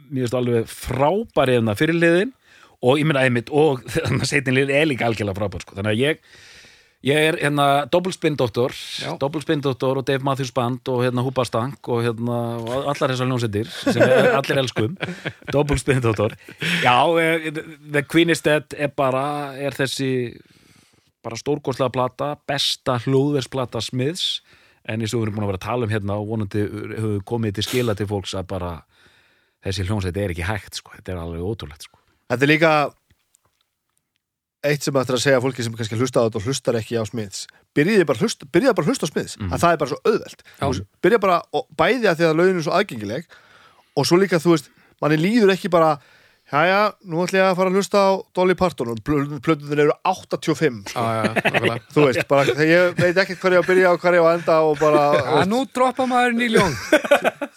mér 0.09 0.25
finnst 0.25 0.35
alveg 0.41 0.67
frábæri 0.73 1.55
hérna 1.59 1.77
fyrir 1.79 1.95
liðin 2.01 2.33
og 2.81 3.01
ég 3.01 3.07
meina 3.07 3.25
einmitt 3.25 3.51
og 3.51 3.83
þannig 3.93 4.23
að 4.25 4.31
seitin 4.31 4.57
lið 4.57 4.71
er 4.75 4.87
líka 4.89 5.09
algjörlega 5.09 5.39
frábær 5.39 5.65
sko. 5.65 5.77
þannig 5.79 5.95
að 5.95 6.03
ég 6.03 6.23
ég 7.05 7.15
er 7.29 7.37
hérna 7.39 7.85
doppelspindoktor 7.91 8.73
Já. 8.75 9.13
doppelspindoktor 9.21 10.01
og 10.01 10.07
Dave 10.07 10.23
Matthews 10.23 10.51
Band 10.51 10.87
og 10.91 11.05
hérna 11.05 11.23
Húbastank 11.23 11.87
og 11.87 12.03
hérna 12.03 12.39
og 12.59 12.89
allar 12.91 13.13
þessar 13.13 13.29
ljónsettir 13.29 13.71
sem 13.71 14.03
er 14.03 14.33
allir 14.39 14.59
elskum 14.59 14.97
doppelspindoktor 15.53 16.35
já, 16.83 16.97
eh, 17.23 17.51
The 17.91 18.03
Queen 18.03 18.29
is 18.29 18.43
Dead 18.43 18.75
er 18.75 18.91
bara, 18.91 19.55
er 19.55 19.75
þessi 19.77 20.35
bara 21.23 21.39
stórkostlega 21.39 21.91
plata 21.95 22.33
besta 22.47 22.97
hlúðversplata 23.05 23.79
smiðs 23.83 24.41
en 24.83 24.99
eins 24.99 25.13
og 25.13 25.21
við 25.21 25.29
erum 25.29 25.39
búin 25.39 25.47
að 25.47 25.53
vera 25.53 25.61
að 25.61 25.67
tala 25.67 25.87
um 25.87 25.93
hérna 25.93 26.19
og 26.19 26.29
vonandi 26.33 26.65
hefur 26.67 27.23
komið 27.31 27.59
til 27.59 27.67
skila 27.67 27.95
til 27.95 28.09
fólks 28.11 28.35
að 28.35 28.51
bara 28.51 28.73
þessi 29.63 29.87
hljónsveit 29.87 30.19
er 30.19 30.35
ekki 30.35 30.47
hægt 30.47 30.79
sko, 30.79 30.95
þetta 30.97 31.15
er 31.15 31.23
alveg 31.23 31.47
ótrúlegt 31.47 31.87
sko. 31.87 31.98
Þetta 32.29 32.45
er 32.45 32.51
líka 32.51 32.71
eitt 34.69 34.83
sem 34.83 34.97
ættir 34.99 35.15
að 35.15 35.21
segja 35.23 35.39
fólki 35.43 35.63
sem 35.63 35.75
kannski 35.77 35.95
hlusta 35.97 36.19
á 36.19 36.27
þetta 36.27 36.39
og 36.41 36.45
hlustar 36.49 36.77
ekki 36.81 36.97
á 36.99 37.03
smiðs 37.07 37.45
byrjiði 37.77 38.05
bara, 38.09 38.19
hlusta, 38.19 38.47
byrjiði 38.51 38.75
bara 38.75 38.89
hlusta 38.89 39.07
á 39.07 39.11
smiðs 39.11 39.37
Mhm. 39.39 39.53
að 39.55 39.61
það 39.63 39.71
er 39.73 39.77
bara 39.79 39.89
svo 39.93 39.99
auðvelt 40.03 40.41
Já. 40.43 40.59
Þú 40.59 40.69
veist, 40.73 40.83
byrja 41.01 41.19
bara 41.23 41.37
bæði 41.79 42.05
að 42.11 42.17
því 42.19 42.25
að 42.27 42.35
lögin 42.39 42.57
er 42.59 42.65
svo 42.67 42.75
aðgengileg 42.75 43.23
og 43.95 44.05
svo 44.05 44.17
líka 44.19 44.39
þú 44.43 44.51
veist 44.55 44.69
manni 45.01 45.17
líður 45.17 45.53
ekki 45.55 45.69
bara 45.71 45.93
Jæja, 46.49 46.77
nú 47.05 47.19
ætlum 47.21 47.37
ég 47.37 47.45
að 47.45 47.57
fara 47.59 47.69
að 47.69 47.75
hlusta 47.77 47.99
á 48.01 48.09
Dolly 48.33 48.55
Parton 48.57 48.89
og 48.89 48.99
plötuðin 49.05 49.81
eru 49.83 49.93
85 50.09 50.79
Já, 50.89 50.93
sko. 50.95 51.03
já, 51.05 51.27
nákvæmlega. 51.35 51.83
þú 51.93 52.05
veist, 52.07 52.23
bara 52.31 52.55
ég 52.65 52.95
veit 52.97 53.19
ekki 53.21 53.35
hvað 53.37 53.53
ég 53.53 53.59
á 53.59 53.61
að 53.61 53.67
byrja 53.69 53.91
og 53.93 53.99
hvað 54.01 54.17
ég 54.17 54.25
á 54.25 54.27
að 54.29 54.37
enda 54.39 54.55
og 54.65 54.73
bara, 54.81 55.03
Já, 55.13 55.27
veist, 55.35 55.51
nú 55.51 55.59
droppa 55.77 56.07
maður 56.09 56.33
nýljón 56.39 56.73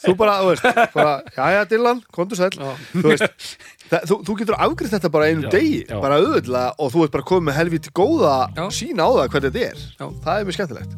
þú 0.04 0.14
bara, 0.20 0.34
þú 0.42 0.50
veist 0.52 0.68
bara, 0.98 1.14
jæja, 1.38 1.64
Dylan, 1.72 2.04
kontu 2.12 2.36
sæll 2.36 2.52
Já. 2.52 2.68
þú 2.92 3.06
veist, 3.08 3.56
það, 3.88 4.06
þú, 4.12 4.20
þú 4.28 4.36
getur 4.42 4.60
afgriðt 4.68 4.96
þetta 4.98 5.12
bara 5.16 5.30
einu 5.32 5.48
Já, 5.48 5.50
degi, 5.56 5.80
já. 5.88 5.96
bara 6.04 6.20
auðvitað 6.20 6.70
og 6.84 6.92
þú 6.92 7.06
ert 7.08 7.16
bara 7.16 7.28
komið 7.32 7.48
með 7.48 7.60
helviti 7.62 7.96
góða 7.96 8.36
Já. 8.60 8.64
sína 8.76 9.08
á 9.08 9.10
það 9.16 9.32
hvað 9.32 9.48
þetta 9.48 9.66
er, 9.72 9.84
það 9.96 10.34
er 10.36 10.48
mjög 10.50 10.58
skemmtilegt 10.60 10.96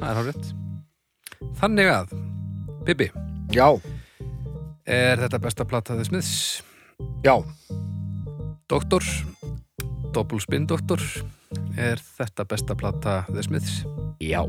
Það 0.00 0.08
er 0.08 0.22
hárið 0.22 0.52
Þannig 1.60 1.92
að, 1.92 2.16
Bibi 2.88 3.12
já, 3.52 3.68
Er 4.88 5.20
þetta 5.28 5.38
besta 5.44 5.68
plata 5.68 5.96
þess 6.00 6.12
miðs? 6.12 6.32
Já, 7.24 7.36
Doktor 8.68 9.02
Double 10.12 10.40
Spin 10.40 10.66
Doktor 10.66 11.00
Er 11.78 11.98
þetta 11.98 12.44
besta 12.46 12.74
plata 12.78 13.24
þess 13.30 13.50
miðs? 13.50 13.74
Já, 14.22 14.42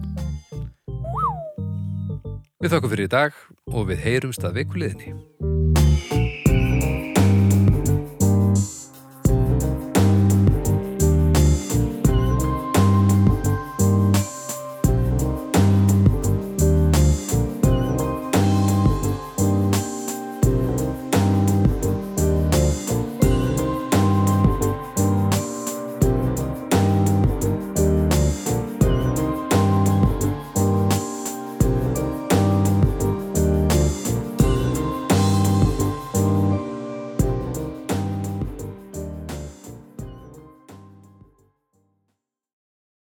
Við 2.63 2.71
þakkum 2.73 2.91
fyrir 2.95 3.05
í 3.05 3.11
dag 3.13 3.35
og 3.69 3.89
við 3.91 3.99
heyrumst 4.05 4.45
að 4.47 4.61
vikuliðinni 4.61 6.24